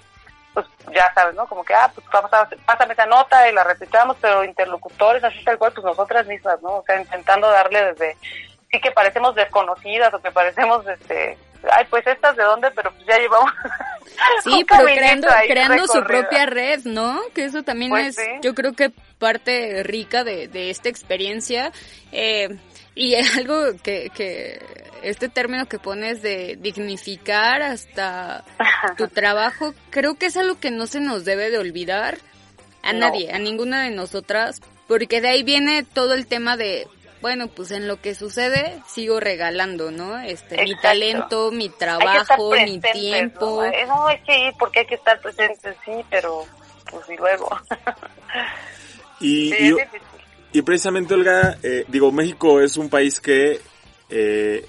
pues 0.58 0.66
ya 0.92 1.14
sabes, 1.14 1.36
¿no? 1.36 1.46
Como 1.46 1.64
que, 1.64 1.76
ah, 1.76 1.92
pues 1.94 2.08
vamos 2.12 2.34
a, 2.34 2.50
pásame 2.66 2.94
esa 2.94 3.06
nota 3.06 3.48
y 3.48 3.54
la 3.54 3.64
replicamos, 3.64 4.18
pero 4.20 4.44
interlocutores, 4.44 5.24
así 5.24 5.44
tal 5.44 5.60
cual, 5.60 5.72
pues 5.72 5.86
nosotras 5.86 6.26
mismas, 6.26 6.60
¿no? 6.64 6.78
O 6.78 6.84
sea, 6.84 7.00
intentando 7.00 7.48
darle 7.48 7.94
desde, 7.94 8.18
sí 8.72 8.82
que 8.82 8.90
parecemos 8.90 9.36
desconocidas 9.36 10.12
o 10.16 10.20
que 10.20 10.32
parecemos, 10.32 10.88
este, 10.88 11.38
ay, 11.72 11.86
pues 11.90 12.06
estas 12.08 12.36
de 12.36 12.44
dónde, 12.44 12.70
pero 12.72 12.92
pues 12.94 13.06
ya 13.08 13.18
llevamos. 13.18 13.52
Sí, 14.44 14.66
pero 14.68 14.84
creando, 14.86 15.86
su 15.88 16.04
propia 16.04 16.48
red, 16.48 16.82
¿no? 16.86 17.22
Que 17.36 17.46
eso 17.46 17.62
también 17.62 17.92
Pues 17.92 18.08
es, 18.08 18.16
sí. 18.16 18.32
yo 18.42 18.56
creo 18.56 18.74
que 18.74 18.90
parte 19.20 19.84
rica 19.84 20.24
de, 20.24 20.48
de 20.48 20.72
esta 20.72 20.90
experiencia. 20.90 21.72
Eh, 22.12 22.58
y 22.96 23.14
algo 23.38 23.74
que, 23.84 24.10
que, 24.16 24.60
este 25.04 25.30
término 25.30 25.68
que 25.68 25.78
pones 25.78 26.24
de 26.24 26.58
dignificar 26.60 27.62
hasta 27.62 28.44
tu 28.98 29.08
trabajo, 29.10 29.76
creo 29.92 30.16
que 30.16 30.28
es 30.28 30.38
algo 30.38 30.60
que 30.60 30.72
no 30.72 30.88
se 30.88 31.00
nos 31.00 31.24
debe 31.24 31.52
de 31.52 31.60
olvidar 31.60 32.18
a 32.82 32.94
No. 32.94 33.00
nadie, 33.02 33.32
a 33.32 33.38
ninguna 33.38 33.84
de 33.84 33.92
nosotras, 33.92 34.62
porque 34.88 35.22
de 35.22 35.28
ahí 35.30 35.44
viene 35.44 35.84
todo 35.84 36.16
el 36.16 36.26
tema 36.26 36.58
de, 36.58 36.88
bueno, 37.28 37.50
pues 37.50 37.72
en 37.72 37.90
lo 37.90 38.00
que 38.00 38.16
sucede 38.16 38.82
sigo 38.88 39.20
regalando, 39.20 39.92
¿no? 39.92 40.18
Este, 40.18 40.64
mi 40.64 40.80
talento, 40.80 41.52
mi 41.52 41.66
Hay 41.66 41.70
que 41.72 41.74
estar 41.74 42.00
trabajo, 42.00 42.52
mi 42.52 42.80
tiempo. 42.80 43.46
¿no? 43.46 43.66
Eh, 43.66 43.86
No, 43.86 44.08
hay 44.08 44.20
que 44.22 44.48
ir 44.48 44.54
porque 44.58 44.80
hay 44.80 44.86
que 44.86 44.96
estar 44.96 45.20
presentes, 45.20 45.76
sí, 45.84 45.92
pero 46.10 46.46
pues 46.90 47.10
y 47.10 47.18
luego. 47.18 47.50
Y, 49.20 49.52
Sí, 49.52 49.76
y 50.54 50.62
precisamente, 50.62 51.16
Olga, 51.16 51.58
eh, 51.64 51.84
digo, 51.88 52.12
México 52.12 52.62
es 52.62 52.78
un 52.78 52.88
país 52.88 53.20
que 53.20 53.60
eh, 54.10 54.66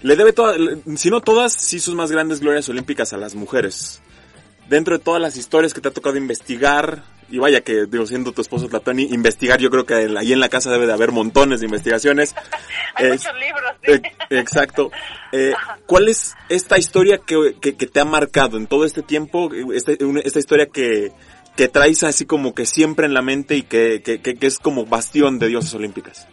le 0.00 0.16
debe 0.16 0.32
todas, 0.32 0.56
si 0.94 1.10
no 1.10 1.20
todas, 1.20 1.52
sí 1.52 1.80
sus 1.80 1.96
más 1.96 2.12
grandes 2.12 2.40
glorias 2.40 2.68
olímpicas 2.68 3.12
a 3.12 3.16
las 3.16 3.34
mujeres. 3.34 4.00
Dentro 4.68 4.96
de 4.96 5.04
todas 5.04 5.20
las 5.20 5.36
historias 5.36 5.74
que 5.74 5.80
te 5.80 5.88
ha 5.88 5.90
tocado 5.92 6.16
investigar, 6.16 7.02
y 7.28 7.38
vaya 7.38 7.60
que, 7.62 7.86
digo, 7.86 8.06
siendo 8.06 8.32
tu 8.32 8.40
esposo 8.42 8.68
Platoni, 8.68 9.04
investigar, 9.10 9.58
yo 9.58 9.70
creo 9.70 9.84
que 9.86 9.94
ahí 9.94 10.32
en 10.32 10.40
la 10.40 10.48
casa 10.48 10.70
debe 10.70 10.86
de 10.86 10.92
haber 10.92 11.12
montones 11.12 11.60
de 11.60 11.66
investigaciones. 11.66 12.34
Hay 12.94 13.06
Es- 13.06 13.24
muchos 13.24 13.34
libros, 13.40 13.72
Eh, 13.82 14.02
Exacto. 14.30 14.90
Eh, 15.32 15.52
¿Cuál 15.86 16.08
es 16.08 16.34
esta 16.48 16.78
historia 16.78 17.18
que, 17.18 17.56
que, 17.60 17.76
que 17.76 17.86
te 17.86 18.00
ha 18.00 18.04
marcado 18.04 18.56
en 18.56 18.66
todo 18.66 18.84
este 18.84 19.02
tiempo? 19.02 19.50
Esta, 19.74 19.92
una- 20.04 20.20
esta 20.20 20.38
historia 20.38 20.66
que, 20.66 21.12
que 21.56 21.68
traes 21.68 22.02
así 22.04 22.26
como 22.26 22.54
que 22.54 22.66
siempre 22.66 23.06
en 23.06 23.14
la 23.14 23.22
mente 23.22 23.54
y 23.56 23.62
que, 23.62 24.02
que, 24.02 24.20
que- 24.20 24.36
es 24.46 24.58
como 24.58 24.86
bastión 24.86 25.38
de 25.38 25.48
diosas 25.48 25.74
olímpicas. 25.74 26.26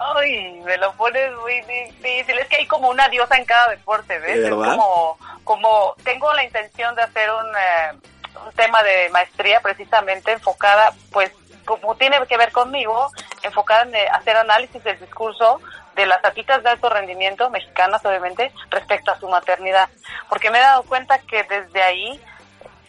Ay, 0.00 0.60
me 0.64 0.76
lo 0.78 0.92
pones 0.92 1.30
muy 1.42 1.54
difícil. 1.62 2.38
Es 2.38 2.46
que 2.48 2.56
hay 2.56 2.66
como 2.66 2.88
una 2.88 3.08
diosa 3.08 3.36
en 3.36 3.44
cada 3.44 3.68
deporte, 3.70 4.18
¿ves? 4.20 4.36
¿De 4.42 4.44
Es 4.48 4.50
como, 4.54 5.18
como 5.44 5.94
tengo 6.04 6.32
la 6.34 6.44
intención 6.44 6.94
de 6.94 7.02
hacer 7.02 7.28
un, 7.30 7.46
eh, 7.56 7.98
un 8.46 8.52
tema 8.52 8.82
de 8.82 9.08
maestría 9.10 9.60
precisamente 9.60 10.32
enfocada, 10.32 10.92
pues 11.12 11.32
como 11.64 11.96
tiene 11.96 12.18
que 12.26 12.36
ver 12.36 12.50
conmigo, 12.50 13.10
enfocada 13.42 13.82
en 13.82 13.94
eh, 13.94 14.08
hacer 14.12 14.36
análisis 14.36 14.82
del 14.82 14.98
discurso 14.98 15.60
de 15.94 16.06
las 16.06 16.24
atletas 16.24 16.62
de 16.62 16.70
alto 16.70 16.88
rendimiento, 16.88 17.50
mexicanas 17.50 18.04
obviamente, 18.06 18.52
respecto 18.70 19.10
a 19.10 19.18
su 19.18 19.28
maternidad. 19.28 19.88
Porque 20.28 20.50
me 20.50 20.58
he 20.58 20.62
dado 20.62 20.84
cuenta 20.84 21.18
que 21.18 21.42
desde 21.42 21.82
ahí 21.82 22.20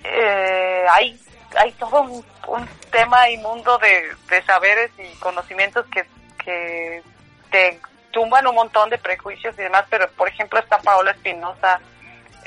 eh, 0.04 0.86
hay, 0.90 1.20
hay 1.58 1.72
todo 1.74 2.02
un, 2.02 2.26
un 2.48 2.68
tema 2.92 3.30
inmundo 3.30 3.78
de, 3.80 4.16
de 4.30 4.42
saberes 4.44 4.92
y 4.98 5.14
conocimientos 5.20 5.86
que, 5.88 6.06
que 6.44 7.04
te 7.52 7.82
tumban 8.12 8.48
un 8.48 8.56
montón 8.56 8.90
de 8.90 8.98
prejuicios 8.98 9.56
y 9.58 9.64
demás, 9.64 9.86
pero 9.90 10.10
por 10.12 10.28
ejemplo 10.28 10.60
está 10.60 10.80
Paola 10.80 11.12
Espinosa, 11.12 11.80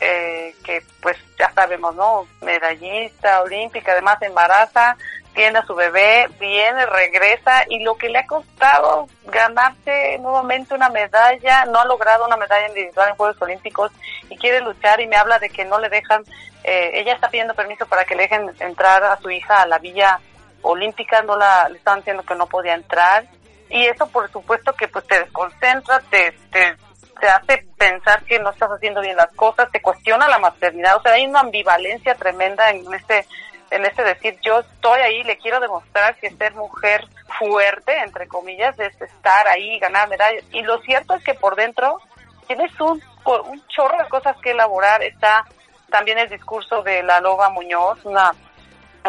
eh, 0.05 0.55
que 0.64 0.82
pues 1.00 1.16
ya 1.38 1.53
sabemos, 1.53 1.94
¿no? 1.94 2.26
Medallista, 2.40 3.40
olímpica, 3.42 3.92
además 3.92 4.20
embaraza, 4.20 4.96
tiene 5.32 5.61
a 5.61 5.64
su 5.64 5.76
bebé, 5.76 6.28
viene, 6.40 6.84
regresa 6.86 7.64
y 7.68 7.84
lo 7.84 7.96
que 7.96 8.09
le 8.09 8.18
ha 8.18 8.26
costado 8.26 9.07
ganarse 9.26 10.18
nuevamente 10.18 10.74
una 10.74 10.88
medalla, 10.88 11.64
no 11.66 11.78
ha 11.78 11.84
logrado 11.84 12.26
una 12.26 12.36
medalla 12.36 12.66
individual 12.66 13.11
en 13.11 13.14
Juegos 13.14 13.40
Olímpicos 13.40 13.92
y 14.28 14.36
quiere 14.36 14.61
luchar 14.61 15.00
y 15.00 15.07
me 15.07 15.16
habla 15.16 15.38
de 15.38 15.50
que 15.50 15.64
no 15.64 15.78
le 15.78 15.88
dejan, 15.88 16.24
eh, 16.64 16.90
ella 16.94 17.14
está 17.14 17.28
pidiendo 17.28 17.55
permiso 17.55 17.86
para 17.86 18.05
que 18.05 18.16
le 18.16 18.24
dejen 18.24 18.50
entrar 18.59 19.05
a 19.05 19.16
su 19.18 19.30
hija 19.30 19.62
a 19.62 19.66
la 19.68 19.78
villa 19.78 20.18
olímpica, 20.62 21.22
no 21.22 21.36
la, 21.36 21.68
le 21.68 21.78
estaban 21.78 22.00
diciendo 22.00 22.24
que 22.24 22.34
no 22.34 22.46
podía 22.46 22.74
entrar 22.74 23.24
y 23.70 23.86
eso 23.86 24.09
por 24.09 24.30
supuesto 24.32 24.72
que 24.72 24.88
pues 24.88 25.07
te 25.07 25.20
desconcentra, 25.20 26.00
te, 26.11 26.32
te, 26.50 26.76
te 27.23 27.29
hace 27.29 27.64
pensar 27.79 28.25
que 28.25 28.41
no 28.41 28.51
estás 28.51 28.68
haciendo 28.68 29.01
bien 29.01 29.16
las 29.16 29.33
cosas, 29.37 29.70
te 29.70 29.81
cuestiona 29.81 30.27
la 30.27 30.41
maternidad, 30.41 30.97
o 30.97 31.03
sea, 31.03 31.12
hay 31.12 31.25
una 31.25 31.39
ambivalencia 31.39 32.16
tremenda 32.16 32.68
en 32.70 32.93
este 32.93 33.25
en 33.70 33.87
este 33.87 34.03
decir 34.03 34.37
yo 34.43 34.59
estoy 34.59 35.01
ahí, 35.01 35.23
le 35.23 35.39
quiero 35.39 35.61
demostrar 35.61 36.16
que 36.16 36.31
ser 36.31 36.53
mujer 36.55 37.07
fuerte, 37.39 37.97
entre 38.01 38.27
comillas, 38.27 38.77
es 38.81 39.01
estar 39.01 39.47
ahí, 39.47 39.79
ganar 39.79 40.09
medallas. 40.09 40.45
Y 40.51 40.62
lo 40.62 40.81
cierto 40.83 41.14
es 41.14 41.23
que 41.23 41.35
por 41.35 41.55
dentro 41.55 42.01
tienes 42.49 42.73
un, 42.81 43.01
un 43.25 43.66
chorro 43.68 43.97
de 43.97 44.09
cosas 44.11 44.37
que 44.43 44.51
elaborar. 44.51 45.03
Está 45.03 45.47
también 45.91 46.18
el 46.18 46.29
discurso 46.29 46.83
de 46.83 47.03
la 47.03 47.20
Loba 47.20 47.49
Muñoz, 47.49 48.05
una 48.05 48.33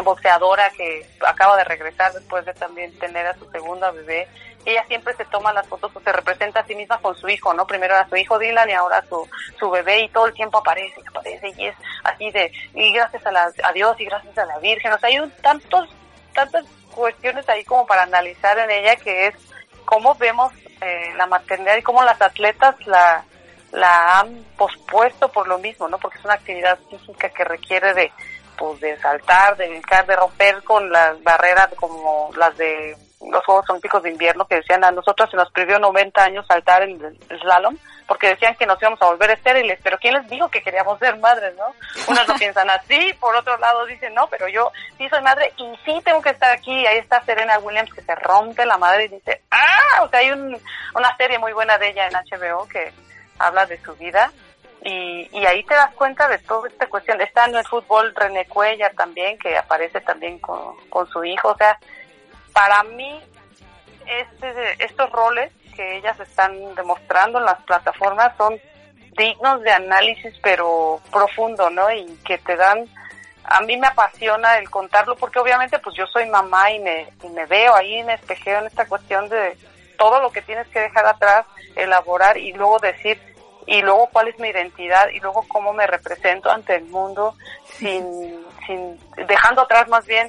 boxeadora 0.02 0.70
que 0.70 1.06
acaba 1.26 1.56
de 1.56 1.64
regresar 1.64 2.12
después 2.12 2.44
de 2.44 2.54
también 2.54 2.96
tener 2.98 3.26
a 3.26 3.38
su 3.38 3.48
segunda 3.50 3.90
bebé. 3.90 4.28
Ella 4.64 4.84
siempre 4.88 5.14
se 5.14 5.24
toma 5.26 5.52
las 5.52 5.68
fotos 5.68 5.94
o 5.94 6.00
se 6.00 6.12
representa 6.12 6.60
a 6.60 6.66
sí 6.66 6.74
misma 6.74 6.98
con 6.98 7.14
su 7.16 7.28
hijo, 7.28 7.52
¿no? 7.54 7.66
Primero 7.66 7.94
a 7.96 8.08
su 8.08 8.16
hijo 8.16 8.38
Dylan 8.38 8.70
y 8.70 8.72
ahora 8.72 9.04
su, 9.08 9.28
su 9.58 9.70
bebé 9.70 10.00
y 10.00 10.08
todo 10.08 10.26
el 10.26 10.34
tiempo 10.34 10.58
aparece, 10.58 11.00
aparece 11.06 11.52
y 11.56 11.66
es 11.66 11.76
así 12.02 12.30
de, 12.30 12.50
y 12.74 12.92
gracias 12.92 13.24
a, 13.26 13.30
la, 13.30 13.52
a 13.62 13.72
Dios 13.72 14.00
y 14.00 14.06
gracias 14.06 14.36
a 14.38 14.46
la 14.46 14.58
Virgen. 14.58 14.92
O 14.92 14.98
sea, 14.98 15.10
hay 15.10 15.18
un, 15.18 15.30
tantos, 15.42 15.88
tantas 16.32 16.64
cuestiones 16.94 17.48
ahí 17.48 17.64
como 17.64 17.86
para 17.86 18.02
analizar 18.02 18.58
en 18.58 18.70
ella 18.70 18.96
que 18.96 19.26
es 19.28 19.34
cómo 19.84 20.14
vemos 20.14 20.52
eh, 20.80 21.12
la 21.16 21.26
maternidad 21.26 21.76
y 21.76 21.82
cómo 21.82 22.02
las 22.02 22.20
atletas 22.20 22.74
la, 22.86 23.24
la 23.72 24.20
han 24.20 24.44
pospuesto 24.56 25.30
por 25.30 25.46
lo 25.48 25.58
mismo, 25.58 25.88
¿no? 25.88 25.98
Porque 25.98 26.18
es 26.18 26.24
una 26.24 26.34
actividad 26.34 26.78
física 26.88 27.28
que 27.28 27.44
requiere 27.44 27.92
de, 27.92 28.12
pues, 28.56 28.80
de 28.80 28.98
saltar, 28.98 29.56
de 29.56 29.68
brincar, 29.68 30.06
de 30.06 30.16
romper 30.16 30.62
con 30.62 30.90
las 30.90 31.22
barreras 31.22 31.68
como 31.76 32.30
las 32.36 32.56
de 32.56 32.96
los 33.30 33.44
Juegos 33.44 33.68
Olímpicos 33.70 34.02
de 34.02 34.10
Invierno 34.10 34.46
que 34.46 34.56
decían 34.56 34.84
a 34.84 34.90
nosotros 34.90 35.30
se 35.30 35.36
nos 35.36 35.50
prohibió 35.50 35.78
90 35.78 36.22
años 36.22 36.46
saltar 36.46 36.82
en 36.82 37.02
el 37.02 37.40
slalom 37.40 37.76
porque 38.06 38.28
decían 38.28 38.54
que 38.56 38.66
nos 38.66 38.80
íbamos 38.80 39.00
a 39.00 39.06
volver 39.06 39.30
estériles, 39.30 39.78
pero 39.82 39.98
¿quién 39.98 40.14
les 40.14 40.28
dijo 40.28 40.50
que 40.50 40.62
queríamos 40.62 40.98
ser 40.98 41.18
madres, 41.18 41.54
no? 41.56 41.64
Unos 42.08 42.28
lo 42.28 42.34
piensan 42.38 42.68
así, 42.70 43.12
por 43.18 43.34
otro 43.34 43.56
lado 43.58 43.86
dicen, 43.86 44.14
no, 44.14 44.26
pero 44.26 44.46
yo 44.48 44.70
sí 44.98 45.08
soy 45.08 45.22
madre 45.22 45.52
y 45.56 45.74
sí 45.84 46.00
tengo 46.04 46.20
que 46.20 46.30
estar 46.30 46.50
aquí. 46.50 46.86
Ahí 46.86 46.98
está 46.98 47.24
Serena 47.24 47.58
Williams 47.58 47.92
que 47.92 48.02
se 48.02 48.14
rompe 48.16 48.66
la 48.66 48.76
madre 48.76 49.06
y 49.06 49.08
dice, 49.08 49.40
ah, 49.50 50.02
o 50.02 50.08
sea, 50.08 50.20
hay 50.20 50.32
un, 50.32 50.60
una 50.94 51.16
serie 51.16 51.38
muy 51.38 51.52
buena 51.52 51.78
de 51.78 51.88
ella 51.88 52.06
en 52.06 52.14
HBO 52.14 52.68
que 52.68 52.92
habla 53.38 53.66
de 53.66 53.80
su 53.82 53.94
vida 53.96 54.30
y, 54.84 55.28
y 55.32 55.46
ahí 55.46 55.64
te 55.64 55.74
das 55.74 55.94
cuenta 55.94 56.28
de 56.28 56.38
toda 56.38 56.68
esta 56.68 56.86
cuestión. 56.86 57.20
Está 57.20 57.46
en 57.46 57.56
el 57.56 57.66
fútbol 57.66 58.14
René 58.14 58.44
Cuellar 58.46 58.92
también, 58.94 59.38
que 59.38 59.56
aparece 59.56 60.00
también 60.02 60.38
con, 60.38 60.76
con 60.90 61.08
su 61.08 61.24
hijo. 61.24 61.48
O 61.48 61.56
sea, 61.56 61.78
para 62.52 62.82
mí, 62.84 63.20
este, 64.06 64.84
estos 64.84 65.10
roles 65.10 65.50
que 65.74 65.96
ellas 65.96 66.20
están 66.20 66.74
demostrando 66.74 67.38
en 67.38 67.46
las 67.46 67.60
plataformas 67.62 68.36
son 68.36 68.60
dignos 69.16 69.62
de 69.62 69.72
análisis, 69.72 70.34
pero 70.42 71.00
profundo, 71.10 71.70
¿no? 71.70 71.90
Y 71.90 72.04
que 72.24 72.36
te 72.38 72.54
dan, 72.54 72.86
a 73.44 73.60
mí 73.62 73.76
me 73.76 73.86
apasiona 73.86 74.58
el 74.58 74.68
contarlo, 74.68 75.16
porque 75.16 75.38
obviamente 75.38 75.78
pues 75.78 75.96
yo 75.96 76.06
soy 76.06 76.26
mamá 76.28 76.70
y 76.70 76.80
me, 76.80 77.08
y 77.22 77.28
me 77.28 77.46
veo 77.46 77.74
ahí, 77.74 78.02
me 78.02 78.14
espejeo 78.14 78.58
en 78.58 78.66
esta 78.66 78.86
cuestión 78.86 79.28
de 79.28 79.56
todo 79.96 80.20
lo 80.20 80.30
que 80.30 80.42
tienes 80.42 80.66
que 80.68 80.80
dejar 80.80 81.06
atrás, 81.06 81.46
elaborar 81.76 82.36
y 82.36 82.52
luego 82.52 82.78
decir, 82.78 83.20
y 83.66 83.82
luego 83.82 84.08
cuál 84.12 84.28
es 84.28 84.38
mi 84.38 84.48
identidad 84.48 85.08
y 85.08 85.20
luego 85.20 85.44
cómo 85.48 85.72
me 85.72 85.86
represento 85.86 86.50
ante 86.50 86.76
el 86.76 86.84
mundo 86.84 87.34
sin, 87.64 88.04
sin 88.66 88.98
dejando 89.26 89.62
atrás 89.62 89.88
más 89.88 90.06
bien 90.06 90.28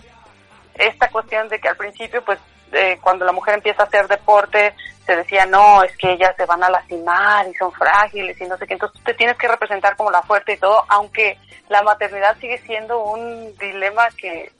esta 0.75 1.09
cuestión 1.09 1.47
de 1.49 1.59
que 1.59 1.69
al 1.69 1.77
principio 1.77 2.23
pues 2.23 2.39
eh, 2.71 2.97
cuando 3.01 3.25
la 3.25 3.31
mujer 3.31 3.55
empieza 3.55 3.83
a 3.83 3.85
hacer 3.85 4.07
deporte 4.07 4.73
se 5.05 5.15
decía 5.15 5.45
no 5.45 5.83
es 5.83 5.95
que 5.97 6.13
ellas 6.13 6.33
se 6.35 6.45
van 6.45 6.63
a 6.63 6.69
lastimar 6.69 7.47
y 7.47 7.53
son 7.55 7.71
frágiles 7.71 8.39
y 8.39 8.45
no 8.45 8.57
sé 8.57 8.65
qué 8.65 8.73
entonces 8.73 9.01
te 9.03 9.13
tienes 9.13 9.37
que 9.37 9.47
representar 9.47 9.95
como 9.95 10.11
la 10.11 10.21
fuerte 10.23 10.53
y 10.53 10.57
todo 10.57 10.83
aunque 10.89 11.37
la 11.69 11.81
maternidad 11.83 12.37
sigue 12.39 12.57
siendo 12.59 13.03
un 13.03 13.55
dilema 13.57 14.07
que 14.17 14.51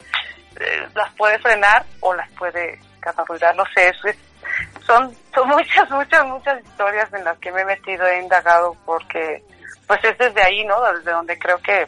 eh, 0.60 0.88
las 0.94 1.14
puede 1.16 1.38
frenar 1.40 1.86
o 2.00 2.14
las 2.14 2.30
puede 2.32 2.80
catapultar. 3.00 3.56
No 3.56 3.64
sé 3.76 3.90
eso 3.90 4.08
es 4.08 4.18
son, 4.86 5.16
son 5.34 5.48
muchas, 5.50 5.90
muchas, 5.90 6.26
muchas 6.26 6.64
historias 6.64 7.12
en 7.14 7.24
las 7.24 7.38
que 7.40 7.52
me 7.52 7.62
he 7.62 7.66
metido, 7.66 8.06
he 8.06 8.22
indagado, 8.22 8.76
porque 8.86 9.44
pues 9.88 10.04
es 10.04 10.18
desde 10.18 10.42
ahí, 10.42 10.66
¿no? 10.66 10.82
Desde 10.94 11.12
donde 11.12 11.38
creo 11.38 11.60
que 11.60 11.86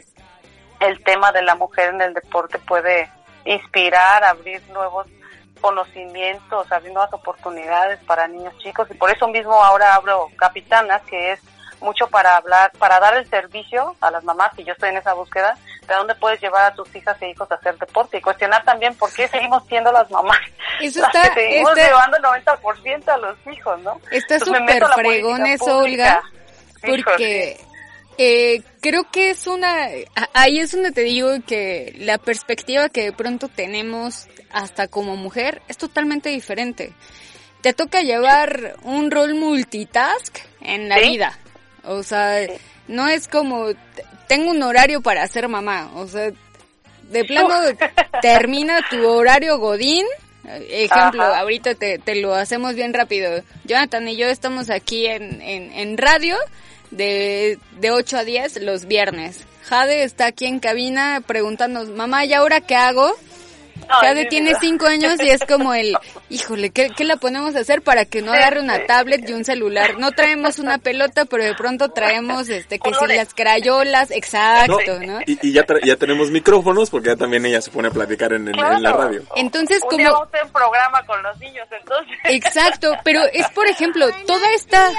el 0.80 1.02
tema 1.04 1.32
de 1.32 1.42
la 1.42 1.54
mujer 1.54 1.94
en 1.94 2.00
el 2.00 2.14
deporte 2.14 2.58
puede 2.58 3.10
inspirar, 3.44 4.22
abrir 4.24 4.62
nuevos 4.70 5.06
conocimientos, 5.60 6.70
abrir 6.70 6.92
nuevas 6.92 7.12
oportunidades 7.12 7.98
para 8.04 8.28
niños 8.28 8.56
chicos 8.58 8.88
y 8.90 8.94
por 8.94 9.10
eso 9.10 9.26
mismo 9.26 9.52
ahora 9.52 9.94
abro 9.94 10.28
Capitanas, 10.36 11.02
que 11.02 11.32
es 11.32 11.40
mucho 11.80 12.08
para 12.08 12.36
hablar, 12.36 12.72
para 12.78 13.00
dar 13.00 13.16
el 13.16 13.28
servicio 13.28 13.96
a 14.00 14.10
las 14.10 14.24
mamás, 14.24 14.52
y 14.56 14.64
yo 14.64 14.72
estoy 14.72 14.90
en 14.90 14.96
esa 14.96 15.14
búsqueda, 15.14 15.56
de 15.88 15.94
dónde 15.94 16.14
puedes 16.16 16.40
llevar 16.40 16.70
a 16.70 16.74
tus 16.74 16.94
hijas 16.94 17.16
e 17.22 17.30
hijos 17.30 17.50
a 17.50 17.54
hacer 17.54 17.76
deporte 17.78 18.18
y 18.18 18.20
cuestionar 18.20 18.64
también 18.64 18.94
por 18.94 19.12
qué 19.12 19.26
seguimos 19.28 19.66
siendo 19.68 19.90
las 19.90 20.10
mamás 20.10 20.38
Eso 20.80 21.00
las 21.02 21.14
está- 21.14 21.34
que 21.34 21.40
seguimos 21.40 21.70
está- 21.76 21.86
llevando 21.88 22.16
el 22.18 22.22
90% 22.22 23.08
a 23.08 23.16
los 23.18 23.36
hijos, 23.52 23.80
¿no? 23.82 24.00
Está 24.10 24.38
súper 24.38 24.84
fregón 24.94 25.46
eso. 25.46 25.78
Olga, 25.78 26.22
porque 26.84 27.58
eh, 28.18 28.62
creo 28.80 29.04
que 29.10 29.30
es 29.30 29.46
una... 29.46 29.88
Ahí 30.34 30.58
es 30.58 30.72
donde 30.72 30.92
te 30.92 31.02
digo 31.02 31.30
que 31.46 31.94
la 31.98 32.18
perspectiva 32.18 32.88
que 32.88 33.04
de 33.04 33.12
pronto 33.12 33.48
tenemos 33.48 34.26
hasta 34.52 34.88
como 34.88 35.16
mujer 35.16 35.62
es 35.68 35.76
totalmente 35.78 36.28
diferente. 36.30 36.92
Te 37.62 37.72
toca 37.74 38.02
llevar 38.02 38.76
un 38.82 39.10
rol 39.10 39.34
multitask 39.34 40.38
en 40.60 40.88
la 40.88 40.96
Sí. 40.98 41.10
vida. 41.10 41.38
O 41.84 42.02
sea, 42.02 42.46
no 42.88 43.08
es 43.08 43.28
como... 43.28 43.66
Tengo 44.28 44.50
un 44.50 44.62
horario 44.62 45.00
para 45.00 45.26
ser 45.26 45.48
mamá. 45.48 45.90
O 45.94 46.06
sea, 46.06 46.30
de 47.10 47.24
plano 47.24 47.54
termina 48.22 48.80
tu 48.90 49.06
horario 49.06 49.58
godín. 49.58 50.06
Ejemplo, 50.70 51.22
Ajá. 51.24 51.40
ahorita 51.40 51.74
te, 51.74 51.98
te 51.98 52.14
lo 52.14 52.34
hacemos 52.34 52.74
bien 52.74 52.94
rápido. 52.94 53.42
Jonathan 53.64 54.08
y 54.08 54.16
yo 54.16 54.28
estamos 54.28 54.70
aquí 54.70 55.06
en, 55.06 55.42
en, 55.42 55.72
en 55.72 55.98
radio 55.98 56.36
de, 56.90 57.58
de 57.80 57.90
8 57.90 58.18
a 58.18 58.24
10 58.24 58.62
los 58.62 58.86
viernes. 58.86 59.44
Jade 59.64 60.02
está 60.04 60.26
aquí 60.26 60.46
en 60.46 60.60
cabina 60.60 61.22
preguntándonos, 61.26 61.90
mamá, 61.94 62.24
¿y 62.24 62.32
ahora 62.32 62.62
qué 62.62 62.74
hago? 62.74 63.12
Ay, 63.88 64.08
Jade 64.08 64.26
tiene. 64.26 64.54
5 64.60 64.86
años 64.86 65.14
y 65.22 65.28
es 65.30 65.44
como 65.44 65.74
el, 65.74 65.96
híjole, 66.30 66.70
¿qué, 66.70 66.90
¿qué 66.96 67.04
la 67.04 67.16
ponemos 67.16 67.54
a 67.56 67.60
hacer 67.60 67.82
para 67.82 68.04
que 68.04 68.22
no 68.22 68.32
agarre 68.32 68.60
una 68.60 68.86
tablet 68.86 69.28
y 69.28 69.32
un 69.32 69.44
celular? 69.44 69.98
No 69.98 70.12
traemos 70.12 70.58
una 70.58 70.78
pelota, 70.78 71.24
pero 71.26 71.44
de 71.44 71.54
pronto 71.54 71.88
traemos, 71.90 72.48
este, 72.48 72.78
que 72.78 72.92
si 72.94 73.06
las 73.06 73.34
crayolas, 73.34 74.10
exacto, 74.10 74.98
¿no? 75.06 75.20
Y, 75.26 75.38
y 75.46 75.52
ya, 75.52 75.64
tra- 75.66 75.84
ya 75.84 75.96
tenemos 75.96 76.30
micrófonos 76.30 76.90
porque 76.90 77.08
ya 77.10 77.16
también 77.16 77.44
ella 77.46 77.60
se 77.60 77.70
pone 77.70 77.88
a 77.88 77.90
platicar 77.90 78.32
en, 78.32 78.48
en- 78.48 78.58
en 78.58 78.82
la 78.82 78.92
radio. 78.92 79.22
Entonces, 79.36 79.80
Un 79.90 79.96
día 79.96 80.08
como... 80.08 80.20
vamos 80.20 80.34
a 80.34 80.44
un 80.44 80.52
programa 80.52 81.02
con 81.06 81.22
los 81.22 81.38
niños, 81.38 81.66
entonces. 81.70 82.16
Exacto, 82.24 82.92
pero 83.04 83.20
es 83.32 83.48
por 83.50 83.66
ejemplo, 83.68 84.06
toda 84.26 84.50
esta 84.54 84.90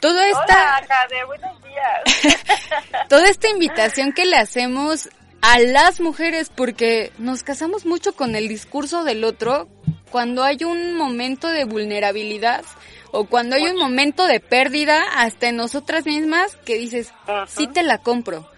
toda 0.00 0.26
esta, 0.28 0.42
Hola, 0.78 0.86
Jade, 0.88 1.24
buenos 1.24 1.62
días. 1.62 2.36
toda 3.08 3.28
esta 3.28 3.48
invitación 3.48 4.12
que 4.12 4.26
le 4.26 4.36
hacemos 4.36 5.08
a 5.46 5.58
las 5.58 6.00
mujeres, 6.00 6.48
porque 6.48 7.12
nos 7.18 7.42
casamos 7.42 7.84
mucho 7.84 8.14
con 8.14 8.34
el 8.34 8.48
discurso 8.48 9.04
del 9.04 9.24
otro 9.24 9.68
cuando 10.10 10.42
hay 10.42 10.64
un 10.64 10.94
momento 10.96 11.48
de 11.48 11.66
vulnerabilidad 11.66 12.64
o 13.10 13.26
cuando 13.26 13.56
hay 13.56 13.64
un 13.66 13.76
momento 13.76 14.26
de 14.26 14.40
pérdida 14.40 15.02
hasta 15.16 15.50
en 15.50 15.56
nosotras 15.56 16.06
mismas 16.06 16.56
que 16.64 16.78
dices, 16.78 17.12
Ujú. 17.28 17.46
sí 17.46 17.66
te 17.66 17.82
la 17.82 17.98
compro. 17.98 18.48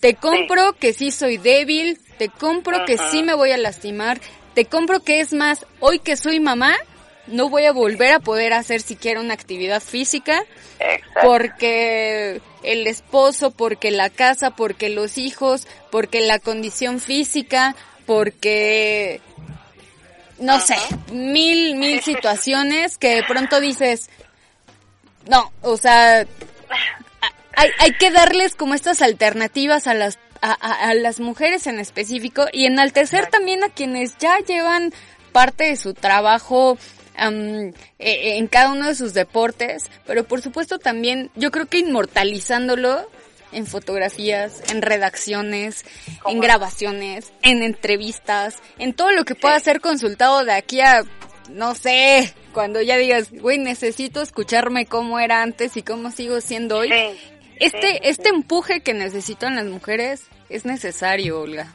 Te 0.00 0.16
compro 0.16 0.74
que 0.74 0.92
sí 0.92 1.10
soy 1.10 1.38
débil, 1.38 1.98
te 2.18 2.28
compro 2.28 2.84
que 2.84 2.98
sí 2.98 3.22
me 3.22 3.32
voy 3.32 3.52
a 3.52 3.56
lastimar, 3.56 4.20
te 4.52 4.66
compro 4.66 5.00
que 5.00 5.20
es 5.20 5.32
más, 5.32 5.64
hoy 5.80 5.98
que 5.98 6.14
soy 6.14 6.40
mamá, 6.40 6.76
no 7.26 7.48
voy 7.48 7.64
a 7.64 7.72
volver 7.72 8.12
a 8.12 8.20
poder 8.20 8.52
hacer 8.52 8.82
siquiera 8.82 9.18
una 9.18 9.32
actividad 9.32 9.82
física. 9.82 10.44
Porque 11.22 12.40
el 12.62 12.86
esposo, 12.86 13.50
porque 13.50 13.90
la 13.90 14.10
casa, 14.10 14.50
porque 14.50 14.88
los 14.88 15.18
hijos, 15.18 15.66
porque 15.90 16.20
la 16.22 16.38
condición 16.38 17.00
física, 17.00 17.76
porque 18.06 19.20
no 20.38 20.60
sé, 20.60 20.76
mil, 21.12 21.76
mil 21.76 22.00
situaciones 22.02 22.98
que 22.98 23.16
de 23.16 23.22
pronto 23.24 23.60
dices, 23.60 24.10
no, 25.28 25.52
o 25.62 25.76
sea, 25.76 26.26
hay, 27.56 27.70
hay 27.78 27.92
que 27.98 28.10
darles 28.10 28.54
como 28.56 28.74
estas 28.74 29.00
alternativas 29.02 29.86
a 29.86 29.94
las 29.94 30.18
a, 30.42 30.50
a- 30.60 30.90
a 30.90 30.94
las 30.94 31.20
mujeres 31.20 31.66
en 31.66 31.78
específico 31.78 32.46
y 32.52 32.66
enaltecer 32.66 33.28
también 33.28 33.64
a 33.64 33.70
quienes 33.70 34.18
ya 34.18 34.36
llevan 34.46 34.92
parte 35.32 35.64
de 35.64 35.76
su 35.76 35.94
trabajo 35.94 36.76
eh, 37.18 37.72
en 37.98 38.46
cada 38.48 38.70
uno 38.70 38.86
de 38.88 38.94
sus 38.94 39.14
deportes, 39.14 39.84
pero 40.06 40.24
por 40.24 40.42
supuesto 40.42 40.78
también 40.78 41.30
yo 41.34 41.50
creo 41.50 41.66
que 41.66 41.78
inmortalizándolo 41.78 43.08
en 43.52 43.66
fotografías, 43.66 44.62
en 44.70 44.82
redacciones, 44.82 45.84
en 46.26 46.40
grabaciones, 46.40 47.32
en 47.42 47.62
entrevistas, 47.62 48.56
en 48.78 48.94
todo 48.94 49.12
lo 49.12 49.24
que 49.24 49.36
pueda 49.36 49.58
ser 49.60 49.80
consultado 49.80 50.44
de 50.44 50.52
aquí 50.52 50.80
a, 50.80 51.04
no 51.50 51.74
sé, 51.76 52.34
cuando 52.52 52.82
ya 52.82 52.96
digas, 52.96 53.30
güey, 53.30 53.58
necesito 53.58 54.22
escucharme 54.22 54.86
cómo 54.86 55.20
era 55.20 55.42
antes 55.42 55.76
y 55.76 55.82
cómo 55.82 56.10
sigo 56.10 56.40
siendo 56.40 56.78
hoy. 56.78 56.88
Sí, 56.88 57.18
Este, 57.60 57.92
sí. 57.92 57.98
este 58.02 58.28
empuje 58.30 58.80
que 58.80 58.92
necesitan 58.94 59.54
las 59.54 59.66
mujeres 59.66 60.22
es 60.48 60.64
necesario, 60.64 61.40
Olga. 61.40 61.72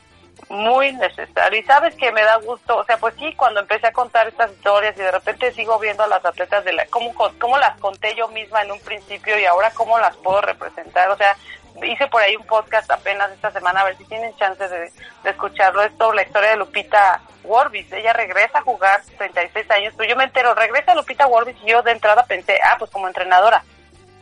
Muy 0.49 0.91
necesario. 0.93 1.59
Y 1.59 1.63
sabes 1.63 1.95
que 1.95 2.11
me 2.11 2.23
da 2.23 2.37
gusto, 2.37 2.77
o 2.77 2.83
sea, 2.83 2.97
pues 2.97 3.13
sí, 3.17 3.33
cuando 3.35 3.59
empecé 3.59 3.87
a 3.87 3.93
contar 3.93 4.27
estas 4.27 4.51
historias 4.51 4.95
y 4.97 5.01
de 5.01 5.11
repente 5.11 5.51
sigo 5.53 5.77
viendo 5.79 6.03
a 6.03 6.07
las 6.07 6.25
atletas 6.25 6.65
de 6.65 6.73
la, 6.73 6.85
cómo, 6.87 7.13
cómo 7.13 7.57
las 7.57 7.79
conté 7.79 8.15
yo 8.15 8.27
misma 8.29 8.63
en 8.63 8.71
un 8.71 8.79
principio 8.79 9.37
y 9.39 9.45
ahora 9.45 9.71
cómo 9.71 9.99
las 9.99 10.15
puedo 10.17 10.41
representar, 10.41 11.09
o 11.09 11.17
sea, 11.17 11.35
hice 11.83 12.07
por 12.07 12.21
ahí 12.21 12.35
un 12.35 12.45
podcast 12.45 12.89
apenas 12.91 13.31
esta 13.31 13.51
semana, 13.51 13.81
a 13.81 13.85
ver 13.85 13.97
si 13.97 14.05
tienen 14.05 14.35
chance 14.37 14.67
de, 14.67 14.91
escucharlo, 15.23 15.83
es 15.83 15.91
sobre 15.97 16.17
la 16.17 16.23
historia 16.23 16.49
de 16.49 16.57
Lupita 16.57 17.21
Warbis, 17.43 17.91
ella 17.91 18.13
regresa 18.13 18.59
a 18.59 18.63
jugar 18.63 19.01
36 19.17 19.69
años, 19.71 19.93
pero 19.95 20.09
yo 20.09 20.15
me 20.15 20.23
entero, 20.23 20.55
regresa 20.55 20.95
Lupita 20.95 21.27
Warbis 21.27 21.57
y 21.63 21.69
yo 21.69 21.81
de 21.83 21.91
entrada 21.91 22.25
pensé, 22.25 22.59
ah, 22.63 22.75
pues 22.77 22.89
como 22.91 23.07
entrenadora, 23.07 23.63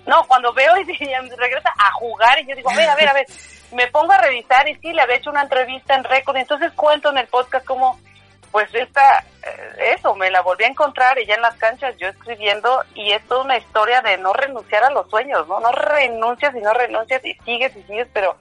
no, 0.07 0.23
cuando 0.27 0.53
veo 0.53 0.75
y 0.77 0.83
regresa 1.37 1.73
a 1.77 1.91
jugar 1.93 2.39
y 2.41 2.47
yo 2.47 2.55
digo, 2.55 2.71
a 2.71 2.75
ver, 2.75 2.89
a 2.89 2.95
ver, 2.95 3.09
a 3.09 3.13
ver, 3.13 3.27
me 3.73 3.87
pongo 3.87 4.13
a 4.13 4.17
revisar 4.17 4.67
y 4.67 4.75
sí, 4.75 4.93
le 4.93 5.01
había 5.01 5.17
hecho 5.17 5.29
una 5.29 5.43
entrevista 5.43 5.95
en 5.95 6.05
récord, 6.05 6.37
entonces 6.37 6.71
cuento 6.73 7.09
en 7.09 7.17
el 7.17 7.27
podcast 7.27 7.65
como, 7.65 7.99
pues 8.51 8.73
esta, 8.73 9.19
eh, 9.43 9.93
eso, 9.97 10.15
me 10.15 10.31
la 10.31 10.41
volví 10.41 10.63
a 10.63 10.67
encontrar 10.67 11.19
ella 11.19 11.35
en 11.35 11.41
las 11.41 11.55
canchas, 11.55 11.95
yo 11.97 12.07
escribiendo, 12.07 12.83
y 12.95 13.11
es 13.11 13.21
toda 13.27 13.43
una 13.43 13.57
historia 13.57 14.01
de 14.01 14.17
no 14.17 14.31
renunciar 14.33 14.85
a 14.85 14.91
los 14.91 15.09
sueños, 15.09 15.45
¿no? 15.47 15.59
No 15.59 15.71
renuncias 15.73 16.55
y 16.55 16.61
no 16.61 16.73
renuncias 16.73 17.23
y 17.25 17.33
sigues 17.43 17.75
y 17.75 17.83
sigues, 17.83 18.07
pero 18.13 18.37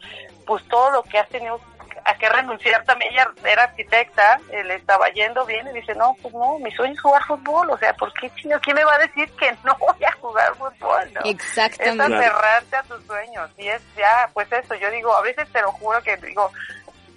pues 0.47 0.67
todo 0.69 0.93
lo 0.93 1.03
que 1.03 1.19
has 1.19 1.29
tenido 1.29 1.61
a 2.07 2.17
que 2.17 2.29
renunciar 2.29 2.85
también, 2.85 3.13
ella 3.13 3.29
era 3.45 3.65
arquitecta, 3.65 4.41
eh, 4.53 4.63
le 4.63 4.77
estaba 4.77 5.09
yendo 5.09 5.45
bien 5.45 5.67
y 5.69 5.81
dice, 5.81 5.95
no, 5.95 6.17
pues 6.23 6.33
no, 6.35 6.59
mi 6.61 6.71
sueño 6.71 6.95
es 6.95 7.01
jugar 7.01 7.23
fútbol, 7.25 7.71
o 7.71 7.79
sea, 7.79 7.93
¿por 7.95 8.13
qué 8.15 8.31
chino? 8.37 8.59
¿Quién 8.61 8.77
me 8.77 8.85
va 8.85 8.95
a 8.95 8.99
decir 8.99 9.29
que 9.33 9.53
no 9.65 9.77
voy 9.77 10.05
a 10.05 10.13
jugar 10.13 10.55
fútbol? 10.55 11.13
No? 11.13 11.21
Exactamente. 11.25 12.15
Es 12.15 12.23
aferrarte 12.23 12.77
a 12.77 12.83
tus 12.85 13.05
sueños. 13.07 13.51
Y 13.59 13.69
es 13.69 13.83
ya, 13.97 14.31
pues 14.33 14.51
eso, 14.53 14.75
yo 14.77 14.91
digo, 14.91 15.15
a 15.15 15.23
veces 15.23 15.51
te 15.53 15.61
lo 15.61 15.73
juro 15.73 16.01
que 16.03 16.17
digo, 16.19 16.51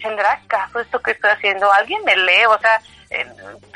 ¿tendrá 0.02 0.42
caso 0.48 0.80
esto 0.80 1.00
que 1.00 1.12
estoy 1.12 1.30
haciendo? 1.30 1.72
¿Alguien 1.72 2.04
me 2.04 2.16
lee? 2.16 2.46
O 2.48 2.58
sea, 2.58 2.82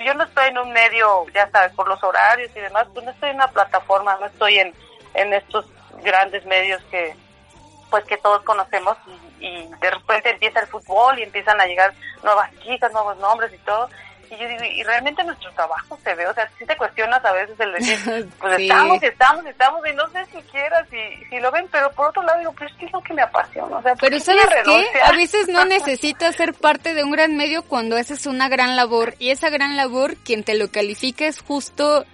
yo 0.04 0.14
no 0.16 0.24
estoy 0.24 0.48
en 0.50 0.58
un 0.58 0.74
medio, 0.74 1.28
ya 1.34 1.48
sabes, 1.52 1.74
por 1.74 1.88
los 1.88 2.04
horarios 2.04 2.52
y 2.56 2.60
demás, 2.60 2.88
pues 2.92 3.06
no 3.06 3.12
estoy 3.12 3.30
en 3.30 3.36
una 3.36 3.48
plataforma, 3.48 4.18
no 4.20 4.26
estoy 4.26 4.58
en, 4.58 4.74
en 5.14 5.34
estos 5.34 5.66
grandes 6.04 6.44
medios 6.46 6.82
que 6.90 7.16
pues 7.94 8.06
que 8.06 8.18
todos 8.18 8.42
conocemos 8.42 8.98
y, 9.40 9.46
y 9.46 9.68
de 9.80 9.92
repente 9.92 10.32
empieza 10.32 10.62
el 10.62 10.66
fútbol 10.68 11.20
y 11.20 11.22
empiezan 11.22 11.62
a 11.62 11.66
llegar 11.68 11.94
nuevas 12.24 12.50
chicas, 12.64 12.92
nuevos 12.92 13.16
nombres 13.18 13.54
y 13.54 13.58
todo. 13.60 13.88
Y 14.32 14.36
yo 14.36 14.48
digo, 14.48 14.64
y 14.64 14.82
realmente 14.82 15.24
nuestro 15.24 15.52
trabajo 15.52 15.96
se 16.04 16.16
ve, 16.16 16.26
o 16.26 16.34
sea, 16.34 16.50
si 16.58 16.66
te 16.66 16.76
cuestionas 16.76 17.24
a 17.24 17.32
veces 17.34 17.60
el 17.60 17.72
decir, 17.74 18.28
pues 18.40 18.56
Sí. 18.58 18.64
estamos, 18.64 19.04
estamos, 19.04 19.46
estamos, 19.46 19.88
y 19.88 19.94
no 19.94 20.10
sé 20.10 20.26
siquiera 20.26 20.84
si, 20.90 21.26
si 21.30 21.40
lo 21.40 21.52
ven, 21.52 21.68
pero 21.72 21.92
por 21.92 22.08
otro 22.10 22.24
lado 22.24 22.40
digo, 22.40 22.52
pues 22.54 22.72
es 22.72 22.78
que 22.80 22.86
es 22.88 22.92
lo 22.94 23.02
que 23.04 23.14
me 23.14 23.22
apasiona, 23.22 23.78
o 23.78 23.82
sea, 23.84 23.94
¿por 23.94 24.02
Pero 24.02 24.18
qué 24.18 24.24
¿sabes 24.24 24.48
qué? 24.66 24.88
A 25.04 25.12
veces 25.12 25.48
no 25.50 25.66
necesitas 25.78 26.36
ser 26.36 26.56
parte 26.56 26.96
de 26.96 27.04
un 27.04 27.12
gran 27.12 27.38
medio 27.38 27.62
cuando 27.62 27.96
haces 27.96 28.26
una 28.26 28.50
gran 28.50 28.76
labor. 28.76 29.14
Y 29.20 29.30
esa 29.30 29.52
gran 29.52 29.78
labor, 29.78 30.16
quien 30.16 30.44
te 30.44 30.56
lo 30.56 30.72
califica 30.72 31.28
es 31.28 31.40
justo 31.44 32.06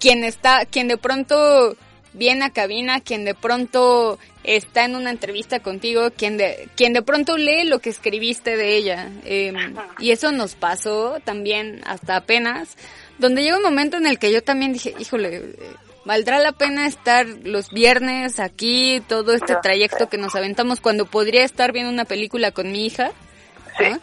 quien 0.00 0.24
está, 0.24 0.66
quien 0.66 0.88
de 0.88 0.96
pronto 0.98 1.76
viene 2.14 2.46
a 2.46 2.50
cabina, 2.50 3.00
quien 3.00 3.24
de 3.24 3.34
pronto 3.34 4.18
está 4.42 4.84
en 4.84 4.96
una 4.96 5.10
entrevista 5.10 5.60
contigo, 5.60 6.10
quien 6.16 6.36
de, 6.36 6.68
quien 6.76 6.92
de 6.92 7.02
pronto 7.02 7.36
lee 7.36 7.64
lo 7.64 7.78
que 7.80 7.90
escribiste 7.90 8.56
de 8.56 8.76
ella. 8.76 9.08
Eh, 9.24 9.52
y 9.98 10.10
eso 10.10 10.32
nos 10.32 10.54
pasó 10.54 11.18
también 11.24 11.80
hasta 11.86 12.16
apenas, 12.16 12.76
donde 13.18 13.42
llega 13.42 13.56
un 13.58 13.62
momento 13.62 13.96
en 13.96 14.06
el 14.06 14.18
que 14.18 14.32
yo 14.32 14.42
también 14.42 14.72
dije, 14.72 14.94
híjole, 14.98 15.56
valdrá 16.04 16.38
la 16.38 16.52
pena 16.52 16.86
estar 16.86 17.26
los 17.26 17.70
viernes 17.70 18.38
aquí, 18.40 19.02
todo 19.08 19.34
este 19.34 19.54
trayecto 19.62 20.08
que 20.08 20.18
nos 20.18 20.34
aventamos 20.34 20.80
cuando 20.80 21.06
podría 21.06 21.44
estar 21.44 21.72
viendo 21.72 21.90
una 21.92 22.04
película 22.04 22.50
con 22.50 22.70
mi 22.72 22.86
hija. 22.86 23.10
¿no? 23.80 23.98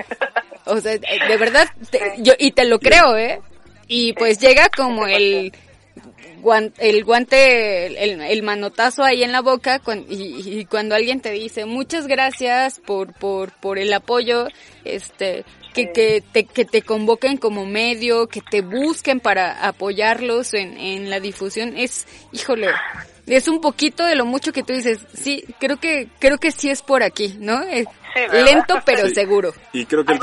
O 0.66 0.80
sea, 0.82 0.94
de 0.98 1.38
verdad, 1.38 1.68
te- 1.92 2.16
yo, 2.20 2.34
y 2.38 2.52
te 2.52 2.66
lo 2.66 2.80
creo, 2.80 3.16
¿eh? 3.18 3.40
Y 3.88 4.14
pues 4.14 4.40
llega 4.40 4.70
como 4.70 5.06
el 5.08 5.52
guan- 6.42 6.74
el 6.78 7.04
guante, 7.04 7.88
el, 8.04 8.22
el 8.22 8.44
manotazo 8.44 9.04
ahí 9.04 9.24
en 9.24 9.32
la 9.32 9.42
boca 9.42 9.82
y, 10.10 10.60
y 10.60 10.66
cuando 10.66 10.96
alguien 10.96 11.22
te 11.22 11.32
dice 11.32 11.66
muchas 11.66 12.08
gracias 12.08 12.80
por, 12.80 13.14
por, 13.14 13.52
por 13.54 13.78
el 13.80 13.94
apoyo, 13.94 14.48
este, 14.84 15.46
que, 15.74 15.92
que, 15.92 16.22
te, 16.34 16.44
que 16.46 16.66
te 16.66 16.82
convoquen 16.82 17.38
como 17.38 17.66
medio, 17.66 18.28
que 18.28 18.42
te 18.42 18.62
busquen 18.62 19.20
para 19.20 19.66
apoyarlos 19.68 20.54
en, 20.54 20.78
en 20.78 21.10
la 21.10 21.20
difusión, 21.20 21.78
es, 21.78 22.06
híjole, 22.32 22.68
es 23.28 23.48
un 23.48 23.62
poquito 23.62 24.04
de 24.06 24.16
lo 24.16 24.26
mucho 24.26 24.52
que 24.52 24.64
tú 24.64 24.74
dices, 24.74 25.00
sí, 25.14 25.46
creo 25.60 25.78
que, 25.78 26.10
creo 26.20 26.38
que 26.40 26.52
sí 26.52 26.70
es 26.70 26.82
por 26.82 27.04
aquí, 27.04 27.36
¿no? 27.40 27.62
Eh, 27.64 27.86
Sí, 28.14 28.20
¿verdad? 28.20 28.44
lento 28.46 28.76
pero 28.86 29.08
Sí. 29.08 29.16
seguro. 29.16 29.54
Y 29.72 29.86
creo 29.86 30.04
que 30.04 30.12
el. 30.12 30.20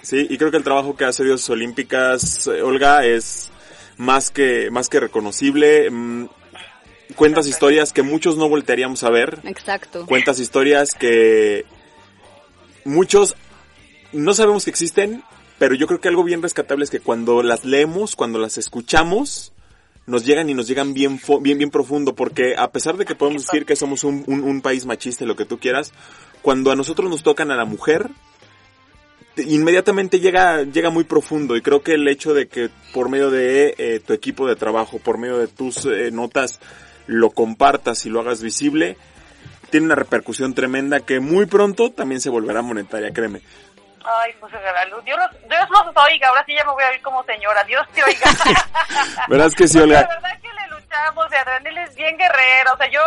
Sí, 0.00 0.26
y 0.30 0.38
creo 0.38 0.50
que 0.50 0.56
el 0.56 0.64
trabajo 0.64 0.96
que 0.96 1.04
hace 1.04 1.22
Dioses 1.22 1.50
Olímpicas, 1.50 2.46
eh, 2.46 2.62
Olga, 2.62 3.04
es 3.04 3.50
más 4.00 4.30
que, 4.30 4.70
más 4.70 4.88
que 4.88 4.98
reconocible. 4.98 5.90
Mm, 5.90 6.26
cuentas 7.16 7.46
historias 7.46 7.92
que 7.92 8.02
muchos 8.02 8.38
no 8.38 8.48
voltearíamos 8.48 9.04
a 9.04 9.10
ver. 9.10 9.40
Exacto. 9.44 10.06
Cuentas 10.06 10.38
historias 10.40 10.94
que 10.94 11.66
muchos 12.84 13.36
no 14.12 14.32
sabemos 14.34 14.64
que 14.64 14.70
existen, 14.70 15.22
pero 15.58 15.74
yo 15.74 15.86
creo 15.86 16.00
que 16.00 16.08
algo 16.08 16.24
bien 16.24 16.42
rescatable 16.42 16.84
es 16.84 16.90
que 16.90 17.00
cuando 17.00 17.42
las 17.42 17.64
leemos, 17.64 18.16
cuando 18.16 18.38
las 18.38 18.56
escuchamos, 18.58 19.52
nos 20.06 20.24
llegan 20.24 20.48
y 20.48 20.54
nos 20.54 20.66
llegan 20.66 20.94
bien, 20.94 21.20
bien, 21.42 21.58
bien 21.58 21.70
profundo, 21.70 22.14
porque 22.14 22.54
a 22.56 22.70
pesar 22.72 22.96
de 22.96 23.04
que 23.04 23.14
podemos 23.14 23.46
decir 23.46 23.66
que 23.66 23.76
somos 23.76 24.02
un, 24.02 24.24
un- 24.26 24.42
un 24.42 24.62
país 24.62 24.86
machista 24.86 25.24
y 25.24 25.26
lo 25.26 25.36
que 25.36 25.44
tú 25.44 25.58
quieras, 25.58 25.92
cuando 26.42 26.72
a 26.72 26.76
nosotros 26.76 27.10
nos 27.10 27.22
tocan 27.22 27.50
a 27.50 27.56
la 27.56 27.66
mujer, 27.66 28.08
inmediatamente 29.36 30.20
llega, 30.20 30.62
llega 30.64 30.90
muy 30.90 31.04
profundo 31.04 31.56
y 31.56 31.62
creo 31.62 31.82
que 31.82 31.94
el 31.94 32.06
hecho 32.08 32.34
de 32.34 32.48
que 32.48 32.68
por 32.92 33.08
medio 33.08 33.30
de 33.30 33.74
eh, 33.78 34.00
tu 34.04 34.12
equipo 34.12 34.46
de 34.46 34.56
trabajo, 34.56 34.98
por 34.98 35.18
medio 35.18 35.38
de 35.38 35.48
tus 35.48 35.84
eh, 35.86 36.10
notas, 36.12 36.60
lo 37.06 37.30
compartas 37.30 38.04
y 38.06 38.10
lo 38.10 38.20
hagas 38.20 38.42
visible, 38.42 38.96
tiene 39.70 39.86
una 39.86 39.94
repercusión 39.94 40.54
tremenda 40.54 41.00
que 41.00 41.20
muy 41.20 41.46
pronto 41.46 41.90
también 41.90 42.20
se 42.20 42.28
volverá 42.30 42.62
monetaria, 42.62 43.12
créeme. 43.12 43.40
Ay, 44.02 44.32
pues 44.40 44.52
ojalá, 44.54 44.84
Dios, 45.04 45.18
los- 45.18 45.48
Dios 45.48 45.68
nos 45.70 46.04
oiga, 46.06 46.28
ahora 46.28 46.42
sí 46.46 46.54
ya 46.58 46.64
me 46.64 46.72
voy 46.72 46.82
a 46.84 46.88
oír 46.90 47.02
como 47.02 47.22
señora, 47.24 47.62
Dios 47.64 47.86
te 47.94 48.02
oiga. 48.02 48.30
Verás 49.28 49.54
que 49.54 49.68
sí, 49.68 49.76
La 49.78 49.84
Olga. 49.84 50.00
verdad 50.08 50.40
que 50.40 50.48
le 50.48 50.68
luchamos, 50.80 51.24
Adrián, 51.26 51.66
él 51.66 51.78
es 51.78 51.94
bien 51.94 52.16
guerrero, 52.16 52.72
o 52.74 52.76
sea, 52.78 52.90
yo, 52.90 53.00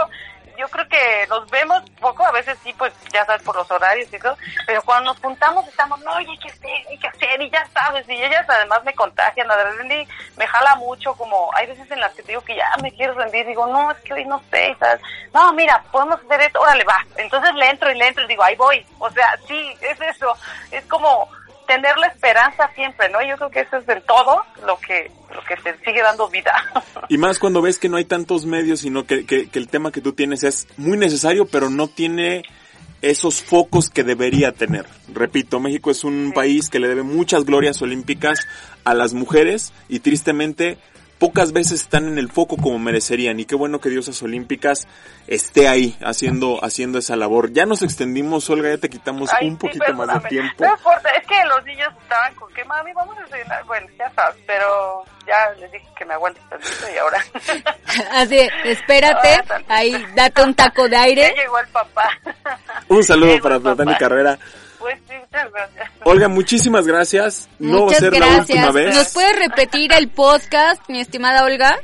yo 0.58 0.68
creo 0.70 0.88
que 0.88 1.28
nos 1.28 1.50
vemos 1.50 1.84
poco, 2.00 2.26
a 2.26 2.32
veces 2.32 2.58
sí, 2.64 2.74
pues 2.78 2.94
ya 3.12 3.26
sabes, 3.26 3.42
por 3.44 3.56
los 3.56 3.70
horarios 3.70 4.12
y 4.14 4.20
todo, 4.20 4.38
pero 4.66 4.82
cuando 4.84 5.12
nos 5.12 5.22
juntamos 5.22 5.68
estamos, 5.68 6.00
no, 6.02 6.12
oye, 6.14 6.30
hay 6.30 6.38
que 6.38 6.50
hacer, 6.50 6.88
hay 6.90 7.00
hacer, 7.08 7.42
y 7.42 7.50
ya 7.50 7.66
sabes, 7.74 8.08
y 8.08 8.14
ellas 8.14 8.46
además 8.48 8.84
me 8.84 8.94
contagian, 8.94 9.48
la 9.48 9.56
Adrenalina 9.56 10.10
me 10.38 10.48
jala 10.48 10.76
mucho, 10.76 11.14
como 11.16 11.50
hay 11.56 11.68
veces 11.68 11.90
en 11.92 12.00
las 12.00 12.14
que 12.14 12.24
te 12.24 12.30
digo 12.30 12.42
que 12.42 12.56
ya 12.56 12.70
me 12.82 12.92
quiero 12.92 13.14
rendir, 13.14 13.46
digo, 13.46 13.68
no, 13.68 13.92
es 13.92 13.98
que 14.00 14.14
hoy 14.14 14.26
no 14.26 14.42
sé, 14.52 14.76
¿sabes? 14.80 15.02
No, 15.34 15.52
mira, 15.54 15.84
podemos 15.92 16.20
hacer 16.24 16.42
esto, 16.42 16.60
órale, 16.62 16.84
va. 16.84 17.04
Entonces 17.18 17.54
le 17.56 17.70
entro 17.70 17.92
y 17.92 17.96
le 17.96 18.08
entro 18.08 18.24
y 18.24 18.28
digo, 18.28 18.44
ahí 18.44 18.56
voy. 18.56 18.86
O 19.00 19.10
sea, 19.10 19.38
sí, 19.48 19.76
es 19.82 20.00
eso, 20.02 20.36
es 20.72 20.86
como 20.86 21.28
tener 21.76 21.98
la 21.98 22.08
esperanza 22.08 22.70
siempre, 22.76 23.10
¿no? 23.10 23.20
Yo 23.26 23.36
creo 23.38 23.50
que 23.50 23.62
eso 23.62 23.78
es 23.78 23.86
del 23.86 24.02
todo 24.04 24.44
lo 24.66 24.78
que 24.80 25.12
lo 25.34 25.44
que 25.44 25.56
te 25.56 25.78
sigue 25.84 26.02
dando 26.02 26.30
vida. 26.30 26.54
Y 27.10 27.18
más 27.18 27.38
cuando 27.38 27.62
ves 27.62 27.80
que 27.80 27.90
no 27.90 27.98
hay 27.98 28.06
tantos 28.06 28.46
medios, 28.46 28.80
sino 28.80 29.06
que, 29.06 29.26
que, 29.26 29.50
que 29.50 29.60
el 29.60 29.68
tema 29.68 29.92
que 29.92 30.00
tú 30.00 30.14
tienes 30.14 30.44
es 30.44 30.68
muy 30.78 30.98
necesario, 30.98 31.46
pero 31.46 31.70
no 31.70 31.88
tiene 31.88 32.44
esos 33.02 33.44
focos 33.44 33.90
que 33.90 34.04
debería 34.04 34.54
tener. 34.54 34.86
Repito, 35.14 35.60
México 35.60 35.92
es 35.92 36.06
un 36.06 36.32
país 36.34 36.70
que 36.70 36.80
le 36.80 36.88
debe 36.88 37.04
muchas 37.04 37.44
glorias 37.44 37.82
olímpicas 37.82 38.48
a 38.86 38.94
las 38.94 39.14
mujeres 39.14 39.74
y 39.90 40.00
tristemente 40.00 40.78
pocas 41.24 41.54
veces 41.54 41.80
están 41.80 42.10
en 42.10 42.18
el 42.18 42.30
foco 42.30 42.58
como 42.58 42.78
merecerían 42.80 43.40
y 43.40 43.46
qué 43.46 43.56
bueno 43.56 43.80
que 43.80 43.88
Diosas 43.88 44.22
Olímpicas 44.24 44.90
esté 45.26 45.70
ahí 45.70 45.98
haciendo 46.04 46.60
haciendo 46.62 47.00
esa 47.00 47.16
labor. 47.16 47.54
Ya 47.54 47.66
nos 47.66 47.82
extendimos, 47.82 48.50
Olga, 48.50 48.72
ya 48.72 48.78
te 48.78 48.90
quitamos 48.90 49.30
Ay, 49.32 49.48
un 49.48 49.54
sí, 49.54 49.58
poquito 49.62 49.94
más 49.94 50.22
de 50.22 50.28
tiempo. 50.28 50.66
No 50.66 50.74
importa, 50.74 51.10
es 51.12 51.26
que 51.26 51.46
los 51.46 51.64
niños 51.64 51.94
estaban 52.02 52.36
con 52.36 52.54
que 52.54 52.66
mami, 52.66 52.92
vamos 52.92 53.18
a 53.18 53.22
desayunar. 53.22 53.64
Bueno, 53.64 53.88
ya 53.98 54.12
sabes, 54.12 54.36
pero 54.46 55.06
ya 55.26 55.50
les 55.62 55.72
dije 55.72 55.88
que 55.98 56.04
me 56.04 56.14
aguantes 56.14 56.44
tantito 56.50 56.94
y 56.94 56.98
ahora. 56.98 57.24
Así, 58.12 58.40
espérate, 58.66 59.44
ahí 59.70 60.06
date 60.16 60.44
un 60.44 60.54
taco 60.54 60.84
de 60.90 60.90
ya 60.90 61.02
aire. 61.04 61.34
llegó 61.38 61.58
el 61.58 61.68
papá. 61.70 62.10
Un 62.90 63.02
saludo 63.02 63.28
Llegó 63.32 63.44
para 63.44 63.60
papá. 63.60 63.76
Platani 63.78 63.98
Carrera. 63.98 64.38
Pues 64.84 65.00
sí, 65.08 65.14
muchas 65.18 65.50
gracias. 65.50 65.92
Olga, 66.04 66.28
muchísimas 66.28 66.86
gracias. 66.86 67.48
No 67.58 67.72
va 67.72 67.78
a 67.78 67.86
Muchas 67.86 68.00
ser 68.02 68.20
la 68.20 68.28
última 68.28 68.72
vez. 68.72 68.94
¿Nos 68.94 69.14
puedes 69.14 69.40
repetir 69.40 69.94
el 69.94 70.10
podcast, 70.10 70.82
mi 70.90 71.00
estimada 71.00 71.46
Olga? 71.46 71.78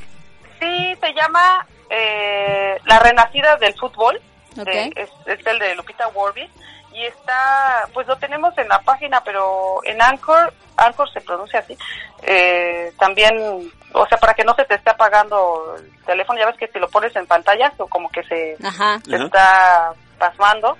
Sí, 0.60 0.94
se 1.00 1.14
llama 1.14 1.66
eh, 1.88 2.76
La 2.84 2.98
Renacida 2.98 3.56
del 3.56 3.72
Fútbol. 3.72 4.20
Ok. 4.58 4.68
Eh, 4.68 4.92
es, 4.96 5.08
es 5.24 5.46
el 5.46 5.58
de 5.58 5.74
Lupita 5.76 6.08
Warby. 6.08 6.46
Y 6.92 7.06
está, 7.06 7.88
pues 7.94 8.06
lo 8.06 8.16
tenemos 8.18 8.52
en 8.58 8.68
la 8.68 8.80
página, 8.80 9.22
pero 9.24 9.80
en 9.84 10.02
Anchor, 10.02 10.52
Anchor 10.76 11.10
se 11.10 11.22
pronuncia 11.22 11.60
así. 11.60 11.78
Eh, 12.22 12.92
también, 12.98 13.72
o 13.94 14.06
sea, 14.08 14.18
para 14.18 14.34
que 14.34 14.44
no 14.44 14.54
se 14.56 14.66
te 14.66 14.74
esté 14.74 14.90
apagando 14.90 15.74
el 15.78 16.04
teléfono, 16.04 16.38
ya 16.38 16.44
ves 16.46 16.58
que 16.58 16.68
si 16.68 16.78
lo 16.78 16.88
pones 16.90 17.16
en 17.16 17.26
pantalla, 17.26 17.72
o 17.78 17.86
como 17.86 18.10
que 18.10 18.22
se, 18.24 18.56
Ajá, 18.62 19.00
se 19.08 19.14
Ajá. 19.14 19.24
está 19.24 19.92
pasmando. 20.18 20.76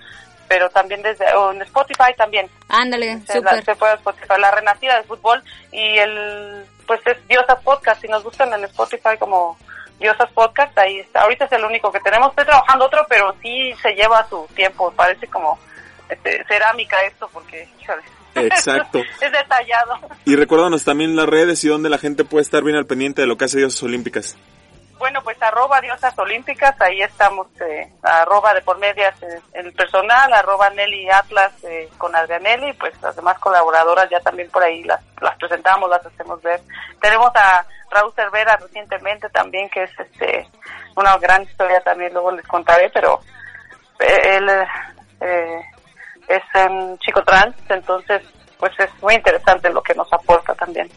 Pero 0.50 0.68
también 0.70 1.00
desde, 1.00 1.32
o 1.34 1.52
en 1.52 1.62
Spotify 1.62 2.12
también. 2.16 2.50
ándale, 2.68 3.20
Se, 3.20 3.40
la- 3.40 3.50
súper. 3.50 3.64
se 3.64 3.76
puede 3.76 3.94
Spotify, 3.94 4.34
la 4.40 4.50
renacida 4.50 4.96
del 4.96 5.04
fútbol 5.04 5.40
y 5.70 5.96
el 5.96 6.66
pues 6.88 7.00
es 7.06 7.28
Diosas 7.28 7.62
Podcast, 7.62 8.00
si 8.00 8.08
nos 8.08 8.24
gustan 8.24 8.52
en 8.52 8.64
Spotify 8.64 9.16
como 9.16 9.56
Diosas 10.00 10.28
Podcast, 10.32 10.76
ahí 10.76 10.98
está. 10.98 11.20
Ahorita 11.20 11.44
es 11.44 11.52
el 11.52 11.64
único 11.64 11.92
que 11.92 12.00
tenemos, 12.00 12.30
estoy 12.30 12.46
trabajando 12.46 12.86
otro, 12.86 13.06
pero 13.08 13.32
sí 13.40 13.72
se 13.80 13.92
lleva 13.92 14.26
su 14.28 14.44
tiempo, 14.56 14.92
parece 14.96 15.28
como 15.28 15.56
este, 16.08 16.44
cerámica 16.48 16.96
esto 17.02 17.30
porque, 17.32 17.68
híjole. 17.80 18.02
Exacto. 18.34 18.98
es 19.20 19.30
detallado. 19.30 20.00
Y 20.24 20.34
recuérdanos 20.34 20.84
también 20.84 21.14
las 21.14 21.26
redes 21.26 21.62
y 21.62 21.68
donde 21.68 21.90
la 21.90 21.98
gente 21.98 22.24
puede 22.24 22.42
estar 22.42 22.64
bien 22.64 22.76
al 22.76 22.86
pendiente 22.86 23.22
de 23.22 23.28
lo 23.28 23.36
que 23.38 23.44
hace 23.44 23.58
Diosas 23.58 23.80
Olímpicas. 23.84 24.36
Bueno, 25.00 25.22
pues 25.22 25.42
arroba 25.42 25.80
Diosas 25.80 26.16
Olímpicas, 26.18 26.78
ahí 26.78 27.00
estamos, 27.00 27.46
eh, 27.62 27.90
arroba 28.02 28.52
de 28.52 28.60
por 28.60 28.76
medias 28.76 29.14
eh, 29.22 29.40
el 29.54 29.72
personal, 29.72 30.30
arroba 30.30 30.68
Nelly 30.68 31.08
Atlas 31.08 31.54
eh, 31.64 31.88
con 31.96 32.14
Adrianelli, 32.14 32.74
pues 32.74 32.92
las 33.00 33.16
demás 33.16 33.38
colaboradoras 33.38 34.10
ya 34.10 34.20
también 34.20 34.50
por 34.50 34.62
ahí 34.62 34.84
las, 34.84 35.00
las 35.22 35.34
presentamos, 35.38 35.88
las 35.88 36.04
hacemos 36.04 36.42
ver. 36.42 36.60
Tenemos 37.00 37.30
a 37.34 37.64
Raúl 37.90 38.12
Cervera 38.14 38.58
recientemente 38.58 39.30
también, 39.30 39.70
que 39.70 39.84
es 39.84 39.90
este 39.98 40.46
una 40.94 41.16
gran 41.16 41.44
historia 41.44 41.80
también, 41.80 42.12
luego 42.12 42.32
les 42.32 42.46
contaré, 42.46 42.90
pero 42.90 43.20
eh, 44.00 44.36
él 44.36 44.50
eh, 45.22 45.62
es 46.28 46.42
un 46.68 46.98
chico 46.98 47.24
trans, 47.24 47.56
entonces 47.70 48.20
pues 48.58 48.78
es 48.78 48.90
muy 49.02 49.14
interesante 49.14 49.70
lo 49.70 49.82
que 49.82 49.94
nos 49.94 50.12
aporta 50.12 50.54
también. 50.54 50.90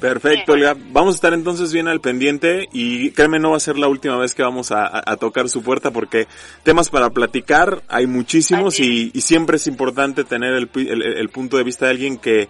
Perfecto, 0.00 0.52
Olga. 0.52 0.76
Vamos 0.90 1.14
a 1.14 1.16
estar 1.16 1.32
entonces 1.32 1.72
bien 1.72 1.88
al 1.88 2.00
pendiente 2.00 2.68
y 2.72 3.10
créeme, 3.12 3.38
no 3.38 3.50
va 3.50 3.56
a 3.56 3.60
ser 3.60 3.78
la 3.78 3.88
última 3.88 4.16
vez 4.18 4.34
que 4.34 4.42
vamos 4.42 4.70
a, 4.72 5.02
tocar 5.16 5.48
su 5.48 5.62
puerta 5.62 5.90
porque 5.90 6.26
temas 6.62 6.90
para 6.90 7.10
platicar 7.10 7.82
hay 7.88 8.06
muchísimos 8.06 8.78
y, 8.80 9.10
y 9.14 9.20
siempre 9.22 9.56
es 9.56 9.66
importante 9.66 10.24
tener 10.24 10.52
el- 10.54 10.68
el 11.02 11.28
punto 11.30 11.56
de 11.56 11.64
vista 11.64 11.86
de 11.86 11.92
alguien 11.92 12.18
que, 12.18 12.48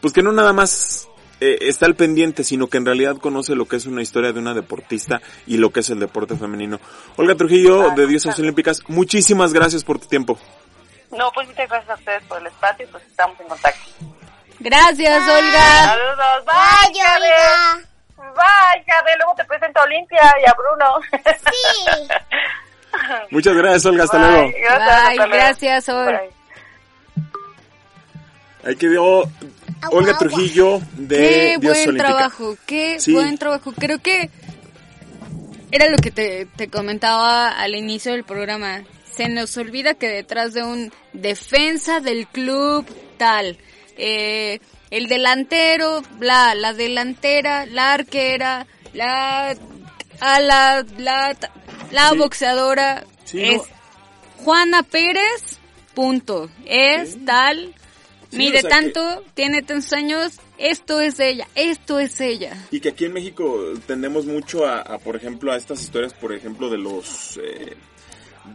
pues 0.00 0.12
que 0.12 0.22
no 0.22 0.32
nada 0.32 0.52
más 0.52 1.08
eh, 1.40 1.58
está 1.62 1.86
al 1.86 1.94
pendiente, 1.96 2.44
sino 2.44 2.68
que 2.68 2.78
en 2.78 2.86
realidad 2.86 3.16
conoce 3.16 3.54
lo 3.54 3.66
que 3.66 3.76
es 3.76 3.86
una 3.86 4.02
historia 4.02 4.32
de 4.32 4.38
una 4.40 4.54
deportista 4.54 5.20
y 5.46 5.56
lo 5.56 5.70
que 5.70 5.80
es 5.80 5.90
el 5.90 5.98
deporte 6.00 6.36
femenino. 6.36 6.80
Olga 7.16 7.34
Trujillo, 7.34 7.90
de 7.96 8.06
Diosas 8.06 8.38
Olímpicas, 8.38 8.82
muchísimas 8.88 9.52
gracias 9.52 9.84
por 9.84 9.98
tu 9.98 10.06
tiempo. 10.06 10.38
No, 11.16 11.30
pues 11.32 11.48
muchas 11.48 11.68
gracias 11.68 11.90
a 11.90 11.94
ustedes 11.94 12.22
por 12.24 12.40
el 12.40 12.46
espacio 12.48 12.86
y 12.86 12.88
pues 12.92 13.02
estamos 13.06 13.38
en 13.40 13.48
contacto. 13.48 13.80
Gracias, 14.60 15.22
Olga. 15.28 15.84
Saludos, 15.84 16.44
bye, 16.44 16.92
Bye. 16.92 17.02
Olga. 17.16 17.88
Bye. 18.34 19.16
Luego 19.16 19.34
te 19.36 19.44
presento 19.44 19.80
a 19.80 19.82
Olimpia 19.84 20.20
y 20.44 20.48
a 20.48 20.54
Bruno. 20.54 21.00
Sí. 21.50 22.08
Muchas 23.30 23.54
gracias, 23.56 23.86
Olga. 23.86 24.04
Hasta 24.04 24.18
Bye, 24.18 24.30
luego. 24.30 24.50
Gracias, 24.60 24.86
Bye, 24.86 24.96
hasta 24.96 25.14
luego. 25.14 25.32
gracias. 25.32 25.86
Bye. 25.86 26.30
Ahí 28.64 28.76
quedó 28.76 29.20
Olga 29.90 30.12
agua. 30.12 30.18
Trujillo 30.18 30.80
de 30.94 31.58
Qué 31.60 31.66
buen 31.66 31.96
trabajo, 31.96 32.56
qué 32.66 33.00
Sí. 33.00 33.12
buen 33.12 33.38
trabajo. 33.38 33.72
Creo 33.78 34.00
que 34.02 34.30
era 35.70 35.86
lo 35.88 35.96
que 35.98 36.10
te, 36.10 36.46
te 36.56 36.68
comentaba 36.68 37.50
al 37.50 37.74
inicio 37.74 38.12
del 38.12 38.24
programa. 38.24 38.82
Se 39.12 39.28
nos 39.28 39.56
olvida 39.56 39.94
que 39.94 40.08
detrás 40.08 40.54
de 40.54 40.62
un 40.64 40.92
defensa 41.12 42.00
del 42.00 42.26
club 42.26 42.84
tal, 43.16 43.58
eh, 43.98 44.60
el 44.90 45.08
delantero, 45.08 46.02
la, 46.20 46.54
la 46.54 46.72
delantera, 46.72 47.66
la 47.66 47.92
arquera, 47.92 48.66
la 48.94 49.54
ala, 50.20 50.84
la, 50.96 51.36
la 51.90 52.10
Sí. 52.10 52.16
boxeadora, 52.18 53.04
Sí, 53.24 53.42
es 53.44 53.58
no. 53.58 54.44
Juana 54.44 54.82
Pérez, 54.82 55.58
punto. 55.94 56.48
Es 56.64 57.22
tal, 57.26 57.74
mide 58.30 58.58
o 58.58 58.60
sea 58.62 58.70
tanto, 58.70 59.24
tiene 59.34 59.62
tantos 59.62 59.92
años, 59.92 60.38
esto 60.56 61.00
es 61.00 61.20
ella, 61.20 61.46
esto 61.54 61.98
es 61.98 62.20
ella. 62.20 62.56
Y 62.70 62.80
que 62.80 62.90
aquí 62.90 63.04
en 63.04 63.12
México 63.12 63.60
tendemos 63.86 64.24
mucho 64.26 64.64
a, 64.66 64.80
a, 64.80 64.98
por 64.98 65.16
ejemplo, 65.16 65.52
a 65.52 65.56
estas 65.56 65.82
historias, 65.82 66.14
por 66.14 66.32
ejemplo, 66.32 66.70
de 66.70 66.78
los 66.78 67.38
eh, 67.42 67.76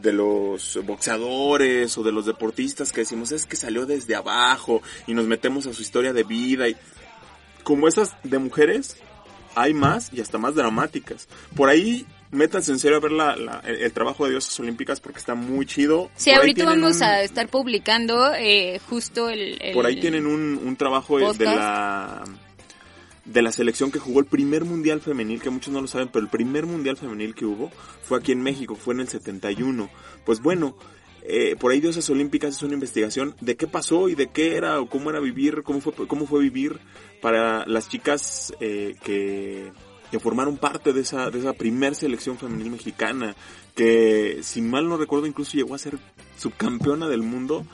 de 0.01 0.13
los 0.13 0.79
boxeadores 0.85 1.97
o 1.97 2.03
de 2.03 2.11
los 2.11 2.25
deportistas 2.25 2.91
que 2.91 3.01
decimos 3.01 3.31
es 3.31 3.45
que 3.45 3.55
salió 3.55 3.85
desde 3.85 4.15
abajo 4.15 4.81
y 5.07 5.13
nos 5.13 5.25
metemos 5.25 5.65
a 5.67 5.73
su 5.73 5.81
historia 5.81 6.13
de 6.13 6.23
vida 6.23 6.67
y 6.67 6.75
como 7.63 7.87
esas 7.87 8.15
de 8.23 8.37
mujeres 8.39 8.97
hay 9.55 9.73
más 9.73 10.11
y 10.11 10.19
hasta 10.21 10.37
más 10.37 10.55
dramáticas. 10.55 11.27
Por 11.55 11.69
ahí 11.69 12.05
métanse 12.31 12.71
en 12.71 12.79
serio 12.79 12.97
a 12.97 12.99
ver 12.99 13.11
la, 13.11 13.35
la- 13.35 13.61
el, 13.63 13.75
el 13.75 13.93
trabajo 13.93 14.25
de 14.25 14.31
Diosas 14.31 14.59
Olímpicas 14.59 14.99
porque 14.99 15.19
está 15.19 15.35
muy 15.35 15.65
chido. 15.67 16.09
Sí, 16.15 16.31
Por 16.31 16.39
ahorita 16.39 16.65
vamos 16.65 16.97
un- 16.97 17.03
a 17.03 17.21
estar 17.21 17.47
publicando 17.47 18.33
eh, 18.33 18.79
justo 18.89 19.29
el, 19.29 19.61
el- 19.61 19.73
Por 19.73 19.85
ahí 19.85 19.99
tienen 19.99 20.25
un, 20.25 20.59
un 20.63 20.75
trabajo 20.75 21.17
de- 21.19 21.25
de 21.25 21.27
podcast. 21.45 21.55
la 21.55 22.23
de 23.25 23.41
la 23.41 23.51
selección 23.51 23.91
que 23.91 23.99
jugó 23.99 24.19
el 24.19 24.25
primer 24.25 24.65
mundial 24.65 25.01
femenil, 25.01 25.41
que 25.41 25.49
muchos 25.49 25.73
no 25.73 25.81
lo 25.81 25.87
saben, 25.87 26.09
pero 26.11 26.23
el 26.23 26.29
primer 26.29 26.65
mundial 26.65 26.97
femenil 26.97 27.35
que 27.35 27.45
hubo 27.45 27.71
fue 28.01 28.17
aquí 28.17 28.31
en 28.31 28.41
México, 28.41 28.75
fue 28.75 28.93
en 28.93 29.01
el 29.01 29.07
71. 29.07 29.89
Pues 30.25 30.41
bueno, 30.41 30.75
eh, 31.23 31.55
por 31.57 31.71
ahí 31.71 31.79
Diosas 31.79 32.09
Olímpicas 32.09 32.55
es 32.55 32.63
una 32.63 32.73
investigación 32.73 33.35
de 33.39 33.55
qué 33.55 33.65
pasó 33.65 34.09
y 34.09 34.15
de 34.15 34.27
qué 34.27 34.57
era 34.57 34.81
o 34.81 34.89
cómo 34.89 35.09
era 35.09 35.21
vivir, 35.21 35.63
cómo 35.63 35.79
fue, 35.79 35.93
cómo 36.07 36.27
fue 36.27 36.41
vivir 36.41 36.79
para 37.21 37.65
las 37.65 37.87
chicas 37.87 38.53
eh, 38.59 38.95
que, 39.03 39.71
que 40.11 40.19
formaron 40.19 40.57
parte 40.57 40.91
de 40.91 41.01
esa, 41.01 41.29
de 41.29 41.39
esa 41.39 41.53
primer 41.53 41.95
selección 41.95 42.37
femenil 42.37 42.71
mexicana, 42.71 43.37
que 43.73 44.39
si 44.43 44.61
mal 44.61 44.89
no 44.89 44.97
recuerdo 44.97 45.25
incluso 45.25 45.53
llegó 45.53 45.75
a 45.75 45.79
ser 45.79 45.97
subcampeona 46.37 47.07
del 47.07 47.23
mundo. 47.23 47.65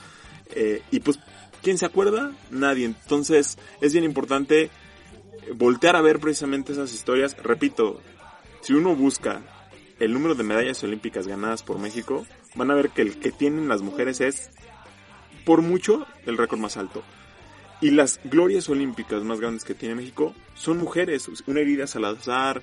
Eh, 0.52 0.84
y 0.92 1.00
pues, 1.00 1.20
¿quién 1.64 1.80
se 1.80 1.88
acuerda? 1.88 2.32
Nadie. 2.52 2.86
Entonces, 2.86 3.58
es 3.82 3.94
bien 3.94 4.06
importante 4.06 4.70
voltear 5.56 5.96
a 5.96 6.02
ver 6.02 6.20
precisamente 6.20 6.72
esas 6.74 6.94
historias. 6.94 7.36
Repito, 7.42 8.02
si 8.62 8.74
uno 8.74 8.96
busca 8.96 9.42
el 10.00 10.14
número 10.14 10.36
de 10.36 10.44
medallas 10.44 10.84
olímpicas 10.84 11.28
ganadas 11.28 11.64
por 11.64 11.80
México, 11.80 12.26
van 12.56 12.72
a 12.72 12.76
ver 12.76 12.90
que 12.90 13.02
el 13.02 13.20
que 13.20 13.32
tienen 13.32 13.68
las 13.68 13.82
mujeres 13.82 14.22
es, 14.22 14.50
por 15.46 15.62
mucho, 15.62 16.06
el 16.26 16.38
récord 16.38 16.60
más 16.60 16.78
alto. 16.78 17.04
Y 17.82 17.92
las 17.92 18.20
glorias 18.26 18.68
olímpicas 18.70 19.24
más 19.24 19.40
grandes 19.40 19.64
que 19.64 19.74
tiene 19.74 19.96
México 19.96 20.34
son 20.56 20.78
mujeres. 20.78 21.30
Una 21.48 21.62
herida 21.62 21.88
Salazar, 21.88 22.62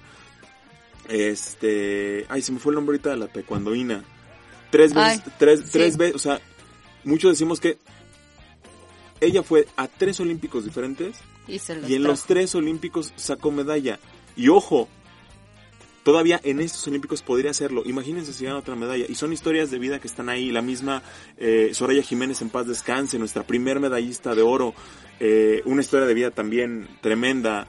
Este, 1.08 2.26
ay, 2.28 2.42
se 2.42 2.52
me 2.52 2.58
fue 2.58 2.72
el 2.72 2.76
nombre 2.76 2.94
ahorita 2.94 3.10
de 3.10 3.16
la 3.16 3.28
taekwondoína. 3.28 4.02
Tres 4.70 4.92
veces, 4.92 5.22
Ay, 5.24 5.32
tres, 5.38 5.60
sí. 5.60 5.70
tres 5.72 5.96
veces, 5.96 6.16
o 6.16 6.18
sea, 6.18 6.40
muchos 7.04 7.30
decimos 7.30 7.60
que 7.60 7.78
ella 9.20 9.42
fue 9.42 9.66
a 9.76 9.86
tres 9.88 10.18
olímpicos 10.20 10.64
diferentes 10.64 11.16
Y, 11.48 11.58
se 11.58 11.76
los 11.76 11.88
y 11.88 11.94
en 11.94 12.02
los 12.02 12.24
tres 12.24 12.54
olímpicos 12.54 13.12
sacó 13.16 13.50
medalla. 13.50 13.98
Y 14.36 14.48
ojo, 14.48 14.88
todavía 16.06 16.40
en 16.44 16.60
estos 16.60 16.86
olímpicos 16.86 17.22
podría 17.22 17.50
hacerlo. 17.50 17.82
Imagínense 17.84 18.32
si 18.32 18.44
gana 18.44 18.58
otra 18.58 18.76
medalla. 18.76 19.06
Y 19.08 19.16
son 19.16 19.32
historias 19.32 19.72
de 19.72 19.78
vida 19.80 19.98
que 19.98 20.06
están 20.06 20.28
ahí. 20.28 20.52
La 20.52 20.62
misma 20.62 21.02
eh, 21.36 21.70
Soraya 21.72 22.02
Jiménez 22.02 22.40
en 22.42 22.50
paz 22.50 22.66
descanse, 22.66 23.18
nuestra 23.18 23.42
primer 23.42 23.80
medallista 23.80 24.34
de 24.34 24.42
oro. 24.42 24.72
Eh, 25.18 25.62
una 25.64 25.80
historia 25.80 26.06
de 26.06 26.14
vida 26.14 26.30
también 26.30 26.88
tremenda. 27.00 27.66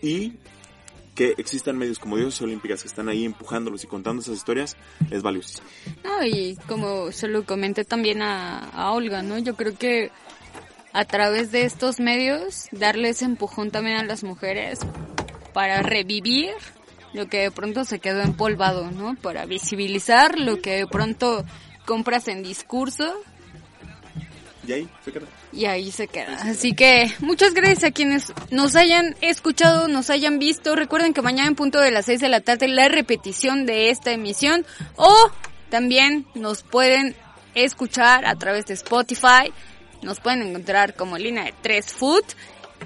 Y 0.00 0.34
que 1.14 1.34
existan 1.38 1.76
medios 1.76 1.98
como 1.98 2.16
Dioses 2.16 2.40
Olímpicas 2.42 2.82
que 2.82 2.88
están 2.88 3.08
ahí 3.08 3.24
empujándolos 3.24 3.82
y 3.82 3.86
contando 3.86 4.22
esas 4.22 4.36
historias 4.36 4.76
es 5.10 5.22
valiosísimo. 5.22 5.66
No, 6.04 6.24
y 6.24 6.56
como 6.68 7.10
se 7.10 7.26
lo 7.26 7.44
comenté 7.44 7.84
también 7.84 8.22
a, 8.22 8.60
a 8.70 8.92
Olga, 8.92 9.22
¿no? 9.22 9.38
Yo 9.38 9.56
creo 9.56 9.76
que 9.76 10.10
a 10.96 11.04
través 11.04 11.52
de 11.52 11.66
estos 11.66 12.00
medios 12.00 12.68
darle 12.72 13.10
ese 13.10 13.26
empujón 13.26 13.70
también 13.70 13.98
a 13.98 14.04
las 14.04 14.24
mujeres 14.24 14.78
para 15.52 15.82
revivir 15.82 16.54
lo 17.12 17.28
que 17.28 17.40
de 17.40 17.50
pronto 17.50 17.84
se 17.84 17.98
quedó 17.98 18.22
empolvado, 18.22 18.90
¿no? 18.90 19.14
Para 19.16 19.44
visibilizar 19.44 20.38
lo 20.38 20.62
que 20.62 20.70
de 20.70 20.86
pronto 20.86 21.44
compras 21.84 22.28
en 22.28 22.42
discurso 22.42 23.12
Y 24.66 24.72
ahí 24.72 24.88
se 25.04 25.12
queda. 25.12 25.26
y 25.52 25.64
ahí 25.66 25.92
se 25.92 26.08
queda. 26.08 26.34
Así 26.44 26.72
que 26.72 27.12
muchas 27.20 27.52
gracias 27.52 27.84
a 27.84 27.90
quienes 27.90 28.32
nos 28.50 28.74
hayan 28.74 29.16
escuchado, 29.20 29.88
nos 29.88 30.08
hayan 30.08 30.38
visto. 30.38 30.76
Recuerden 30.76 31.12
que 31.12 31.20
mañana 31.20 31.48
en 31.48 31.56
punto 31.56 31.78
de 31.78 31.90
las 31.90 32.06
6 32.06 32.20
de 32.20 32.30
la 32.30 32.40
tarde 32.40 32.68
la 32.68 32.88
repetición 32.88 33.66
de 33.66 33.90
esta 33.90 34.12
emisión 34.12 34.64
o 34.96 35.14
también 35.68 36.26
nos 36.34 36.62
pueden 36.62 37.14
escuchar 37.54 38.24
a 38.24 38.34
través 38.36 38.64
de 38.64 38.72
Spotify. 38.72 39.52
Nos 40.06 40.20
pueden 40.20 40.40
encontrar 40.42 40.94
como 40.94 41.18
línea 41.18 41.44
de 41.44 41.54
3 41.62 41.92
Food 41.92 42.22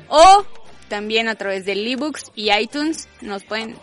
o 0.09 0.45
también 0.89 1.29
a 1.29 1.35
través 1.37 1.65
de 1.67 1.73
ebooks 1.75 2.33
y 2.35 2.51
iTunes 2.51 3.09
nos 3.21 3.45
pueden 3.45 3.77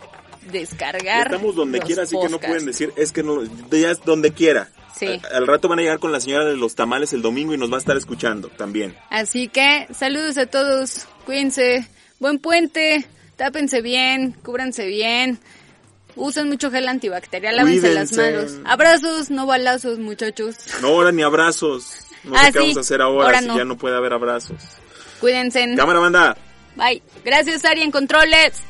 descargar. 0.50 1.26
Estamos 1.28 1.54
donde 1.54 1.78
los 1.78 1.86
quiera, 1.86 2.02
así 2.02 2.16
que 2.20 2.28
no 2.28 2.38
pueden 2.40 2.66
decir, 2.66 2.92
es 2.96 3.12
que 3.12 3.22
no, 3.22 3.42
ya 3.70 3.90
es 3.92 4.02
donde 4.04 4.32
quiera. 4.32 4.68
Sí. 4.96 5.06
A- 5.32 5.36
Al 5.36 5.46
rato 5.46 5.68
van 5.68 5.78
a 5.78 5.82
llegar 5.82 5.98
con 6.00 6.10
la 6.12 6.20
señora 6.20 6.44
de 6.46 6.56
los 6.56 6.74
tamales 6.74 7.12
el 7.12 7.22
domingo 7.22 7.54
y 7.54 7.58
nos 7.58 7.70
va 7.70 7.76
a 7.76 7.78
estar 7.78 7.96
escuchando 7.96 8.48
también. 8.48 8.96
Así 9.10 9.48
que 9.48 9.86
saludos 9.94 10.36
a 10.38 10.46
todos, 10.46 11.06
cuídense, 11.24 11.86
buen 12.18 12.38
puente, 12.40 13.06
tápense 13.36 13.80
bien, 13.82 14.32
cúbranse 14.42 14.86
bien, 14.86 15.38
usen 16.16 16.48
mucho 16.48 16.70
gel 16.70 16.88
antibacterial, 16.88 17.54
lávense 17.56 17.94
las 17.94 18.12
manos. 18.14 18.56
Abrazos, 18.64 19.30
no 19.30 19.46
balazos, 19.46 19.98
muchachos. 20.00 20.56
No, 20.82 20.88
ahora 20.88 21.12
ni 21.12 21.22
abrazos. 21.22 22.07
No 22.28 22.36
ah, 22.36 22.44
sé 22.44 22.52
qué 22.52 22.58
sí. 22.58 22.58
vamos 22.58 22.76
a 22.76 22.80
hacer 22.80 23.02
ahora, 23.02 23.26
ahora 23.26 23.40
si 23.40 23.46
no. 23.46 23.56
ya 23.56 23.64
no 23.64 23.76
puede 23.76 23.96
haber 23.96 24.12
abrazos. 24.12 24.56
Cuídense. 25.20 25.74
Cámara 25.76 25.98
banda. 25.98 26.36
Bye. 26.76 27.02
Gracias, 27.24 27.64
Ari, 27.64 27.82
en 27.82 27.90
controles. 27.90 28.64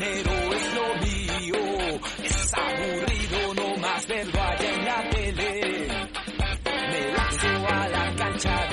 es 0.00 0.74
lo 0.74 0.94
mío, 1.06 2.00
es 2.22 2.54
aburrido 2.54 3.54
no 3.54 3.76
más 3.80 4.06
verlo 4.06 4.42
allá 4.42 4.74
en 4.74 4.84
la 4.84 5.10
tele. 5.10 5.88
Me 6.90 7.12
lanzo 7.12 7.66
a 7.68 7.88
la 7.88 8.14
cancha 8.16 8.68